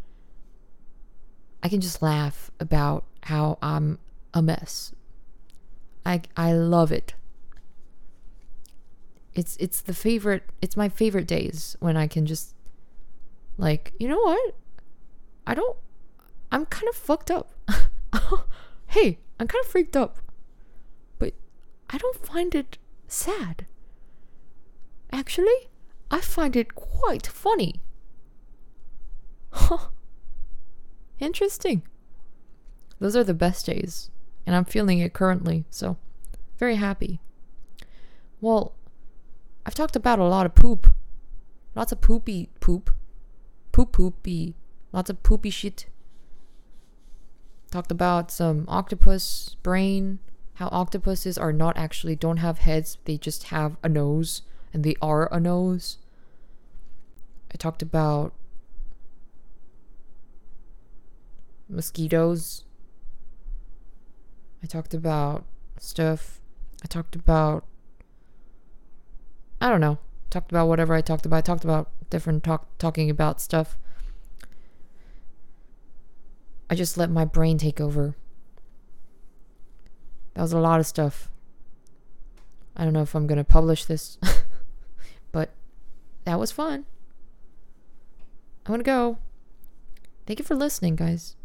I 1.61 1.69
can 1.69 1.81
just 1.81 2.01
laugh 2.01 2.51
about 2.59 3.05
how 3.23 3.57
I'm 3.61 3.99
a 4.33 4.41
mess. 4.41 4.93
I 6.05 6.21
I 6.37 6.53
love 6.53 6.91
it. 6.91 7.15
It's 9.33 9.57
it's 9.57 9.81
the 9.81 9.93
favorite 9.93 10.43
it's 10.61 10.77
my 10.77 10.89
favorite 10.89 11.27
days 11.27 11.75
when 11.79 11.97
I 11.97 12.07
can 12.07 12.25
just 12.25 12.55
like, 13.57 13.93
you 13.99 14.07
know 14.07 14.19
what? 14.19 14.55
I 15.45 15.53
don't 15.53 15.77
I'm 16.51 16.65
kind 16.65 16.87
of 16.87 16.95
fucked 16.95 17.31
up. 17.31 17.51
hey, 18.87 19.17
I'm 19.39 19.47
kind 19.47 19.63
of 19.65 19.71
freaked 19.71 19.97
up. 19.97 20.19
But 21.19 21.33
I 21.89 21.97
don't 21.97 22.25
find 22.25 22.55
it 22.55 22.77
sad. 23.07 23.65
Actually, 25.11 25.69
I 26.13 26.21
find 26.21 26.55
it 26.55 26.75
quite 26.75 27.25
funny. 27.25 27.81
Huh. 29.49 29.87
Interesting. 31.19 31.81
Those 32.99 33.15
are 33.15 33.23
the 33.23 33.33
best 33.33 33.65
days 33.65 34.11
and 34.45 34.55
I'm 34.55 34.63
feeling 34.63 34.99
it 34.99 35.13
currently, 35.13 35.65
so 35.71 35.97
very 36.59 36.75
happy. 36.75 37.19
Well, 38.41 38.75
I've 39.65 39.73
talked 39.73 39.95
about 39.95 40.19
a 40.19 40.25
lot 40.25 40.45
of 40.45 40.53
poop. 40.53 40.93
Lots 41.73 41.91
of 41.91 41.99
poopy 41.99 42.49
poop. 42.59 42.91
Poop 43.71 43.91
poopy. 43.91 44.53
Lots 44.91 45.09
of 45.09 45.23
poopy 45.23 45.49
shit. 45.49 45.87
Talked 47.71 47.89
about 47.89 48.29
some 48.29 48.65
octopus 48.67 49.55
brain, 49.63 50.19
how 50.53 50.67
octopuses 50.67 51.39
are 51.39 51.51
not 51.51 51.75
actually 51.75 52.15
don't 52.15 52.37
have 52.37 52.59
heads, 52.59 52.99
they 53.05 53.17
just 53.17 53.45
have 53.45 53.77
a 53.81 53.89
nose 53.89 54.43
and 54.71 54.83
they 54.83 54.95
are 55.01 55.27
a 55.33 55.39
nose. 55.39 55.97
I 57.53 57.57
talked 57.57 57.81
about 57.81 58.33
mosquitoes 61.69 62.63
I 64.63 64.65
talked 64.65 64.93
about 64.93 65.43
stuff. 65.77 66.39
I 66.83 66.87
talked 66.87 67.15
about 67.15 67.65
I 69.59 69.69
don't 69.69 69.81
know. 69.81 69.99
Talked 70.29 70.51
about 70.51 70.67
whatever 70.67 70.93
I 70.93 71.01
talked 71.01 71.25
about. 71.25 71.37
I 71.37 71.41
talked 71.41 71.65
about 71.65 71.89
different 72.09 72.43
talk 72.43 72.77
talking 72.77 73.09
about 73.09 73.41
stuff. 73.41 73.77
I 76.69 76.75
just 76.75 76.97
let 76.97 77.11
my 77.11 77.25
brain 77.25 77.57
take 77.57 77.81
over. 77.81 78.15
That 80.33 80.41
was 80.41 80.53
a 80.53 80.59
lot 80.59 80.79
of 80.79 80.87
stuff. 80.87 81.29
I 82.75 82.83
don't 82.83 82.93
know 82.93 83.03
if 83.03 83.13
I'm 83.13 83.27
going 83.27 83.37
to 83.37 83.43
publish 83.43 83.85
this, 83.85 84.17
but 85.31 85.51
that 86.23 86.39
was 86.39 86.51
fun. 86.51 86.85
I'm 88.65 88.71
going 88.71 88.79
to 88.79 88.83
go. 88.83 89.17
Thank 90.25 90.39
you 90.39 90.45
for 90.45 90.55
listening, 90.55 90.95
guys. 90.95 91.35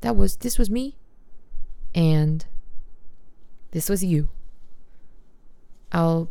That 0.00 0.16
was 0.16 0.36
this 0.36 0.58
was 0.58 0.70
me 0.70 0.96
and 1.94 2.46
this 3.72 3.88
was 3.88 4.04
you. 4.04 4.28
I'll 5.90 6.30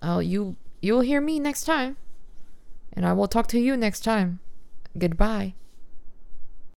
I'll 0.00 0.22
you 0.22 0.56
you'll 0.80 1.00
hear 1.00 1.20
me 1.20 1.40
next 1.40 1.64
time. 1.64 1.96
And 2.92 3.04
I 3.04 3.12
will 3.12 3.26
talk 3.26 3.48
to 3.48 3.58
you 3.58 3.76
next 3.76 4.04
time. 4.04 4.38
Goodbye. 4.96 5.54